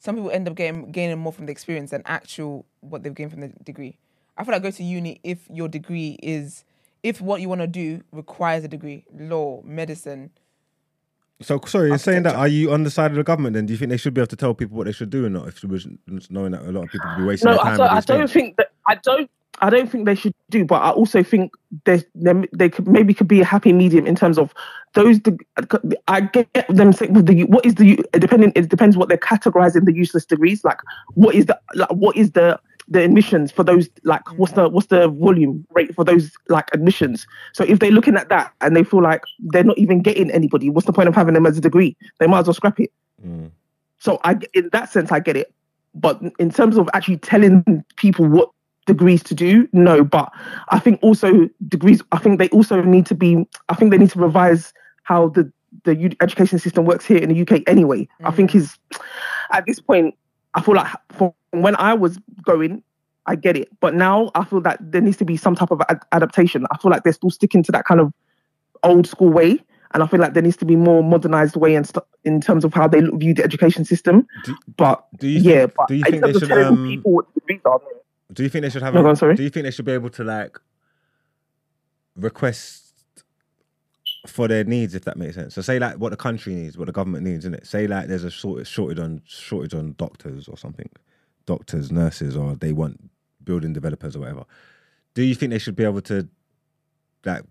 [0.00, 3.30] Some people end up getting gaining more from the experience than actual what they've gained
[3.30, 3.96] from the degree.
[4.36, 6.64] I feel like go to uni if your degree is
[7.02, 10.30] if what you want to do requires a degree, law, medicine.
[11.42, 13.54] So sorry, in saying that, are you on the side of the government?
[13.54, 15.24] Then do you think they should be able to tell people what they should do
[15.24, 15.48] or not?
[15.48, 15.86] If it was
[16.30, 17.78] knowing that a lot of people would be wasting no their I time.
[17.78, 19.30] don't, I don't think that i don't
[19.60, 21.52] I don't think they should do, but I also think
[21.84, 24.52] they they, they could maybe could be a happy medium in terms of
[24.94, 25.18] those.
[25.18, 25.44] deg-
[26.08, 28.52] I get them saying with the what is the depending.
[28.54, 30.64] It depends what they're categorizing the useless degrees.
[30.64, 30.78] Like
[31.14, 32.58] what is the like what is the
[32.88, 37.24] the admissions for those like what's the what's the volume rate for those like admissions
[37.52, 40.70] so if they're looking at that and they feel like they're not even getting anybody
[40.70, 42.90] what's the point of having them as a degree they might as well scrap it
[43.24, 43.50] Mm.
[43.98, 45.52] so I, in that sense, I get it.
[45.94, 48.50] But in terms of actually telling people what
[48.92, 50.04] degrees to do, no.
[50.04, 50.30] But
[50.70, 52.02] I think also degrees.
[52.12, 53.46] I think they also need to be.
[53.68, 54.72] I think they need to revise
[55.04, 55.50] how the
[55.84, 57.62] the education system works here in the UK.
[57.66, 58.76] Anyway, I think is
[59.52, 60.14] at this point.
[60.54, 62.82] I feel like from when I was going,
[63.26, 63.68] I get it.
[63.80, 66.66] But now I feel that there needs to be some type of ad- adaptation.
[66.72, 68.12] I feel like they're still sticking to that kind of
[68.82, 69.58] old school way.
[69.92, 72.64] And I feel like there needs to be more modernized way in, st- in terms
[72.64, 74.26] of how they view the education system.
[74.44, 76.48] Do- but do you yeah, think- but do you in think they terms of should,
[76.48, 77.22] telling um, people
[78.30, 78.94] what the degrees are, Do you think they should have?
[78.94, 79.36] No, a, on, sorry.
[79.36, 80.58] Do you think they should be able to like
[82.16, 82.92] request
[84.26, 85.54] for their needs, if that makes sense?
[85.54, 87.66] So say like what the country needs, what the government needs, isn't it?
[87.66, 90.88] Say like there's a shortage, shortage on shortage on doctors or something,
[91.46, 93.10] doctors, nurses, or they want
[93.44, 94.44] building developers or whatever.
[95.14, 96.28] Do you think they should be able to
[97.24, 97.42] like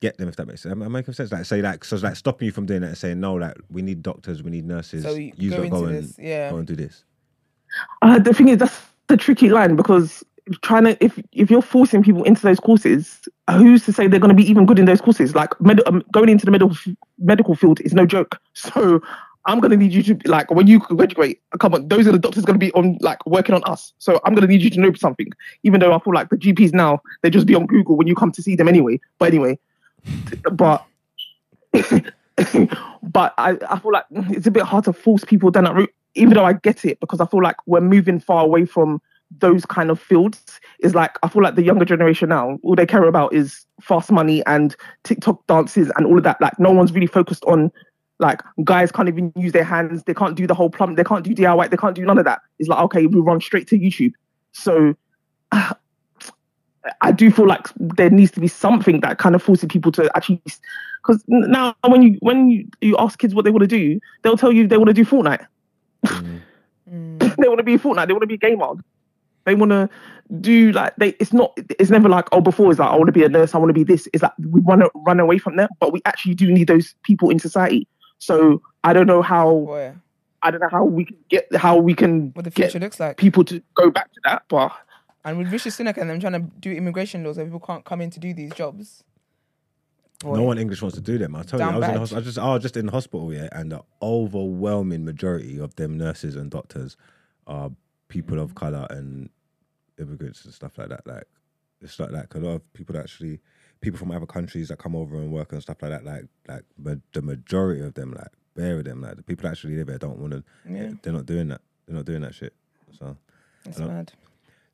[0.00, 0.72] get them if that makes sense?
[0.72, 1.32] Am I making sense?
[1.32, 3.56] Like say like so it's like stopping you from doing that and saying no, like
[3.70, 5.02] we need doctors, we need nurses.
[5.02, 6.50] So you you go lot into go and this, yeah.
[6.50, 7.04] go and do this.
[8.02, 10.24] Uh, the thing is, that's the tricky line because
[10.62, 14.36] trying to if if you're forcing people into those courses, who's to say they're going
[14.36, 15.34] to be even good in those courses?
[15.34, 16.76] Like med- um, going into the medical
[17.18, 18.40] medical field is no joke.
[18.54, 19.00] So
[19.46, 21.40] I'm going to need you to like when you graduate.
[21.58, 23.92] Come on, those are the doctors going to be on like working on us.
[23.98, 25.28] So I'm going to need you to know something.
[25.62, 28.14] Even though I feel like the GPs now they just be on Google when you
[28.14, 29.00] come to see them anyway.
[29.18, 29.58] But anyway,
[30.52, 30.84] but.
[33.02, 35.92] but I, I feel like it's a bit hard to force people down that route,
[36.14, 39.00] even though I get it because I feel like we're moving far away from
[39.30, 40.60] those kind of fields.
[40.80, 44.10] Is like I feel like the younger generation now, all they care about is fast
[44.10, 44.74] money and
[45.04, 46.40] TikTok dances and all of that.
[46.40, 47.70] Like no one's really focused on
[48.20, 51.24] like guys can't even use their hands, they can't do the whole plumb, they can't
[51.24, 52.40] do DIY, they can't do none of that.
[52.58, 54.12] It's like okay, we run straight to YouTube.
[54.52, 54.94] So
[57.00, 60.10] I do feel like there needs to be something that kind of forces people to
[60.16, 60.42] actually,
[61.02, 64.36] because now when you when you, you ask kids what they want to do, they'll
[64.36, 65.46] tell you they want to do Fortnite.
[66.04, 67.36] Mm.
[67.36, 68.06] they want to be Fortnite.
[68.06, 68.74] They want to be a gamer.
[69.48, 69.88] They want to
[70.40, 71.08] do like they.
[71.20, 71.58] It's not.
[71.78, 73.54] It's never like oh before it's like I want to be a nurse.
[73.54, 74.06] I want to be this.
[74.12, 76.94] It's like we want to run away from that, but we actually do need those
[77.02, 77.88] people in society.
[78.18, 79.48] So I don't know how.
[79.48, 79.94] Oh, Boy,
[80.42, 83.00] I don't know how we can get how we can what the get future looks
[83.00, 83.16] like.
[83.16, 84.70] people to go back to that, but.
[85.24, 88.00] And with Rishi Sunak and them trying to do immigration laws where people can't come
[88.00, 89.02] in to do these jobs.
[90.24, 91.36] No one English wants to do them.
[91.36, 91.96] I tell you, I was, in the badge.
[91.98, 95.74] hos- I just, I was just in the hospital, yeah, and the overwhelming majority of
[95.76, 96.96] them nurses and doctors
[97.46, 97.70] are
[98.08, 99.30] people of color and
[99.98, 101.06] immigrants and stuff like that.
[101.06, 101.24] Like,
[101.80, 102.28] It's like.
[102.28, 103.40] 'cause a lot of people actually,
[103.80, 106.64] people from other countries that come over and work and stuff like that, like like
[106.76, 108.32] ma- the majority of them, like
[108.78, 110.42] of them, like the people that actually live there don't want to.
[110.68, 110.78] Yeah.
[110.82, 111.60] Eh, they're not doing that.
[111.86, 112.54] They're not doing that shit.
[112.98, 113.16] So.
[113.76, 114.12] Don't- mad.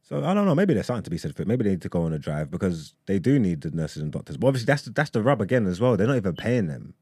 [0.03, 0.55] So I don't know.
[0.55, 1.49] Maybe there's something to be said for it.
[1.49, 4.13] Maybe they need to go on a drive because they do need the nurses and
[4.13, 4.37] doctors.
[4.37, 5.97] But obviously, that's the, that's the rub again as well.
[5.97, 6.93] They're not even paying them.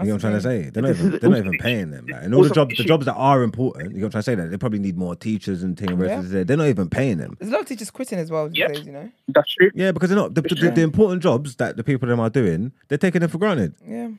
[0.00, 0.70] You know what I'm trying to say?
[0.70, 2.06] They're not even they're not even paying them.
[2.06, 4.22] Like, and all the jobs, the jobs that are important, you know what I'm trying
[4.22, 4.34] to say?
[4.36, 5.90] That they probably need more teachers and things.
[6.00, 6.22] Yeah.
[6.22, 6.44] Yeah.
[6.44, 7.36] They're not even paying them.
[7.38, 8.72] There's a lot of teachers quitting as well these Yep.
[8.74, 9.10] days, you know?
[9.28, 9.70] That's true.
[9.74, 12.72] Yeah, because they're not the, the, the important jobs that the people them are doing.
[12.88, 13.74] They're taking them for granted.
[13.86, 14.10] Yeah.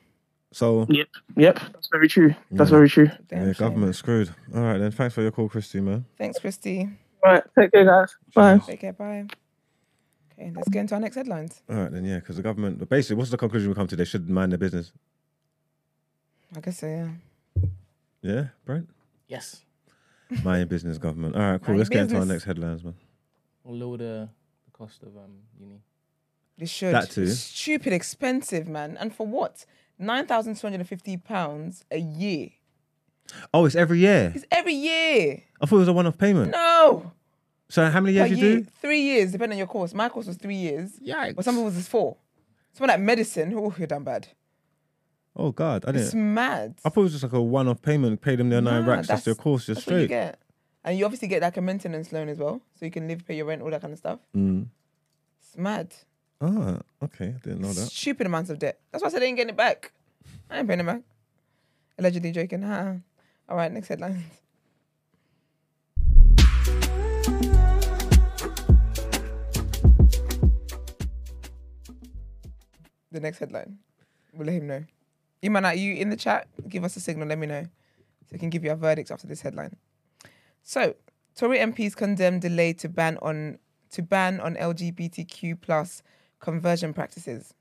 [0.52, 1.08] So Yep.
[1.36, 1.60] Yep.
[1.72, 2.34] That's very true.
[2.50, 2.76] That's Yeah.
[2.76, 3.10] very true.
[3.28, 3.68] Damn yeah, shame.
[3.68, 4.34] government screwed.
[4.54, 4.90] All right then.
[4.90, 6.04] Thanks for your call, Christy, man.
[6.18, 6.88] Thanks, Christy.
[7.24, 7.42] Right.
[7.58, 8.16] Take care, guys.
[8.34, 8.58] Bye.
[8.58, 8.92] Take care.
[8.92, 9.26] Bye.
[10.38, 11.62] Okay, let's get into our next headlines.
[11.68, 12.04] All right then.
[12.04, 12.78] Yeah, because the government.
[12.78, 13.96] But basically, what's the conclusion we come to?
[13.96, 14.92] They should mind their business.
[16.56, 17.08] I guess so, yeah.
[18.22, 18.88] Yeah, Brent.
[19.28, 19.62] Yes.
[20.44, 21.34] Mind your business, government.
[21.36, 21.68] All right, cool.
[21.74, 22.94] Mind Let's your get into our next headlines, man.
[23.64, 24.28] We'll lower the,
[24.66, 25.80] the cost of um uni.
[26.58, 26.94] They should.
[26.94, 27.26] That too.
[27.28, 28.96] Stupid expensive, man.
[29.00, 29.64] And for what?
[30.00, 32.48] £9,250 a year.
[33.54, 34.32] Oh, it's every year.
[34.34, 35.42] It's every year.
[35.60, 36.50] I thought it was a one-off payment.
[36.52, 37.12] No.
[37.68, 38.56] So how many Per years you year.
[38.60, 38.66] do?
[38.80, 39.94] Three years, depending on your course.
[39.94, 40.98] My course was three years.
[40.98, 41.36] Yikes.
[41.36, 42.16] But some people's is four.
[42.72, 44.28] Someone like medicine, oh, you're done bad.
[45.40, 46.34] Oh God, I It's didn't.
[46.34, 46.74] mad.
[46.84, 48.20] I thought it was just like a one-off payment.
[48.20, 49.08] Pay them their nine Nah, racks.
[49.08, 49.66] That's, their course.
[49.66, 50.08] That's what you straight.
[50.08, 50.38] get.
[50.84, 52.60] And you obviously get like a maintenance loan as well.
[52.78, 54.18] So you can live, pay your rent, all that kind of stuff.
[54.36, 54.66] Mm.
[55.40, 55.94] It's mad.
[56.42, 57.28] Ah, okay.
[57.28, 57.86] I didn't know that.
[57.90, 58.78] Stupid amounts of debt.
[58.92, 59.92] That's why I said I ain't getting it back.
[60.50, 61.00] I ain't paying it back.
[61.98, 62.62] Allegedly joking.
[62.62, 62.96] Ha.
[63.48, 64.24] All right, next headline.
[73.12, 73.78] The next headline.
[74.32, 74.84] We'll let him know.
[75.44, 76.48] Iman, are you in the chat?
[76.68, 77.62] Give us a signal, let me know.
[77.62, 79.76] So we can give you our verdicts after this headline.
[80.62, 80.94] So,
[81.34, 83.58] Tory MPs condemn delay to ban on
[83.92, 86.02] to ban on LGBTQ plus
[86.38, 87.54] conversion practices.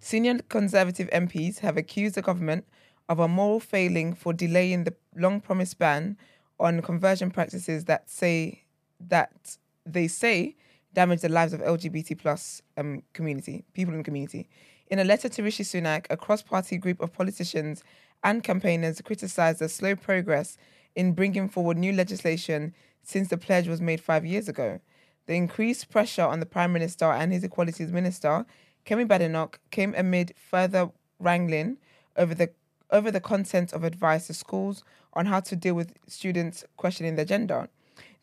[0.00, 2.66] Senior Conservative MPs have accused the government
[3.08, 6.16] of a moral failing for delaying the long promised ban
[6.58, 8.64] on conversion practices that say
[9.00, 9.56] that
[9.86, 10.56] they say
[10.92, 14.48] damage the lives of LGBT plus um, community, people in the community.
[14.90, 17.84] In a letter to Rishi Sunak, a cross-party group of politicians
[18.24, 20.58] and campaigners criticised the slow progress
[20.96, 24.80] in bringing forward new legislation since the pledge was made five years ago.
[25.26, 28.44] The increased pressure on the Prime Minister and his Equalities Minister,
[28.84, 30.90] Kemi Badenoch, came amid further
[31.20, 31.76] wrangling
[32.16, 32.50] over the
[32.90, 37.24] over the content of advice to schools on how to deal with students questioning their
[37.24, 37.68] gender.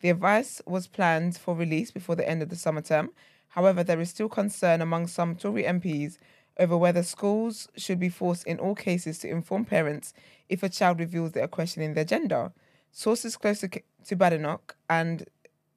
[0.02, 3.12] The advice was planned for release before the end of the summer term.
[3.48, 6.18] However, there is still concern among some Tory MPs
[6.58, 10.12] over whether schools should be forced in all cases to inform parents
[10.48, 12.52] if a child reveals they are questioning their gender.
[12.90, 15.26] Sources close to, to Badenoch and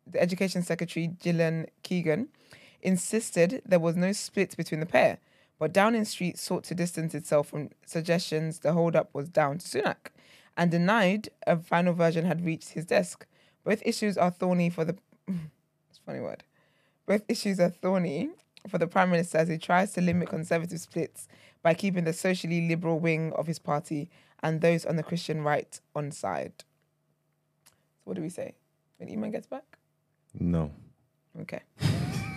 [0.08, 2.30] the Education Secretary Gillian Keegan
[2.82, 5.20] insisted there was no split between the pair,
[5.60, 10.10] but Downing Street sought to distance itself from suggestions the hold-up was down to Sunak
[10.58, 13.26] and denied a final version had reached his desk.
[13.64, 14.98] Both issues are thorny for the
[15.28, 16.44] it's funny word.
[17.06, 18.30] Both issues are thorny
[18.68, 21.28] for the Prime Minister as he tries to limit conservative splits
[21.64, 24.10] by keeping the socially liberal wing of his party
[24.44, 26.54] and those on the Christian right on side.
[27.66, 27.72] So
[28.06, 28.56] what do we say?
[28.98, 29.64] When Iman gets back?
[30.40, 30.72] No.
[31.42, 31.62] Okay.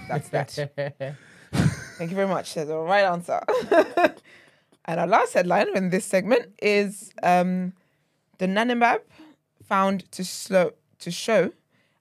[0.08, 0.50] That's that.
[1.52, 2.54] Thank you very much.
[2.54, 3.40] That's the right answer.
[4.84, 7.72] and our last headline in this segment is um,
[8.38, 9.00] Donanemab
[9.62, 11.52] found to slow to show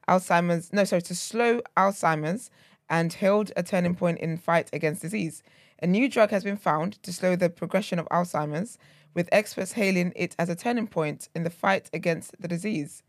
[0.07, 0.73] Alzheimer's.
[0.73, 2.49] No, sorry, to slow Alzheimer's
[2.89, 5.43] and held a turning point in fight against disease.
[5.81, 8.77] A new drug has been found to slow the progression of Alzheimer's,
[9.13, 13.03] with experts hailing it as a turning point in the fight against the disease.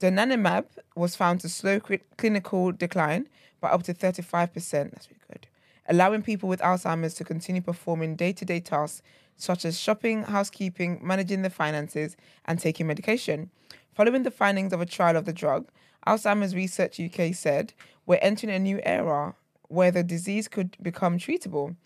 [0.00, 1.80] Donanemab was found to slow
[2.18, 3.28] clinical decline
[3.60, 4.30] by up to 35%.
[4.30, 5.46] That's really good.
[5.88, 9.02] Allowing people with Alzheimer's to continue performing day to day tasks
[9.36, 13.50] such as shopping, housekeeping, managing their finances, and taking medication.
[13.94, 15.68] Following the findings of a trial of the drug,
[16.06, 17.72] Alzheimer's Research UK said,
[18.06, 19.34] We're entering a new era
[19.68, 21.76] where the disease could become treatable.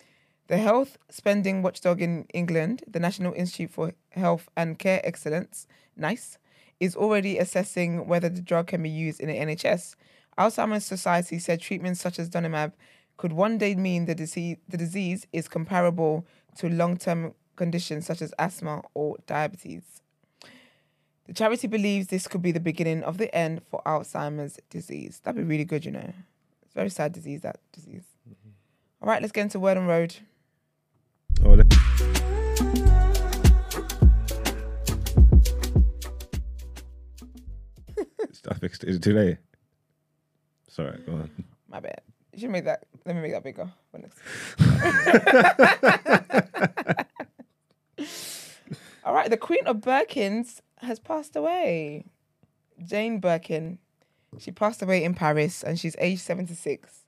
[0.47, 5.65] The health spending watchdog in England, the National Institute for Health and Care Excellence,
[5.95, 6.37] NICE,
[6.79, 9.95] is already assessing whether the drug can be used in the NHS.
[10.37, 12.73] Alzheimer's Society said treatments such as donanemab
[13.17, 16.25] could one day mean the disease, the disease is comparable
[16.57, 20.00] to long-term conditions such as asthma or diabetes.
[21.31, 25.21] The charity believes this could be the beginning of the end for Alzheimer's disease.
[25.23, 26.11] That'd be really good, you know.
[26.61, 28.03] It's a very sad disease, that disease.
[29.01, 30.13] All right, let's get into Word on Road.
[31.45, 31.73] Oh, let-
[38.49, 38.89] I fixed it.
[38.89, 39.37] Is it too late?
[40.67, 41.29] Sorry, go on.
[41.69, 42.01] My bad.
[42.33, 42.83] You should make that.
[43.05, 43.71] Let me make that bigger.
[43.89, 44.19] for next
[49.05, 52.05] All right, the Queen of Birkins has passed away.
[52.83, 53.77] Jane Birkin.
[54.39, 56.99] She passed away in Paris and she's aged 76.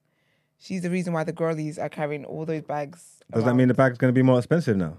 [0.60, 3.20] She's the reason why the girlies are carrying all those bags.
[3.34, 4.98] Does that mean the bag's going to be more expensive now?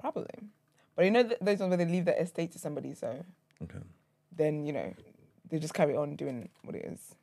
[0.00, 0.26] Probably.
[0.96, 3.24] But you know th- those ones where they leave their estate to somebody, so
[3.62, 3.78] Okay.
[4.34, 4.94] then, you know,
[5.50, 7.14] they just carry on doing what it is.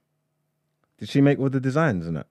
[0.98, 2.28] Did she make all the designs and that?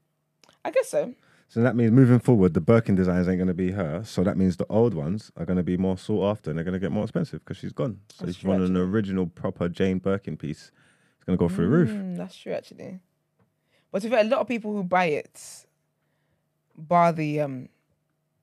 [0.65, 1.15] I guess so.
[1.49, 4.03] So that means moving forward, the Birkin designs ain't going to be her.
[4.05, 6.65] So that means the old ones are going to be more sought after and they're
[6.65, 8.01] going to get more expensive because she's gone.
[8.13, 10.73] So That's if you want an original proper Jane Birkin piece,
[11.17, 11.91] it's going to go through the roof.
[11.91, 12.99] Mm, that's true, actually.
[13.93, 15.65] But to be fair, a lot of people who buy it,
[16.77, 17.69] bar the um,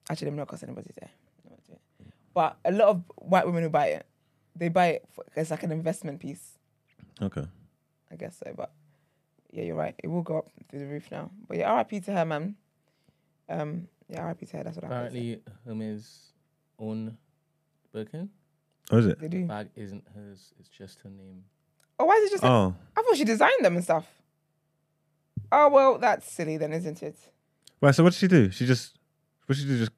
[0.08, 1.10] actually, I'm not say anybody there.
[2.34, 4.06] But a lot of white women who buy it,
[4.56, 6.58] they buy it for, it's like an investment piece.
[7.20, 7.44] Okay.
[8.10, 8.52] I guess so.
[8.56, 8.72] But
[9.50, 9.94] yeah, you're right.
[10.02, 11.30] It will go up through the roof now.
[11.46, 12.56] But yeah, RIP to her, man.
[13.60, 14.64] Um, yeah, RIP to her.
[14.64, 16.32] That's what I Apparently, Hermes
[16.78, 17.16] own
[17.92, 18.30] Birkin.
[18.90, 19.18] Oh, is it?
[19.20, 19.44] They do.
[19.46, 20.52] Bag isn't hers.
[20.58, 21.44] It's just her name.
[21.98, 22.44] Oh, why is it just?
[22.44, 22.74] Oh.
[22.96, 24.06] I thought she designed them and stuff.
[25.50, 27.16] Oh well, that's silly then, isn't it?
[27.80, 28.50] Right, so what did she do?
[28.50, 28.96] She just,
[29.46, 29.78] what did she do?
[29.78, 29.90] Just,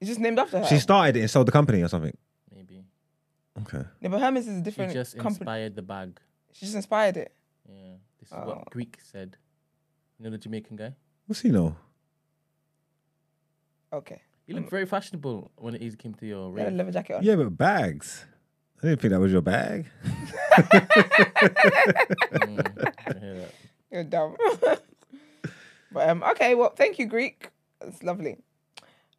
[0.00, 0.64] It's just named after her.
[0.66, 2.16] she started it and sold the company or something.
[2.54, 2.84] Maybe.
[3.62, 3.84] Okay.
[4.00, 4.90] Yeah, but Hermes is a different.
[4.92, 5.40] She different just company.
[5.40, 6.20] inspired the bag.
[6.52, 7.32] She just inspired it.
[7.68, 7.94] Yeah.
[8.20, 8.46] This is Oh.
[8.46, 9.36] what Greek said.
[10.18, 10.94] You know the Jamaican guy?
[11.26, 11.76] What's he know?
[13.92, 14.20] Okay.
[14.46, 17.22] You look very fashionable when it came to your You had a leather jacket on.
[17.22, 18.26] Yeah, but bags.
[18.82, 19.86] I didn't think that was your bag.
[22.34, 23.54] Mm, I hear that.
[23.90, 24.36] You're dumb.
[25.92, 27.48] but um, okay, well, thank you, Greek.
[27.80, 28.36] It's lovely.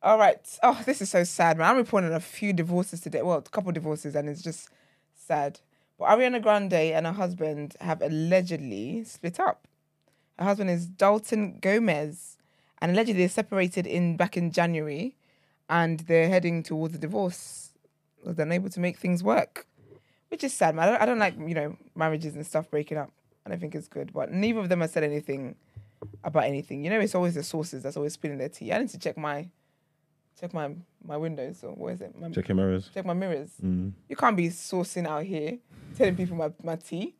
[0.01, 0.39] All right.
[0.63, 1.71] Oh, this is so sad, man.
[1.71, 3.21] I'm reporting a few divorces today.
[3.21, 4.69] Well, a couple divorces, and it's just
[5.13, 5.59] sad.
[5.97, 9.67] But Ariana Grande and her husband have allegedly split up.
[10.37, 12.37] Her husband is Dalton Gomez,
[12.81, 15.15] and allegedly they separated in back in January,
[15.69, 17.71] and they're heading towards a divorce.
[18.25, 19.65] They're unable to make things work,
[20.29, 20.87] which is sad, man.
[20.89, 23.11] I don't, I don't like you know marriages and stuff breaking up.
[23.45, 24.11] I don't think it's good.
[24.11, 25.55] But neither of them have said anything
[26.23, 26.83] about anything.
[26.83, 28.73] You know, it's always the sources that's always spilling their tea.
[28.73, 29.47] I need to check my
[30.39, 30.71] check my
[31.07, 32.19] my windows or what is it?
[32.19, 32.89] My, Check your mirrors.
[32.93, 33.51] check my mirrors.
[33.63, 33.93] Mm.
[34.09, 35.59] You can't be sourcing out here,
[35.95, 37.15] telling people my, my tea.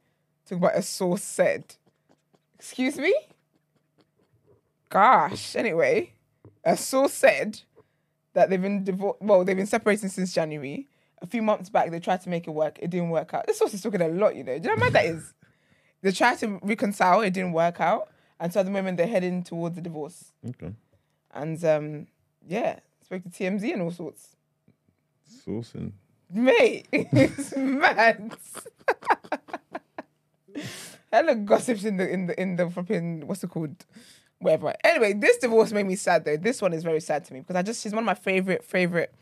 [0.49, 1.75] Talk about a source said.
[2.57, 3.13] Excuse me?
[4.89, 5.55] Gosh.
[5.55, 6.13] Anyway,
[6.63, 7.61] a source said
[8.33, 9.21] that they've been divorced.
[9.21, 10.87] Well, they've been separating since January.
[11.21, 12.77] A few months back, they tried to make it work.
[12.79, 13.47] It didn't work out.
[13.47, 14.57] This source is talking a lot, you know.
[14.59, 15.33] Do you know how mad that is?
[16.01, 17.21] They tried to reconcile.
[17.21, 18.09] It didn't work out.
[18.39, 20.33] And so at the moment, they're heading towards the divorce.
[20.47, 20.73] Okay.
[21.33, 22.07] And um,
[22.47, 24.35] yeah, spoke to TMZ and all sorts.
[25.45, 25.93] Sourcing.
[26.31, 28.35] Mate, it's mad.
[31.15, 33.85] Hella gossips in the in the in the flipping what's it called?
[34.39, 34.73] Whatever.
[34.83, 36.35] Anyway, this divorce made me sad though.
[36.35, 38.63] This one is very sad to me because I just she's one of my favorite
[38.63, 39.13] favorite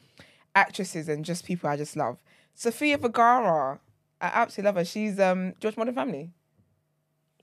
[0.56, 2.18] actresses and just people I just love.
[2.56, 3.80] Sofia Vergara,
[4.20, 4.86] I absolutely love her.
[4.86, 6.32] She's um George Modern Family.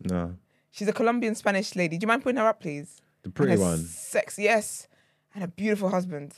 [0.01, 0.35] No.
[0.73, 1.97] She's a Colombian Spanish lady.
[1.97, 3.01] Do you mind putting her up, please?
[3.23, 3.85] The pretty one.
[3.85, 4.89] Sex, yes,
[5.35, 6.35] and a beautiful husband.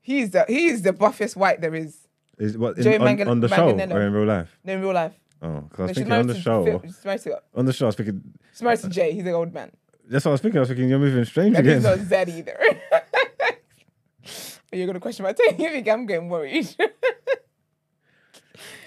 [0.00, 2.06] He's the he's the buffest white there is.
[2.38, 4.58] Is what in, on, on the show or in real life?
[4.64, 5.19] No, in real life.
[5.42, 6.64] Oh, because I was thinking on the show.
[6.64, 8.22] Phil- She's married to, On the show, I was thinking.
[8.52, 9.12] she's married to Jay.
[9.12, 9.70] He's an old man.
[10.08, 10.58] That's what I was thinking.
[10.58, 11.98] I was thinking you're moving strange And he's again.
[11.98, 12.58] not Zed either.
[14.72, 15.58] You're gonna question my take.
[15.88, 16.68] I'm getting worried?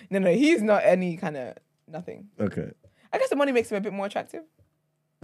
[0.10, 1.56] no, no, he's not any kind of
[1.88, 2.28] nothing.
[2.40, 2.72] Okay,
[3.12, 4.44] I guess the money makes him a bit more attractive.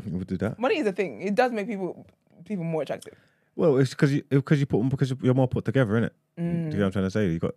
[0.06, 0.60] we'll do that.
[0.60, 1.22] Money is a thing.
[1.22, 2.06] It does make people
[2.46, 3.14] people more attractive.
[3.56, 6.12] Well, it's because you because you put because you're more put together, innit?
[6.38, 6.72] Do you Mm.
[6.72, 7.28] get what I'm trying to say?
[7.28, 7.56] You got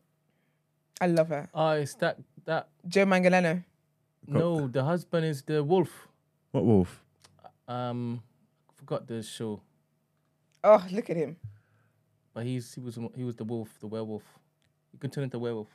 [1.00, 1.48] I love her.
[1.54, 3.64] Oh, it's that that Joe Manganiello.
[4.26, 6.08] no, the husband is the wolf.
[6.50, 7.02] what wolf?
[7.68, 8.22] Um
[8.76, 9.60] forgot the show.
[10.64, 11.36] Oh, look at him.
[12.34, 14.22] But he's he was he was the wolf, the werewolf.
[14.92, 15.68] You can turn into a werewolf.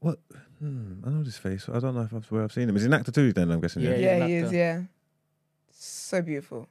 [0.00, 0.18] What?
[0.58, 1.68] Hmm, I know this face.
[1.68, 2.76] I don't know if I've, where I've seen him.
[2.76, 3.32] Is he an actor too?
[3.32, 3.82] Then I'm guessing.
[3.82, 3.96] Yeah, Yeah.
[3.96, 4.44] yeah, an he is.
[4.44, 4.56] actor.
[4.56, 4.82] Yeah,
[5.70, 6.68] so beautiful.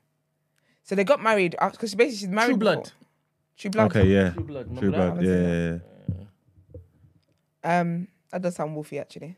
[0.84, 2.50] So they got married because she basically she's married.
[2.50, 2.84] True Blood.
[2.84, 2.98] before.
[3.58, 3.96] True blood.
[3.96, 4.08] Okay.
[4.08, 4.30] Yeah.
[4.32, 4.66] True Blood.
[4.68, 5.14] Remember True that?
[5.14, 5.26] blood.
[5.26, 5.78] Yeah,
[6.12, 6.26] yeah,
[7.64, 7.80] yeah.
[7.80, 9.36] Um, that does sound wolfy actually.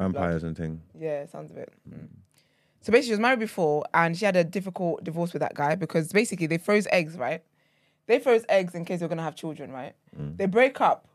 [0.00, 0.80] Vampires and thing.
[0.98, 1.72] Yeah, sounds a bit.
[1.88, 2.08] mm.
[2.82, 5.74] So basically, she was married before, and she had a difficult divorce with that guy
[5.74, 7.42] because basically they froze eggs, right?
[8.06, 9.94] They froze eggs in case they were gonna have children, right?
[10.16, 11.06] They break up.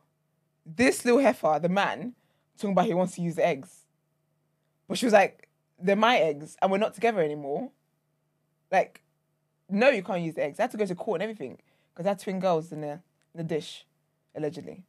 [0.66, 2.14] This little heifer, the man,
[2.58, 3.86] talking about he wants to use the eggs,
[4.88, 5.50] but she was like,
[5.80, 7.72] "They're my eggs, and we're not together anymore."
[8.72, 9.02] Like,
[9.70, 10.58] no, you can't use the eggs.
[10.58, 11.58] They had to go to court and everything
[11.94, 12.92] because they had twin girls in the
[13.34, 13.86] in the dish,
[14.36, 14.84] allegedly.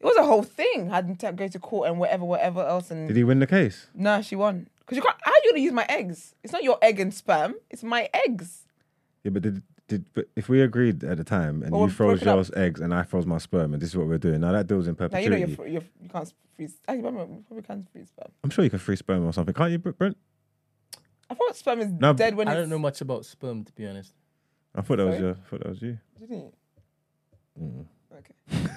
[0.00, 0.90] It was a whole thing.
[0.90, 3.46] I Had to go to court and whatever, whatever else, and Did he win the
[3.46, 3.86] case?
[3.94, 4.68] no, she won.
[4.80, 5.16] Because you can't.
[5.22, 6.34] How are you gonna use my eggs?
[6.44, 7.54] It's not your egg and sperm.
[7.70, 8.62] It's my eggs.
[9.24, 11.94] Yeah, but did, did but if we agreed at the time and Well, you we've
[11.94, 12.36] froze broken up.
[12.36, 14.66] yours eggs and I froze my sperm and this is what we're doing, now that
[14.68, 15.38] deal's in Now you know perpetuity.
[15.40, 16.76] you're, fr- you're you can't freeze.
[16.86, 18.30] Actually, remember, you probably can't freeze sperm.
[18.44, 20.16] I'm sure you can free sperm or something, can't you, Br- Brent?
[21.28, 22.60] I thought sperm is No, dead when I it's.
[22.60, 24.12] don't know much about sperm to be honest.
[24.76, 25.26] I thought that was Sorry?
[25.26, 25.98] your, I thought that was you.
[26.20, 26.52] Didn't you?
[27.60, 27.86] Mm.
[28.18, 28.70] Okay.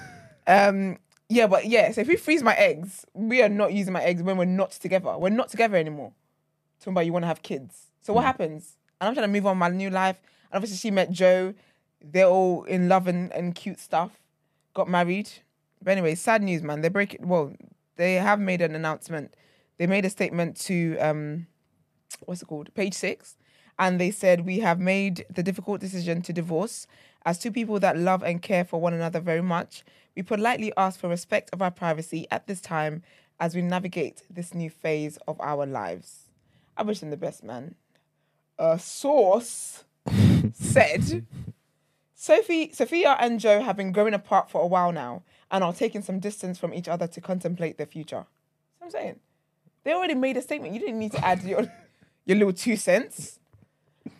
[0.48, 0.98] um.
[1.30, 1.92] Yeah, but yeah.
[1.92, 4.72] So if we freeze my eggs, we are not using my eggs when we're not
[4.72, 5.16] together.
[5.16, 6.12] We're not together anymore.
[6.80, 7.86] Talking about you want to have kids.
[8.02, 8.16] So Hmm.
[8.16, 8.76] what happens?
[9.00, 10.20] And I'm trying to move on my new life.
[10.50, 11.54] And obviously she met Joe.
[12.02, 14.18] They're all in love and, and cute stuff.
[14.74, 15.30] Got married.
[15.82, 16.80] But anyway, sad news, man.
[16.80, 17.24] They break it.
[17.24, 17.52] Well,
[17.96, 19.34] they have made an announcement.
[19.78, 21.46] They made a statement to um,
[22.24, 22.74] what's it called?
[22.74, 23.36] Page six.
[23.78, 26.86] And they said, We have made the difficult decision to divorce.
[27.24, 29.84] As two people that love and care for one another very much,
[30.16, 33.02] we politely ask for respect of our privacy at this time
[33.38, 36.28] as we navigate this new phase of our lives.
[36.76, 37.74] I wish them the best, man.
[38.58, 39.84] A source
[40.52, 41.26] said
[42.14, 46.02] Sophie, Sofia and Joe have been growing apart for a while now and are taking
[46.02, 48.26] some distance from each other to contemplate their future.
[48.78, 49.20] That's what I'm saying.
[49.84, 50.74] They already made a statement.
[50.74, 51.72] You didn't need to add your
[52.26, 53.39] your little two cents.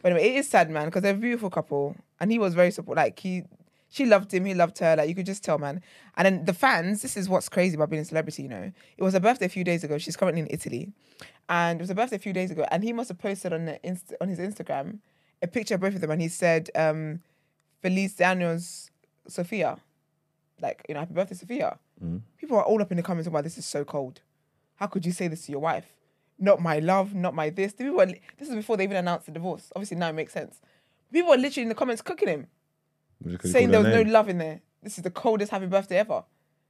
[0.02, 2.70] But anyway, it is sad, man, because they're a beautiful couple, and he was very
[2.70, 3.02] supportive.
[3.02, 3.44] Like he,
[3.88, 4.96] she loved him, he loved her.
[4.96, 5.82] Like you could just tell, man.
[6.16, 7.02] And then the fans.
[7.02, 8.42] This is what's crazy about being a celebrity.
[8.42, 9.98] You know, it was her birthday a few days ago.
[9.98, 10.92] She's currently in Italy,
[11.48, 12.66] and it was her birthday a few days ago.
[12.70, 14.98] And he must have posted on the inst- on his Instagram
[15.42, 17.20] a picture of both of them, and he said, um,
[17.82, 18.90] "Feliz Daniels,
[19.26, 19.78] Sofia."
[20.60, 21.78] Like you know, happy birthday, Sofia.
[22.38, 24.20] People are all up in the comments about this is so cold.
[24.76, 25.92] How could you say this to your wife?
[26.42, 27.74] Not my love, not my this.
[27.74, 29.70] The People were, this is before they even announced the divorce.
[29.76, 30.60] Obviously now it makes sense.
[31.12, 32.46] People were literally in the comments cooking him,
[33.22, 34.60] Was it 'cause you saying there her was no love in there.
[34.82, 36.24] This is the coldest happy birthday ever.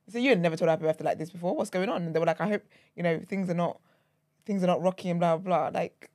[0.07, 1.55] They said you had never told a happy birthday like this before.
[1.55, 2.03] What's going on?
[2.03, 2.65] And they were like, I hope
[2.97, 3.79] you know things are not
[4.45, 5.71] things are not rocky and blah blah.
[5.71, 5.81] blah.
[5.81, 6.11] Like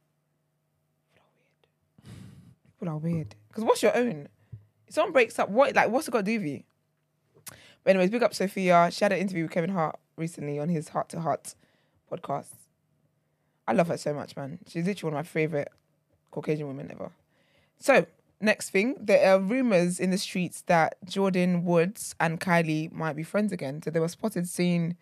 [2.74, 3.36] people are weird.
[3.48, 4.28] Because what's your own?
[4.88, 6.64] If someone breaks up, what like what's it got to do with you?
[7.84, 8.90] But anyways, big up Sofia.
[8.92, 11.56] She had an interview with Kevin Hart recently on his Heart to Heart
[12.12, 12.48] podcast.
[13.68, 14.60] I love her so much, man.
[14.68, 15.72] She's literally one of my favorite
[16.32, 17.12] Caucasian women ever.
[17.80, 18.06] So,
[18.40, 23.24] next thing, there are rumors in the streets that Jordyn Woods and Kylie might be
[23.24, 23.82] friends again.
[23.82, 24.96] So they were spotted seen,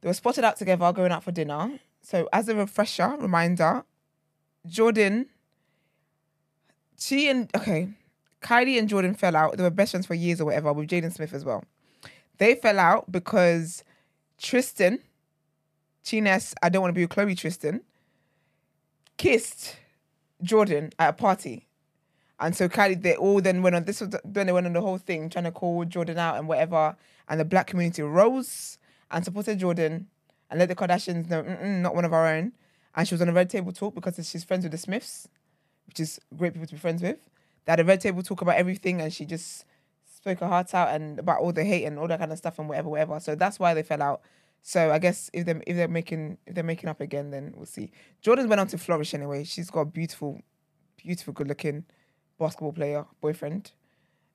[0.00, 1.78] they were spotted out together going out for dinner.
[2.02, 3.84] So, as a refresher, reminder,
[4.68, 5.26] Jordyn,
[6.98, 7.88] she and okay,
[8.42, 9.56] Kylie and Jordyn fell out.
[9.56, 11.64] They were best friends for years or whatever with Jaden Smith as well.
[12.38, 13.82] They fell out because
[14.38, 15.00] Tristan,
[16.06, 17.80] Chines, I don't want to be with Khloé Tristan,
[19.16, 19.76] kissed
[20.42, 21.66] Jordyn at a party.
[22.38, 24.80] And so Kylie, they all then went on, this was when they went on the
[24.80, 26.96] whole thing, trying to call Jordyn out and whatever.
[27.28, 28.78] And the black community rose
[29.10, 30.04] and supported Jordyn
[30.50, 32.52] and let the Kardashians know, not one of our own.
[32.94, 35.28] And she was on a red table talk because she's friends with the Smiths,
[35.86, 37.18] which is great people to be friends with.
[37.64, 39.64] They had a red table talk about everything and she just
[40.14, 42.58] spoke her heart out and about all the hate and all that kind of stuff
[42.58, 43.18] and whatever, whatever.
[43.18, 44.20] So that's why they fell out.
[44.68, 47.66] So I guess if they're if they're making if they're making up again, then we'll
[47.66, 47.92] see.
[48.20, 49.44] Jordyn went on to flourish anyway.
[49.44, 50.40] She's got a beautiful,
[50.96, 51.84] beautiful, good looking
[52.36, 53.70] basketball player boyfriend.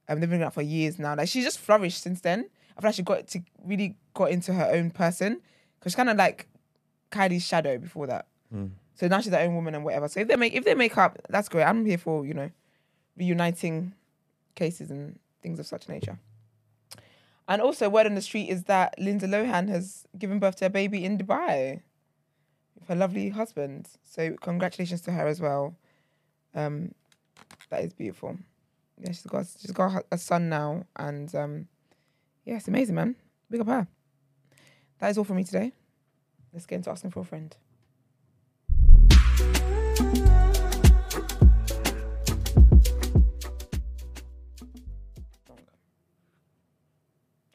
[0.07, 1.15] Um, they've been out for years now.
[1.17, 2.49] Like she's just flourished since then.
[2.77, 5.41] I feel like she got to really got into her own person
[5.77, 6.47] because she's kind of like
[7.11, 8.25] Kylie's shadow before that.
[8.95, 10.07] So now she's her own woman and whatever.
[10.07, 11.65] So if they make if they make up, that's great.
[11.65, 12.49] I'm here for you know
[13.17, 13.95] reuniting
[14.55, 16.19] cases and things of such nature.
[17.51, 20.69] And also, word on the street is that Lindsay Lohan has given birth to a
[20.69, 21.81] baby in Dubai
[22.79, 23.89] with her lovely husband.
[24.03, 25.75] So congratulations to her as well.
[26.55, 26.95] Um,
[27.69, 28.37] that is beautiful.
[29.01, 31.67] Yeah, she's got she's got a son now, and um,
[32.45, 33.17] yeah, it's amazing, man.
[33.49, 33.85] Big up her.
[34.99, 35.73] That is all for me today.
[36.53, 37.53] Let's get into asking for a friend.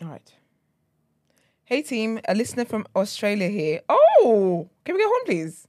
[0.07, 0.33] All right.
[1.65, 3.81] Hey team, a listener from Australia here.
[3.89, 5.67] Oh, can we get home, please?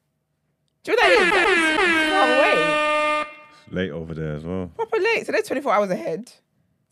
[0.83, 3.25] Do you know that
[3.67, 3.73] is?
[3.73, 4.69] Late over there as well.
[4.75, 5.25] Proper late.
[5.25, 6.31] So they're 24 hours ahead.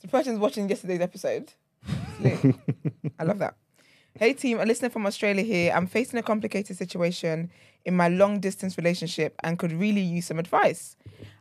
[0.02, 1.54] The person's watching yesterday's episode.
[2.24, 3.54] I love that.
[4.18, 5.72] Hey team, a listener from Australia here.
[5.72, 7.52] I'm facing a complicated situation
[7.84, 10.98] in my long distance relationship and could really use some advice.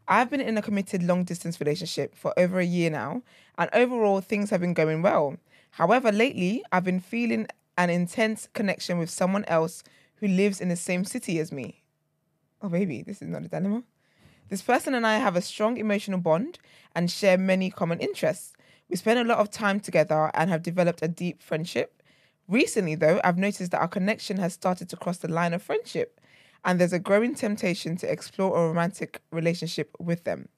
[0.07, 3.23] I've been in a committed long distance relationship for over a year now,
[3.57, 5.39] and overall things have been going well.
[5.75, 9.83] However, lately I've been feeling an intense connection with someone else
[10.17, 11.83] who lives in the same city as me.
[12.63, 13.83] Oh, baby, this is not a dilemma.
[14.49, 16.59] This person and I have a strong emotional bond
[16.95, 18.53] and share many common interests.
[18.89, 22.03] We spend a lot of time together and have developed a deep friendship.
[22.47, 26.21] Recently, though, I've noticed that our connection has started to cross the line of friendship.
[26.65, 30.49] and there's a growing temptation to explore a romantic relationship with them.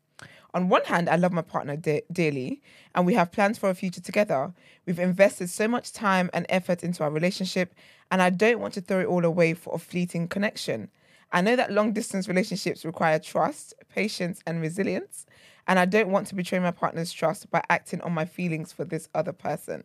[0.56, 2.62] On one hand, I love my partner de- dearly,
[2.94, 4.54] and we have plans for a future together.
[4.86, 7.74] We've invested so much time and effort into our relationship,
[8.10, 10.88] and I don't want to throw it all away for a fleeting connection.
[11.30, 15.26] I know that long distance relationships require trust, patience, and resilience,
[15.68, 18.86] and I don't want to betray my partner's trust by acting on my feelings for
[18.86, 19.84] this other person.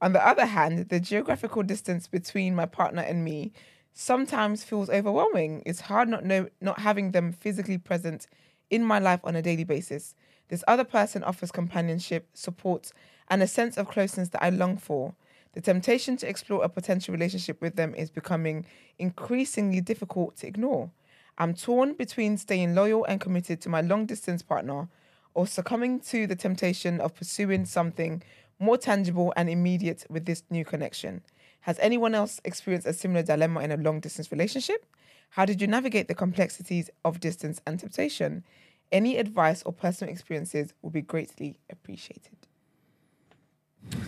[0.00, 3.52] On the other hand, the geographical distance between my partner and me
[3.92, 5.62] sometimes feels overwhelming.
[5.66, 8.28] It's hard not know not having them physically present
[8.70, 10.14] in my life on a daily basis.
[10.48, 12.92] This other person offers companionship, support,
[13.28, 15.14] and a sense of closeness that I long for.
[15.52, 18.66] The temptation to explore a potential relationship with them is becoming
[18.98, 20.90] increasingly difficult to ignore.
[21.38, 24.88] I'm torn between staying loyal and committed to my long distance partner
[25.32, 28.22] or succumbing to the temptation of pursuing something
[28.58, 31.22] more tangible and immediate with this new connection.
[31.64, 34.84] Has anyone else experienced a similar dilemma in a long distance relationship?
[35.30, 38.44] How did you navigate the complexities of distance and temptation?
[38.92, 42.36] Any advice or personal experiences will be greatly appreciated.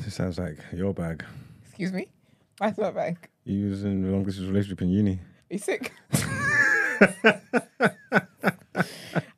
[0.05, 1.24] This sounds like your bag.
[1.65, 2.09] Excuse me?
[2.59, 3.27] Why's my bag?
[3.45, 5.12] You was in the longest distance relationship in uni.
[5.12, 5.95] Are you sick?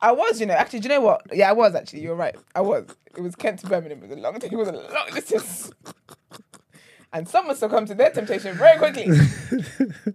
[0.01, 0.55] I was, you know.
[0.55, 1.21] Actually, do you know what?
[1.31, 2.01] Yeah, I was actually.
[2.01, 2.35] You're right.
[2.53, 2.85] I was.
[3.15, 4.03] It was Kent to Birmingham.
[4.03, 4.35] It was a long.
[4.41, 5.71] It was a long distance.
[7.13, 9.07] And someone succumbed to their temptation very quickly.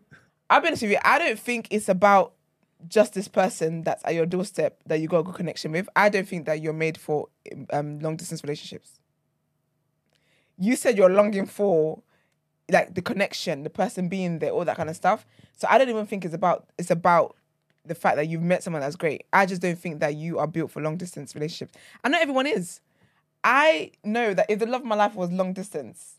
[0.50, 0.98] I'll be honest with you.
[1.02, 2.34] I don't think it's about
[2.88, 5.88] just this person that's at your doorstep that you got a good connection with.
[5.96, 7.28] I don't think that you're made for
[7.72, 9.00] um, long distance relationships.
[10.58, 12.02] You said you're longing for
[12.70, 15.26] like the connection, the person being there, all that kind of stuff.
[15.56, 17.36] So I don't even think it's about it's about
[17.84, 19.24] the fact that you've met someone that's great.
[19.32, 21.72] I just don't think that you are built for long distance relationships.
[22.02, 22.80] I know everyone is.
[23.42, 26.14] I know that if the love of my life was long distance,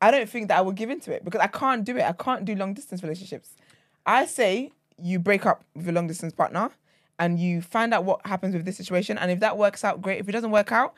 [0.00, 2.02] I don't think that I would give into it because I can't do it.
[2.02, 3.50] I can't do long distance relationships.
[4.06, 6.70] I say you break up with your long distance partner
[7.18, 9.18] and you find out what happens with this situation.
[9.18, 10.20] And if that works out, great.
[10.20, 10.94] If it doesn't work out,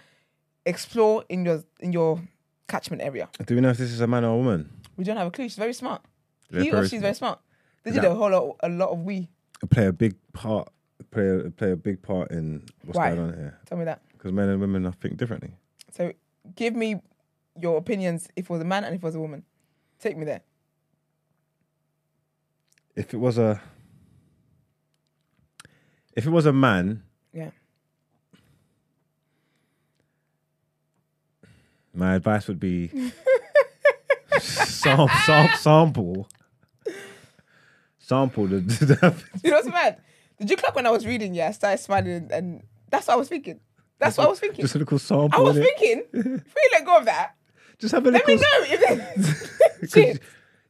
[0.67, 2.21] explore in your in your
[2.69, 3.29] catchment area.
[3.47, 4.71] Do we know if this is a man or a woman?
[4.97, 5.45] We don't have a clue.
[5.45, 6.03] She's very smart.
[6.51, 7.41] Very he or she's very smart.
[7.85, 9.29] They did that- a whole lot, a lot of we.
[9.71, 10.69] Play a big part.
[11.11, 13.15] Play a, play a big part in what's Why?
[13.15, 13.59] going on here.
[13.67, 14.03] Tell me that.
[14.13, 15.53] Because men and women I think differently.
[15.93, 16.13] So
[16.55, 17.01] give me
[17.59, 19.45] your opinions if it was a man and if it was a woman.
[19.99, 20.43] Take me there.
[22.97, 23.61] If it was a
[26.17, 27.03] if it was a man,
[27.33, 27.51] Yeah.
[31.95, 32.89] my advice would be
[34.41, 36.29] sam- sam- sample
[37.99, 39.99] sample the, the You know what's mad?
[40.39, 41.35] Did you clock when I was reading?
[41.35, 43.61] Yeah, I started smiling and that's what I was thinking.
[43.99, 44.63] That's what I was thinking.
[44.63, 45.39] just a little sample.
[45.39, 47.35] I was thinking, if we let go of that,
[47.81, 48.37] Just have a let little.
[48.37, 48.81] me know if
[49.19, 50.21] they 'cause Shit.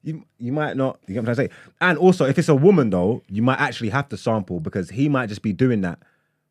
[0.02, 0.98] You, you might not.
[1.06, 1.60] You get what I'm trying to say.
[1.82, 5.08] And also, if it's a woman though, you might actually have to sample because he
[5.10, 5.98] might just be doing that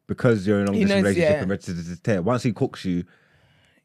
[0.07, 1.41] because you're in a long distance relationship yeah.
[1.41, 2.22] and ready to tear.
[2.22, 3.03] Once he cooks you,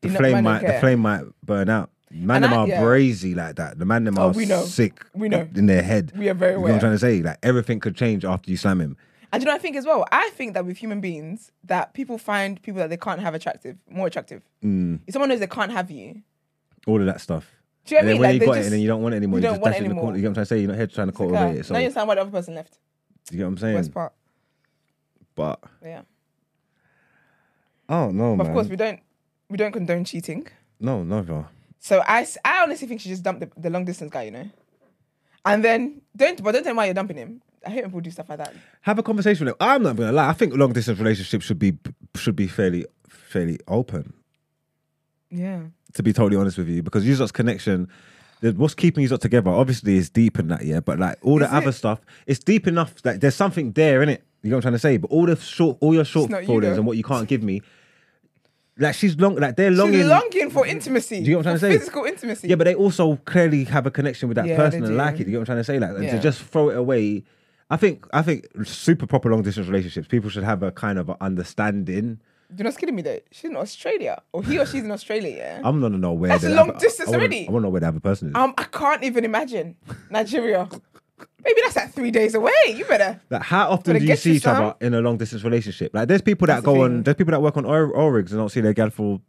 [0.03, 1.91] the You flame might the flame might burn out.
[2.11, 2.81] Man, them are yeah.
[2.83, 3.79] brazy like that.
[3.79, 4.65] The man them Oh, are we know.
[4.65, 5.05] sick.
[5.15, 5.49] We know.
[5.55, 6.13] in their head.
[6.17, 6.73] We are very You know what.
[6.73, 7.23] I'm trying to say?
[7.23, 8.97] Like everything could change after you slam him.
[9.33, 10.05] And do you know I think as well?
[10.13, 13.79] I think that with human beings, that people find people that they can't have attractive,
[13.91, 14.43] more attractive.
[14.63, 15.01] Mm.
[15.07, 16.23] If someone knows they can't have you,
[16.87, 17.51] All of that stuff.
[17.87, 18.21] do you know and what I then mean?
[18.21, 19.39] when Like you they got just, it, and then you don't want it anymore.
[19.39, 20.15] you You, don't just want dash it it in the corner.
[20.15, 20.17] anymore.
[20.17, 20.57] You get what I'm trying to say?
[20.57, 21.67] Ah, you're not here trying to cultivate it.
[21.67, 22.79] So now you understand why the other person left.
[23.31, 23.75] You get what I'm saying?
[23.77, 24.13] Worst part.
[25.35, 26.03] But Yeah.
[27.89, 28.47] oh no, But man.
[28.47, 29.01] of course, we don't
[29.49, 30.47] we don't condone cheating.
[30.81, 31.47] no, never.
[31.79, 34.31] So I, s- I honestly think she just dumped the, the long distance guy, you
[34.31, 34.49] know.
[35.45, 37.43] And then don't but don't tell me why you're dumping him.
[37.67, 38.55] I hate when people do stuff like that.
[38.83, 39.57] have a conversation with him.
[39.61, 40.29] I'm not gonna lie.
[40.29, 41.77] I think long distance relationships should be
[42.17, 44.15] should be fairly fairly open.
[45.35, 45.61] Yeah.
[45.95, 47.89] To be totally honest with you, because you lot's connection,
[48.41, 50.81] what's keeping you lot together, obviously is deep in that, yeah.
[50.81, 51.73] But like all the Is other it?
[51.73, 54.23] stuff, it's deep enough that there's something there in it.
[54.43, 54.97] You know what I'm trying to say?
[54.99, 56.75] But all the short, all your short not you, though.
[56.75, 57.63] and what you can't give me,
[58.77, 60.01] like she's long, like they're longing.
[60.01, 61.21] She's longing for intimacy.
[61.21, 61.79] Do you know what I'm trying to say?
[61.79, 62.49] Physical intimacy.
[62.49, 64.99] Yeah, but they also clearly have a connection with that Yeah, person they and do.
[64.99, 65.21] like it.
[65.21, 65.79] You get what I'm trying to say?
[65.79, 66.19] Like, and to Yeah.
[66.19, 67.23] just throw it away.
[67.71, 70.09] I think I think super proper long distance relationships.
[70.09, 72.19] People should have a kind of a understanding.
[72.57, 73.19] You're not kidding me though.
[73.31, 75.37] She's in Australia, or he or she's in Australia.
[75.37, 75.61] Yeah.
[75.65, 76.31] I'm not gonna know where.
[76.31, 77.49] That's the long other- distance I wanna, already.
[77.49, 78.35] I want to know where the other person is.
[78.35, 79.77] Um, I can't even imagine
[80.11, 80.69] Nigeria.
[81.45, 82.53] Maybe that's like three days away.
[82.69, 83.21] You better.
[83.31, 85.95] like, how often do you see each other in a long distance relationship?
[85.95, 87.03] Like, there's people that That's the go on.
[87.03, 89.21] There's people that work on oil, oil rigs and don't see their gal for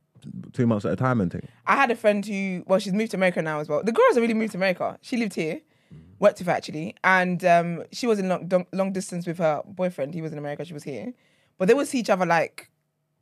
[0.53, 1.47] two months at a time and thing.
[1.67, 3.83] I had a friend who, well, she's moved to America now as well.
[3.83, 4.97] The girl hasn't really moved to America.
[5.01, 5.61] She lived here,
[6.19, 10.13] worked with her actually, and um, she was in long, long distance with her boyfriend.
[10.13, 11.13] He was in America, she was here,
[11.57, 12.71] but they would see each other like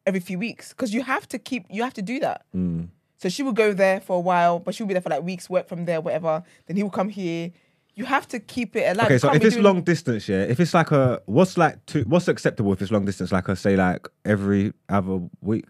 [0.06, 2.46] every few weeks because you have to keep, you have to do that.
[2.56, 2.90] Mm.
[3.18, 5.24] So she would go there for a while, but she would be there for like
[5.24, 6.44] weeks, work from there, whatever.
[6.68, 7.52] Then he would come here.
[7.96, 9.06] You have to keep it alive.
[9.06, 12.02] Okay, so if it's doing- long distance, yeah, if it's like a what's like two,
[12.08, 13.32] what's acceptable if it's long distance?
[13.32, 15.66] Like I say, like every other week,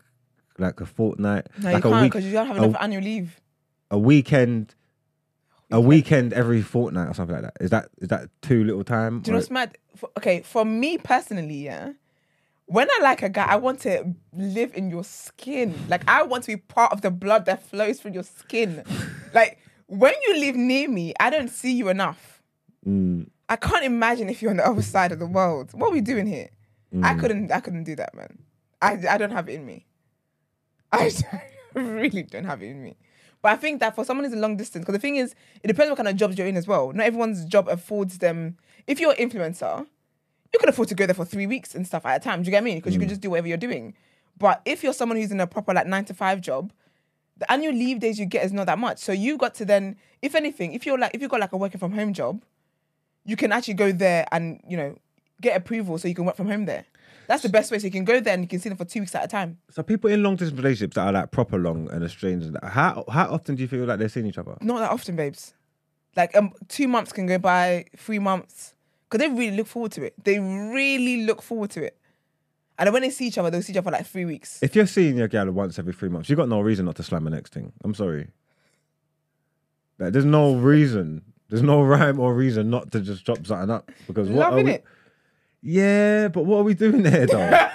[0.58, 2.82] like a fortnight, no, like you a can't week, because you don't have a- enough
[2.82, 3.40] annual leave.
[3.92, 4.74] a weekend,
[5.70, 7.58] a weekend every fortnight or something like that.
[7.60, 9.20] Is that is that too little time?
[9.20, 9.78] Do you know what's mad?
[9.98, 11.92] For, okay, for me personally, yeah.
[12.66, 15.76] When I like a guy, I want to live in your skin.
[15.90, 18.84] Like I want to be part of the blood that flows through your skin.
[19.34, 22.42] like when you live near me, I don't see you enough.
[22.88, 25.72] Mm, I can't imagine if you're on the other side of the world.
[25.74, 26.50] What are we doing here?
[26.94, 27.04] mm.
[27.04, 27.52] I couldn't.
[27.52, 28.40] I couldn't do that, man.
[28.82, 29.86] I, I don't have it in me.
[30.92, 31.12] I
[31.74, 32.98] really don't have it in me.
[33.42, 35.68] But I think that for someone who's a long distance, because the thing is, it
[35.68, 36.94] depends what kind of jobs you're in as well.
[36.94, 38.58] Not everyone's job affords them.
[38.88, 39.86] If you're an influencer,
[40.54, 42.44] you can afford to go there for three weeks and stuff at a time.
[42.44, 42.76] Do you get me?
[42.76, 43.96] Because you can just do whatever you're doing.
[44.38, 46.72] But if you're someone who's in a proper like nine to five job,
[47.38, 49.00] the annual leave days you get is not that much.
[49.00, 51.58] So you got to then, if anything, if you're like if you've got like a
[51.58, 52.44] working from home job,
[53.26, 54.98] you can actually go there and you know
[55.42, 56.86] get approval so you can work from home there.
[57.28, 57.80] That's the best way.
[57.80, 59.28] So you can go there and you can see them for two weeks at a
[59.28, 59.58] time.
[59.72, 63.28] So people in long distance relationships that are like proper long and estranged, how how
[63.28, 64.58] often do you feel like they're seeing each other?
[64.62, 65.54] Not that often, babes.
[66.16, 68.76] Like um, two months can go by, three months,
[69.14, 70.16] because they really look forward to it.
[70.24, 71.96] They really look forward to it.
[72.80, 74.58] And when they see each other, they'll see each other for like three weeks.
[74.64, 77.04] If you're seeing your gal once every three months, you've got no reason not to
[77.04, 77.72] slam the next thing.
[77.84, 78.30] I'm sorry.
[80.00, 81.22] Like, there's no reason.
[81.50, 84.66] There's no rhyme or reason not to just drop something up because what are Loving
[84.66, 84.86] we- it.
[85.62, 87.70] Yeah, but what are we doing there though?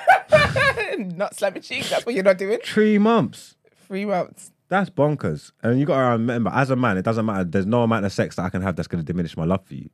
[0.98, 1.89] not slamming cheeks.
[1.90, 2.59] That's what you're not doing.
[2.65, 3.55] Three months.
[3.86, 4.51] Three months.
[4.69, 5.52] That's bonkers.
[5.62, 7.44] And you got to remember, as a man, it doesn't matter.
[7.44, 9.65] There's no amount of sex that I can have that's going to diminish my love
[9.65, 9.89] for you.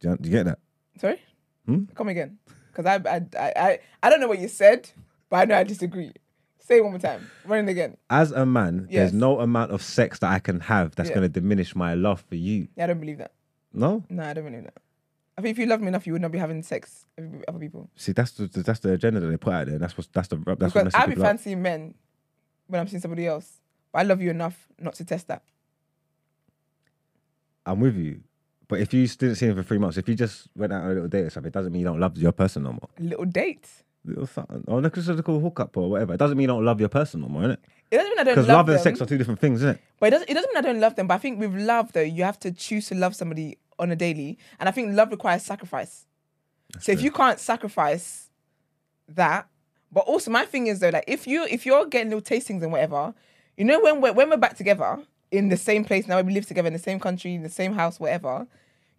[0.00, 0.58] Do you, do you get that?
[0.98, 1.20] Sorry?
[1.66, 1.84] Hmm?
[1.94, 2.38] Come again.
[2.72, 4.90] Because I, I, I, I, I don't know what you said,
[5.30, 6.12] but I know I disagree.
[6.58, 7.30] Say it one more time.
[7.44, 7.96] Run it again.
[8.10, 9.00] As a man, Yes.
[9.00, 11.16] there's no amount of sex that I can have that's Yeah.
[11.16, 12.68] going to diminish my love for you.
[12.76, 13.32] Yeah, I don't believe that.
[13.72, 14.02] No?
[14.08, 14.74] No, I don't believe that.
[15.36, 17.58] I think if you love me enough, you would not be having sex with other
[17.58, 17.90] people.
[17.96, 19.78] See, that's the that's the agenda that they put out there.
[19.78, 21.30] That's what that's the that's what because I'll be people up.
[21.30, 21.94] fancying men
[22.68, 23.60] when I'm seeing somebody else.
[23.92, 25.42] But I love you enough not to test that.
[27.66, 28.20] I'm with you.
[28.74, 30.90] But if you didn't see him for three months, if you just went out on
[30.90, 32.88] a little date or something, it doesn't mean you don't love your person no more.
[32.98, 33.68] Little date.
[34.04, 34.64] Little something.
[34.66, 36.14] Oh, or like just a little hookup or whatever.
[36.14, 37.58] It doesn't mean you don't love your person no more, innit?
[37.92, 38.34] It doesn't mean I don't love them.
[38.34, 38.74] Because love, love, them.
[38.74, 39.80] and sex are two different things, isn't it?
[40.00, 41.06] But it doesn't, it doesn't mean I don't love them.
[41.06, 43.96] But I think with love, though, you have to choose to love somebody on a
[43.96, 44.38] daily.
[44.58, 46.04] And I think love requires sacrifice.
[46.80, 48.30] so if you can't sacrifice
[49.06, 49.46] that,
[49.92, 52.72] but also my thing is though, like if you if you're getting little tastings and
[52.72, 53.14] whatever,
[53.56, 54.98] you know when we're when we're back together
[55.36, 57.74] in the same place now, we live together in the same country, in the same
[57.74, 58.46] house, whatever,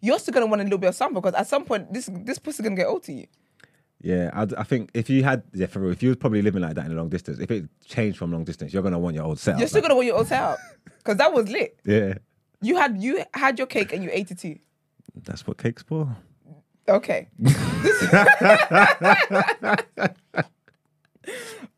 [0.06, 2.38] you're still gonna want a little bit of something because at some point this this
[2.38, 3.26] pussy's gonna get old to you.
[4.02, 6.60] Yeah, I, I think if you had, yeah, for real, if you was probably living
[6.62, 9.14] like that in a long distance, if it changed from long distance, you're gonna want
[9.16, 9.58] your old setup.
[9.58, 9.88] You're still back.
[9.88, 10.58] gonna want your old setup
[10.98, 11.78] because that was lit.
[11.84, 12.14] Yeah,
[12.62, 14.58] You had you had your cake and you ate it too.
[15.24, 16.14] that's what cake's for.
[16.88, 17.28] Okay.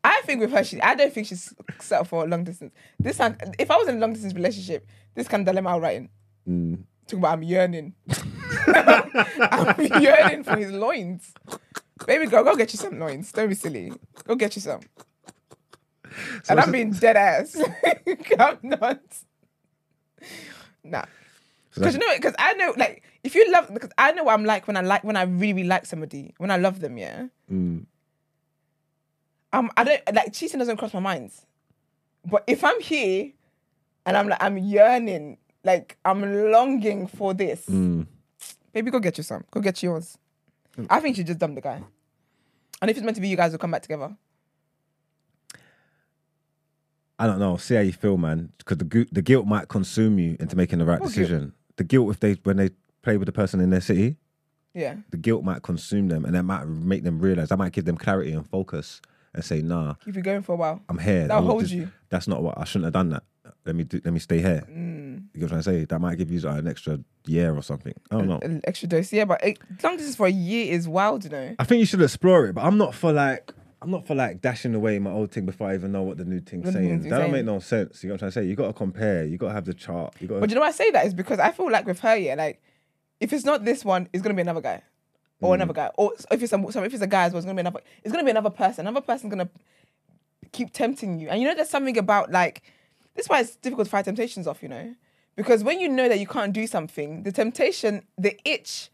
[0.03, 2.73] I think with her, she, I don't think she's set up for a long distance.
[2.99, 4.85] This time, if I was in a long distance relationship,
[5.15, 6.09] this kind of dilemma write in.
[6.47, 6.83] Mm.
[7.09, 7.95] Talking about I'm yearning.
[8.67, 11.33] I'm yearning for his loins.
[12.05, 13.31] Baby girl, go get you some loins.
[13.31, 13.91] Don't be silly.
[14.27, 14.81] Go get you some.
[16.47, 17.59] and I'm being dead ass.
[18.39, 19.01] I'm not.
[20.83, 21.05] Nah.
[21.73, 24.45] Because you know, because I know, like, if you love, because I know what I'm
[24.45, 27.25] like when I like when I really, really like somebody, when I love them, yeah.
[27.51, 27.87] Mm.
[29.51, 31.31] Um, I don't like cheating doesn't cross my mind,
[32.23, 33.31] but if I'm here
[34.05, 38.07] and I'm like I'm yearning, like I'm longing for this, Mm.
[38.73, 40.17] baby, go get you some, go get yours.
[40.89, 41.81] I think she just dumped the guy,
[42.81, 44.15] and if it's meant to be, you guys will come back together.
[47.17, 47.57] I don't know.
[47.57, 48.53] See how you feel, man.
[48.57, 51.27] Because the gu- the guilt might consume you into making the right What guilt?
[51.27, 51.53] decision.
[51.75, 52.69] The guilt if they when they
[53.01, 54.15] play with the person in their city,
[54.73, 57.49] Yeah, the guilt might consume them, and that might make them realize.
[57.49, 59.01] That might give them clarity and focus,
[59.33, 60.81] and say, "Nah, keep it going for a while.
[60.87, 61.27] I'm here.
[61.27, 61.91] That'll hold this- you.
[62.09, 63.09] That's not what I shouldn't have done.
[63.09, 63.23] That.
[63.65, 64.01] Let me do.
[64.03, 64.63] Let me stay here.
[64.69, 64.73] Mm.
[64.73, 65.85] You know what I'm trying to say?
[65.85, 67.93] That might give you like, an extra year or something.
[68.11, 68.39] I don't know.
[68.41, 71.29] An extra dose, yeah, but it, long as distance for a year is wild, you
[71.29, 71.55] know.
[71.59, 73.53] I think you should explore it, but I'm not for like.
[73.81, 76.25] I'm not for like dashing away my old thing before I even know what the
[76.25, 77.03] new thing's the saying.
[77.03, 78.03] That don't make no sense.
[78.03, 78.49] You know what I'm trying to say?
[78.49, 79.23] You got to compare.
[79.23, 80.15] You got to have the chart.
[80.19, 80.41] You got.
[80.41, 82.35] But you know why I say that is because I feel like with her, yeah,
[82.35, 82.61] like
[83.19, 84.81] if it's not this one, it's gonna be another guy,
[85.41, 87.45] or another guy, or if it's a sorry, if it's a guy as well, it's
[87.45, 87.81] gonna be another.
[88.03, 88.87] It's gonna be another person.
[88.87, 89.49] Another person's gonna
[90.51, 92.63] keep tempting you, and you know there's something about like
[93.19, 94.95] this is why it's difficult to fight temptations off, you know,
[95.35, 98.89] because when you know that you can't do something, the temptation, the itch,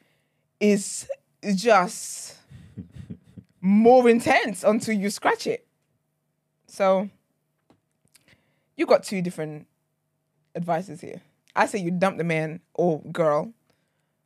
[0.59, 1.07] is
[1.55, 2.35] just
[3.61, 5.67] more intense until you scratch it.
[6.65, 7.07] So
[8.75, 9.67] you got two different
[10.55, 11.21] advices here.
[11.55, 13.53] I say you dump the man or girl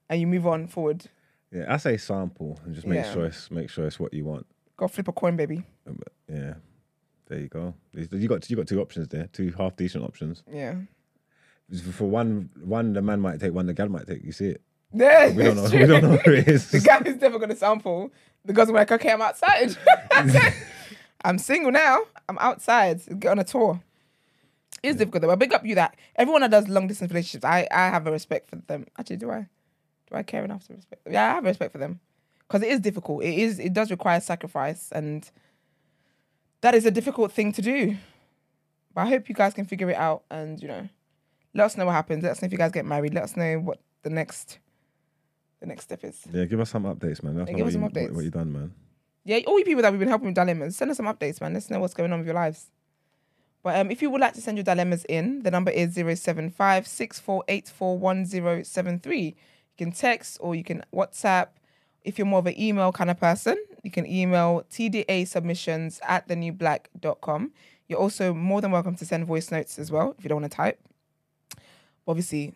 [0.10, 1.08] and you move on forward.
[1.52, 3.12] Yeah, I say sample and just make Yeah.
[3.12, 4.46] sure it's make sure it's what you want.
[4.78, 5.64] Go flip a coin, baby.
[5.86, 6.00] Um,
[6.30, 6.54] Yeah,
[7.30, 7.74] there you go.
[7.94, 10.44] You got you got two options there, two half decent options.
[10.52, 10.76] Yeah.
[11.94, 14.24] For one, one the man might take, one the gal might take.
[14.24, 14.62] You see it?
[14.92, 15.66] Yeah, We don't know.
[15.66, 16.72] it's We don't know who it is.
[16.72, 18.12] the guy is never gonna sample.
[18.44, 19.78] The girls are like, okay, I'm outside.
[21.24, 22.00] I'm single now.
[22.28, 23.02] I'm outside.
[23.20, 23.80] Get on a tour.
[24.82, 25.30] It's difficult though.
[25.32, 28.12] I big up you that everyone that does long distance relationships, I, I have a
[28.12, 28.86] respect for them.
[28.98, 29.48] Actually, do I?
[30.10, 31.04] Do I care enough to respect?
[31.04, 31.14] Them?
[31.14, 32.00] Yeah, I have respect for them
[32.48, 33.24] because it is difficult.
[33.24, 33.60] It is.
[33.60, 35.30] It does require sacrifice, and
[36.62, 37.98] that is a difficult thing to do.
[38.94, 40.88] But I hope you guys can figure it out, and you know,
[41.54, 42.24] let us know what happens.
[42.24, 43.14] Let us know if you guys get married.
[43.14, 44.60] Let us know what the next,
[45.60, 46.22] the next step is.
[46.32, 47.38] Yeah, give us some updates, man.
[47.38, 48.14] Yeah, give us some you, updates.
[48.14, 48.74] what you done, man.
[49.26, 51.54] Yeah, all you people that we've been helping with dilemmas, send us some updates, man.
[51.54, 52.70] Let's know what's going on with your lives.
[53.62, 56.86] But um, if you would like to send your dilemmas in, the number is 075
[56.86, 59.26] 64841073.
[59.26, 59.34] You
[59.78, 61.50] can text or you can WhatsApp.
[62.04, 66.28] If you're more of an email kind of person, you can email TDA submissions at
[66.28, 67.52] thenewblack.com.
[67.88, 70.52] You're also more than welcome to send voice notes as well if you don't want
[70.52, 70.80] to type.
[72.08, 72.54] Obviously,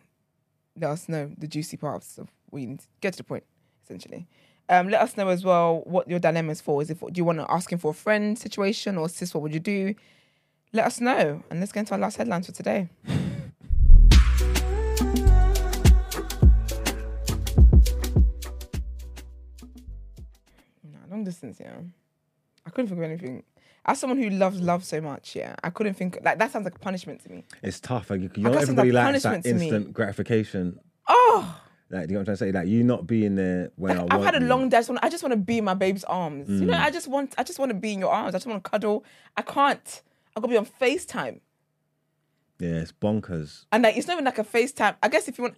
[0.78, 3.44] let us know the juicy parts of you need to get to the point,
[3.82, 4.26] essentially.
[4.68, 6.80] Um, let us know as well what your dilemma is for.
[6.80, 9.42] Is for, do you want to ask him for a friend situation or sis, what
[9.42, 9.94] would you do?
[10.72, 11.42] Let us know.
[11.50, 12.88] And let's get into our last headlines for today.
[21.24, 21.76] Long distance, yeah.
[22.66, 23.42] I couldn't think of anything.
[23.86, 26.76] As someone who loves love so much, yeah, I couldn't think like that sounds like
[26.76, 27.44] a punishment to me.
[27.62, 28.08] It's tough.
[28.10, 29.68] Like, you I know, it's everybody like likes that punishment to me.
[29.68, 30.78] instant gratification.
[31.06, 31.60] Oh,
[31.90, 32.52] Like, you know what I'm trying to say?
[32.52, 34.48] Like, you not being there when I Like, want I've had a you.
[34.50, 34.78] long day.
[34.78, 36.48] I just want, I just want to be in my babe's arms.
[36.48, 36.70] You Mm.
[36.70, 38.34] know, I just want, I just want to be in your arms.
[38.34, 39.04] I just want to cuddle.
[39.36, 40.02] I can't.
[40.34, 41.40] I gotta be on Facetime,
[42.58, 43.66] Yeah, it's bonkers.
[43.70, 44.96] and like it's not even like a Facetime.
[45.02, 45.56] I guess if you want,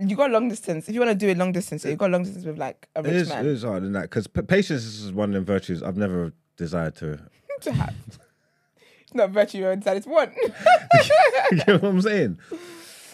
[0.00, 0.88] you got long distance.
[0.88, 3.00] If you want to do it long distance, you got long distance with like a
[3.00, 5.44] It rich is, man it is hard in that because patience is one of them
[5.44, 7.20] virtues I've never desired to.
[7.62, 7.94] to have.
[9.02, 9.98] It's not virtue you're inside.
[9.98, 10.32] It's one.
[10.40, 12.38] you know what I'm saying?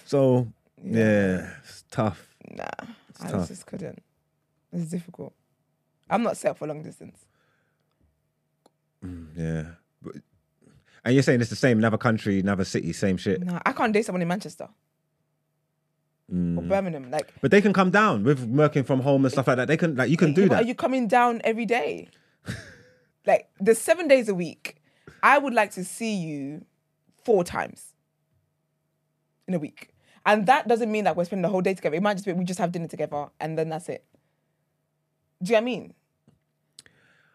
[0.05, 0.47] So
[0.85, 2.29] yeah, it's tough.
[2.51, 2.65] nah,
[3.21, 3.49] I tough.
[3.49, 4.03] just couldn't.
[4.73, 5.33] It's difficult.
[6.09, 7.25] I'm not set for long distance.
[9.05, 9.65] Mm, yeah,
[10.03, 10.17] but,
[11.05, 13.43] and you're saying it's the same, another country, another city, same shit.
[13.43, 14.69] Nah, I can't date someone in Manchester
[16.29, 16.69] or Mm.
[16.69, 17.11] Birmingham.
[17.11, 19.69] Like, But they can come down with working from home and stuff like that.
[19.69, 20.63] They can like you can do Yeah, that.
[20.65, 22.09] Are you coming down every day?
[23.27, 24.77] like there's seven days a week.
[25.23, 26.65] I would like to see you
[27.25, 27.95] four times
[29.47, 29.91] in a week.
[30.25, 31.95] And that doesn't mean that we're spending the whole day together.
[31.97, 34.05] It might just be we just have dinner together and then that's it.
[35.43, 35.95] Do you know what I mean?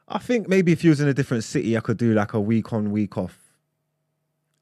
[0.08, 2.40] I think maybe if you was in a different city, I could do like a
[2.42, 3.38] week on, week off.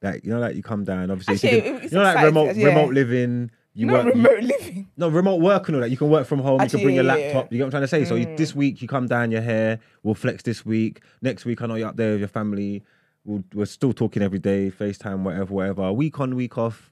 [0.03, 1.09] Like you know, like you come down.
[1.09, 2.67] Obviously, if you, can- you know, like remote yeah.
[2.67, 3.49] remote living.
[3.79, 4.87] You Not work remote living.
[4.97, 5.89] no remote work and all that.
[5.89, 6.61] You can work from home.
[6.61, 7.33] you can bring your yeah, yeah, Mm.
[7.33, 7.51] laptop.
[7.51, 8.03] You get what I'm trying to say.
[8.05, 9.79] So you, this week you come down your hair.
[10.03, 11.01] We'll flex this week.
[11.21, 12.83] Next week I know you're up there with your family.
[13.23, 15.93] We'll, we're still talking every day, FaceTime, whatever, whatever.
[15.93, 16.91] Week on, week off.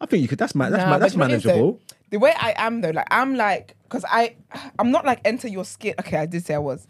[0.00, 0.38] I think you could.
[0.38, 1.48] That's ma- that's Nah, ma- that's you know what it is, though?
[1.50, 1.80] manageable.
[2.10, 4.36] The way I am though, like I'm like, because I,
[4.78, 5.94] I'm not like enter your skin.
[6.00, 6.86] Okay, I did say I was,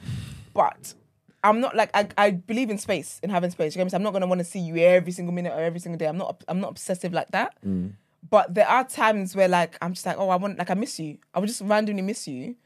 [0.54, 0.94] but
[1.42, 3.74] I'm not like I, I believe in space in having space.
[3.74, 3.98] You know what I'm?
[4.00, 6.06] I'm not gonna want to see you every single minute or every single day.
[6.06, 7.54] I'm not I'm not obsessive like that.
[7.66, 7.92] Mm.
[8.28, 10.98] But there are times where like I'm just like, oh, I want like I miss
[11.00, 11.18] you.
[11.34, 12.56] I would just randomly miss you,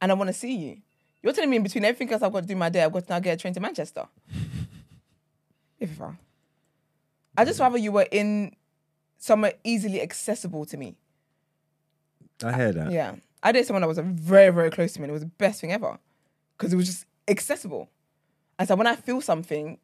[0.00, 0.78] and I want to see you.
[1.22, 3.06] You're telling me in between everything else I've got to do my day, I've got
[3.06, 4.06] to now get a train to Manchester.
[5.80, 6.12] if I,
[7.36, 8.54] I just rather you were in
[9.18, 10.96] somewhere easily accessible to me.
[12.42, 12.90] I hear that.
[12.90, 13.16] Yeah.
[13.42, 15.04] I dated someone that was very, very close to me.
[15.04, 15.98] And it was the best thing ever
[16.56, 17.90] because it was just accessible.
[18.58, 19.78] And so when I feel something,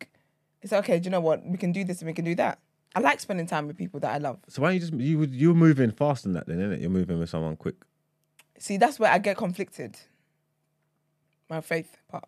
[0.62, 1.44] it's like, okay, do you know what?
[1.44, 2.59] We can do this and we can do that.
[2.97, 4.39] I like spending time with people that I love.
[4.48, 6.81] So why don't you just you would you're moving fast than that then, isn't it?
[6.81, 7.74] You're moving with someone quick.
[8.59, 9.98] See, that's where I get conflicted.
[11.51, 12.24] My faith part.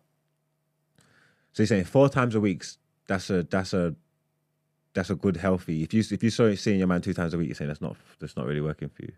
[1.53, 2.63] So you're saying four times a week.
[3.07, 3.95] That's a that's a
[4.93, 5.81] that's a good healthy.
[5.81, 7.81] If you if you saw seeing your man two times a week, you're saying that's
[7.81, 9.13] not that's not really working for you.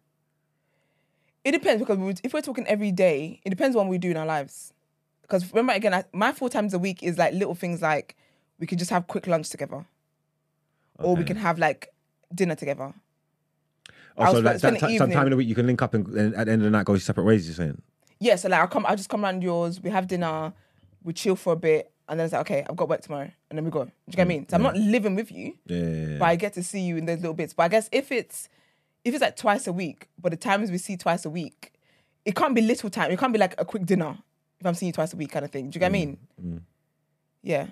[1.43, 4.15] It depends because we if we're talking every day, it depends what we do in
[4.15, 4.71] our lives.
[5.21, 8.15] Because remember, again, I, my four times a week is like little things like
[8.57, 9.85] we could just have quick lunch together,
[11.03, 11.27] or we Okay.
[11.33, 11.89] can have like
[12.33, 12.93] dinner together.
[14.17, 15.55] Oh, I Also, was like spend that the ti- sometime evening- in the week you
[15.55, 17.47] can link up and, and at the end of the night go your separate ways.
[17.47, 17.81] You're saying.
[18.19, 19.81] Yeah, so like I'll come, I'll just come around yours.
[19.81, 20.53] We have dinner,
[21.03, 23.57] we chill for a bit, and then it's like, okay, I've got work tomorrow, and
[23.57, 23.85] then we go.
[23.85, 24.49] Do you get what I mm, mean?
[24.49, 25.77] So I'm not living with you, Yeah.
[25.77, 26.17] yeah, yeah.
[26.19, 27.53] but I get to see you in those little bits.
[27.53, 28.47] But I guess if it's
[29.03, 31.73] if it's like twice a week, but the times we see twice a week,
[32.25, 33.09] it can't be little time.
[33.11, 34.17] It can't be like a quick dinner
[34.59, 35.71] if I'm seeing you twice a week kind of thing.
[35.71, 36.17] Do you get what I mm, mean?
[36.57, 36.61] Mm.
[37.41, 37.65] Yeah,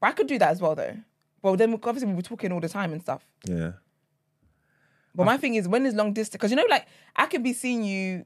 [0.00, 0.96] but I could do that as well though.
[1.42, 3.24] But then obviously we were talking all the time and stuff.
[3.44, 3.72] Yeah.
[5.14, 6.32] But my thing is, when is long distance?
[6.38, 6.86] Because you know, like
[7.16, 8.24] I could be seeing you.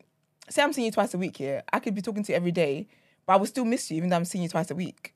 [0.50, 1.62] Say I'm seeing you twice a week here.
[1.72, 2.88] I could be talking to you every day,
[3.26, 5.14] but I will still miss you even though I'm seeing you twice a week.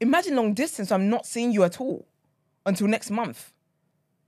[0.00, 0.88] Imagine long distance.
[0.90, 2.06] So I'm not seeing you at all
[2.64, 3.52] until next month.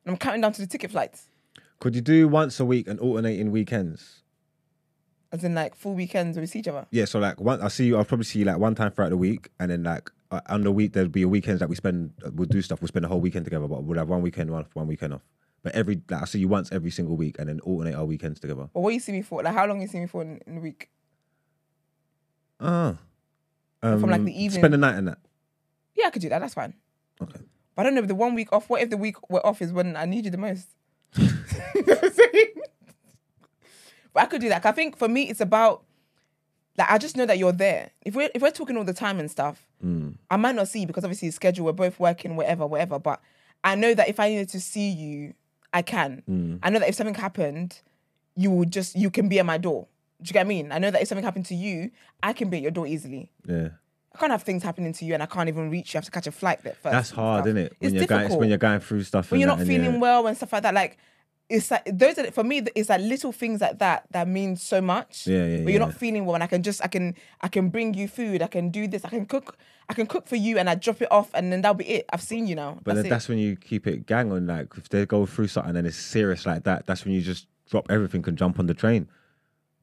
[0.05, 1.28] And I'm counting down to the ticket flights,
[1.78, 4.16] Could you do once a week and alternating weekends?
[5.32, 6.86] as in like full weekends where we see each other.
[6.90, 7.97] Yeah, so like one, I see you.
[7.97, 10.62] I'll probably see you like one time throughout the week, and then like uh, on
[10.62, 12.12] the week there'll be a weekends that we spend.
[12.24, 12.81] uh, We'll do stuff.
[12.81, 15.23] We'll spend a whole weekend together, but we'll have one weekend off, one weekend off.
[15.62, 18.40] But every like I see you once every single week, and then alternate our weekends
[18.40, 18.69] together.
[18.73, 19.43] But what you see me for?
[19.43, 20.89] Like how long you see me for in, in a week?
[22.61, 22.97] Ah,
[23.82, 24.61] um, From, like, the evening.
[24.61, 25.19] Spend the night in that.
[25.94, 26.39] Yeah, I could do that.
[26.40, 26.74] That's fine.
[27.23, 27.40] Okay.
[27.74, 28.02] But I don't know.
[28.02, 28.69] if The one week off.
[28.69, 30.69] What if the week we're off is when I need you the most?
[31.16, 32.47] You know what I'm saying?
[34.12, 34.62] but I could do that.
[34.62, 35.85] 'Cause I think for me, it's about
[36.78, 37.90] like I just know that you're there.
[38.02, 39.66] If we're if we're talking all the time and stuff,
[40.31, 41.66] I might not see you because obviously schedule.
[41.66, 42.98] We're both working, whatever, whatever.
[42.98, 43.20] But
[43.65, 45.35] I know that if I needed to see you,
[45.73, 46.23] I can.
[46.28, 46.59] Mm.
[46.62, 47.81] I know that if something happened,
[48.36, 49.86] you will just you can be at my door.
[50.23, 50.73] Do you get what I mean?
[50.73, 51.90] I know that if something happened to you,
[52.23, 53.31] I can be at your door easily.
[53.47, 53.70] Yeah.
[54.15, 55.98] I can't have things happening to you and I can't even reach you.
[55.98, 56.93] I have to catch a flight there first.
[56.93, 57.77] That's hard, isn't it?
[57.78, 59.31] When It's you're going, it's when you're going through stuff.
[59.31, 59.98] when you're not feeling yeah.
[59.98, 60.74] well and stuff like that.
[60.74, 60.98] Like
[61.51, 62.62] it's like those are for me.
[62.74, 65.27] It's like little things like that that mean so much.
[65.27, 65.86] Yeah, yeah, But you're yeah.
[65.86, 68.40] not feeling well, and I can just I can I can bring you food.
[68.40, 69.05] I can do this.
[69.05, 69.59] I can cook.
[69.89, 72.06] I can cook for you, and I drop it off, and then that'll be it.
[72.12, 72.78] I've seen you now.
[72.85, 74.47] But that's then that's when you keep it gang on.
[74.47, 77.48] Like if they go through something and it's serious like that, that's when you just
[77.68, 79.09] drop everything and jump on the train,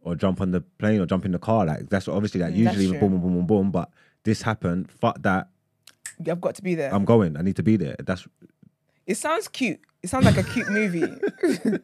[0.01, 1.65] or jump on the plane, or jump in the car.
[1.65, 3.71] Like that's what obviously like Mm, usually boom, boom, boom, boom, boom.
[3.71, 3.89] But
[4.23, 4.89] this happened.
[4.89, 5.49] Fuck that.
[6.25, 6.93] I've got to be there.
[6.93, 7.35] I'm going.
[7.35, 7.97] I need to be there.
[7.99, 8.25] That's
[9.05, 9.79] it sounds cute.
[10.03, 11.05] It sounds like a cute movie.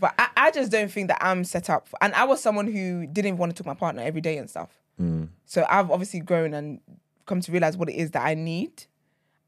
[0.00, 1.88] but I, I just don't think that I'm set up.
[1.88, 4.38] For, and I was someone who didn't want to talk to my partner every day
[4.38, 4.70] and stuff.
[5.00, 5.28] Mm.
[5.44, 6.80] So I've obviously grown and
[7.26, 8.84] come to realize what it is that I need.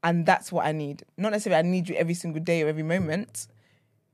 [0.03, 1.03] And that's what I need.
[1.17, 3.47] Not necessarily I need you every single day or every moment.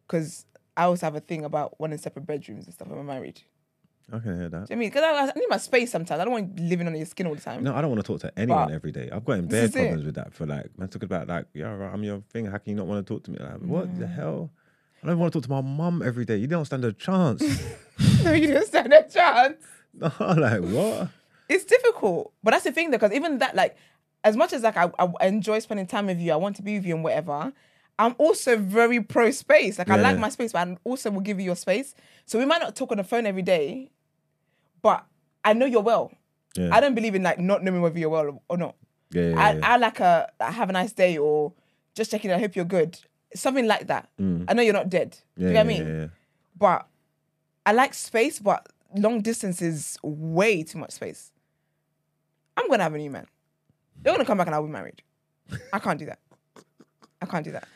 [0.07, 0.45] Because
[0.77, 3.41] I also have a thing about wanting separate bedrooms and stuff when I'm married.
[4.11, 4.49] I can hear that.
[4.49, 4.89] Do you know what I mean?
[4.89, 6.21] Because I, I need my space sometimes.
[6.21, 7.63] I don't want living under your skin all the time.
[7.63, 9.09] No, I don't want to talk to anyone But every day.
[9.11, 9.79] I've got in this is it.
[9.79, 10.33] problems with that.
[10.33, 12.45] For like, man, talking about like, yeah, right, I'm your thing.
[12.45, 13.39] How can you not want to talk to me?
[13.39, 14.51] Like, what the hell?
[15.03, 16.37] I don't want to talk to my mum every day.
[16.37, 17.41] You don't stand a chance.
[18.23, 19.63] no, you didn't stand a chance.
[19.93, 21.09] no, like what?
[21.49, 22.31] it's difficult.
[22.43, 23.75] But that's the thing, though, because even that, like,
[24.23, 26.75] as much as like I, I enjoy spending time with you, I want to be
[26.77, 27.53] with you and whatever.
[27.97, 29.77] I'm also very pro space.
[29.77, 31.95] Like I like my space, but I also will give you your space.
[32.25, 33.91] So we might not talk on the phone every day,
[34.85, 35.03] but
[35.43, 36.11] I know you're well.
[36.55, 36.69] Yeah.
[36.71, 38.75] I don't believe in like not knowing whether you're well or- not.
[39.11, 39.59] Yeah, yeah, I, yeah.
[39.63, 41.53] I like a have a nice day or
[41.95, 42.31] just checking.
[42.31, 42.99] I hope you're good.
[43.33, 44.09] Something like that.
[44.47, 45.11] I know you're not dead.
[45.11, 45.41] Mm.
[45.41, 46.11] yeah, you know what I mean?
[46.57, 46.87] But
[47.65, 51.31] I like space, but long distance is way too much space.
[52.55, 53.25] I'm gonna have a new man.
[54.03, 55.01] You're gonna come back and I'll be married.
[55.73, 56.19] I can't do that.
[57.21, 57.67] I can't do that.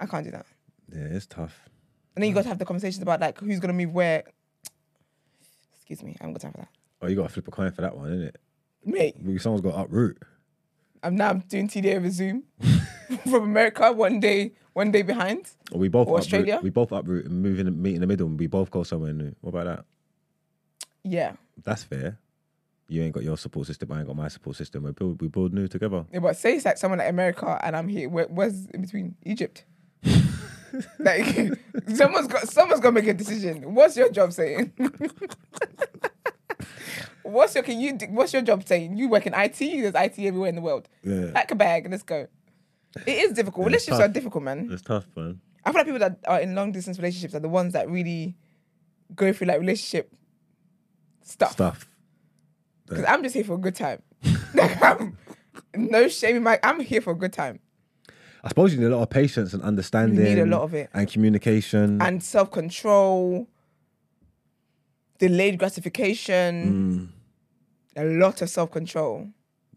[0.00, 0.46] I can't do that.
[0.94, 1.56] Yeah, it's tough.
[2.14, 4.24] And then you got to have the conversations about like who's gonna move where.
[5.88, 6.68] Excuse me, I haven't got time for that.
[7.00, 8.36] Oh, you got to flip a coin for that one, isn't it?
[8.84, 10.18] Mate, Someone's got to uproot.
[11.02, 12.42] I'm now doing TDA over Zoom
[13.22, 15.50] from America, one day, one day behind.
[15.72, 16.60] Or we both Or uproot, Australia?
[16.62, 19.14] We both uproot and move in, meet in the middle, and we both go somewhere
[19.14, 19.34] new.
[19.40, 19.84] What about that?
[21.04, 21.32] Yeah.
[21.64, 22.18] That's fair.
[22.88, 23.90] You ain't got your support system.
[23.90, 24.82] I ain't got my support system.
[24.82, 26.04] We build, we build new together.
[26.12, 28.10] Yeah, but say it's like someone like America and I'm here.
[28.10, 29.14] Where, where's in between?
[29.24, 29.64] Egypt.
[30.98, 31.24] like
[31.94, 33.74] someone's got someone's to make a decision.
[33.74, 34.72] What's your job saying?
[37.22, 38.96] what's your can you do- what's your job saying?
[38.96, 39.58] You work in IT.
[39.58, 40.88] There's IT everywhere in the world.
[41.02, 41.30] Yeah.
[41.32, 41.88] Pack a bag.
[41.90, 42.26] Let's go.
[43.06, 43.66] It is difficult.
[43.66, 44.10] It's Relationships tough.
[44.10, 44.68] are difficult, man.
[44.70, 45.40] It's tough, man.
[45.64, 48.36] I feel like people that are in long distance relationships are the ones that really
[49.14, 50.12] go through like relationship
[51.22, 51.52] stuff.
[51.52, 51.88] Stuff.
[52.88, 54.02] Because I'm just here for a good time.
[54.54, 55.16] like I'm
[55.76, 56.58] no shame in my.
[56.62, 57.60] I'm here for a good time.
[58.44, 60.18] I suppose you need a lot of patience and understanding.
[60.24, 60.90] You need a lot of it.
[60.94, 62.00] And communication.
[62.00, 63.48] and self control,
[65.18, 67.12] delayed gratification,
[67.96, 68.02] mm.
[68.02, 69.28] a lot of self control.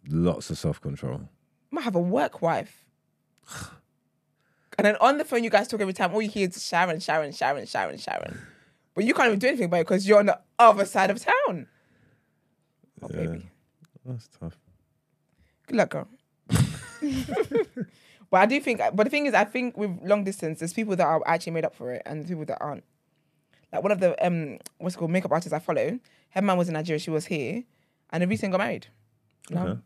[0.10, 1.22] lots of self control.
[1.72, 2.86] Might have a work wife.
[4.78, 6.14] And then on the phone, you guys talk every time.
[6.14, 8.40] All you hear is Sharon, Sharon, Sharon, Sharon, Sharon.
[8.96, 11.20] But you can't even do anything about it because you're on the other side of
[11.24, 11.68] town.
[13.02, 13.46] Oh, baby.
[14.06, 14.58] That's tough.
[15.68, 16.08] Good luck, girl.
[18.32, 20.96] but I do think, but the thing is, I think with long distance, there's people
[20.96, 22.84] that are actually made up for it, and people that aren't.
[23.72, 26.00] Like one of the um, what's it called makeup artists I follow,
[26.32, 27.64] her man was in Nigeria, she was here,
[28.10, 28.88] and they recently got married.
[29.50, 29.80] Now, Okay.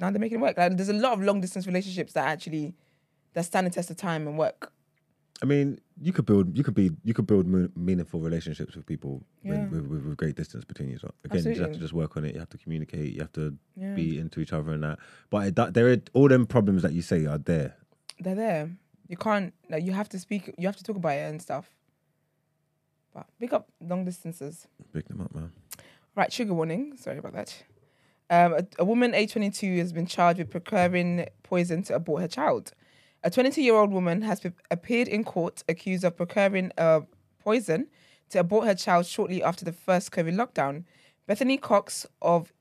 [0.00, 0.56] now they're making it work.
[0.58, 2.74] Like there's a lot of long distance relationships that actually
[3.34, 4.72] that stand the test of time and work.
[5.42, 9.22] I mean, you could build, you could be, you could build meaningful relationships with people
[9.42, 9.52] Yeah.
[9.52, 10.98] when, with, with, with great distance between you.
[10.98, 12.34] So again, you just have to just work on it.
[12.34, 13.14] You have to communicate.
[13.14, 13.94] You have to Yeah.
[13.94, 14.98] be into each other and that.
[15.30, 17.74] But it, that, there are all them problems that you say are there.
[18.20, 18.70] They're there.
[19.08, 20.54] You can't like you have to speak.
[20.56, 21.70] You have to talk about it and stuff.
[23.12, 24.68] But big up long distances.
[24.92, 25.52] Pick them up, man.
[26.14, 26.96] Right, trigger warning.
[26.96, 27.62] Sorry about that.
[28.30, 32.28] Um, a, a woman, age 22, has been charged with procuring poison to abort her
[32.28, 32.72] child.
[33.24, 37.00] A 22 year old woman has be- appeared in court accused of procuring uh,
[37.40, 37.88] poison
[38.30, 40.84] to abort her child shortly after the first COVID lockdown.
[41.26, 42.52] Bethany Cox of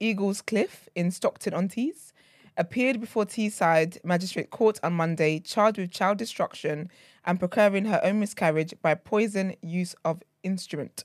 [0.00, 2.12] Eaglescliffe in Stockton on Tees
[2.60, 6.90] appeared before Teesside Magistrate Court on Monday, charged with child destruction
[7.24, 11.04] and procuring her own miscarriage by poison use of instrument.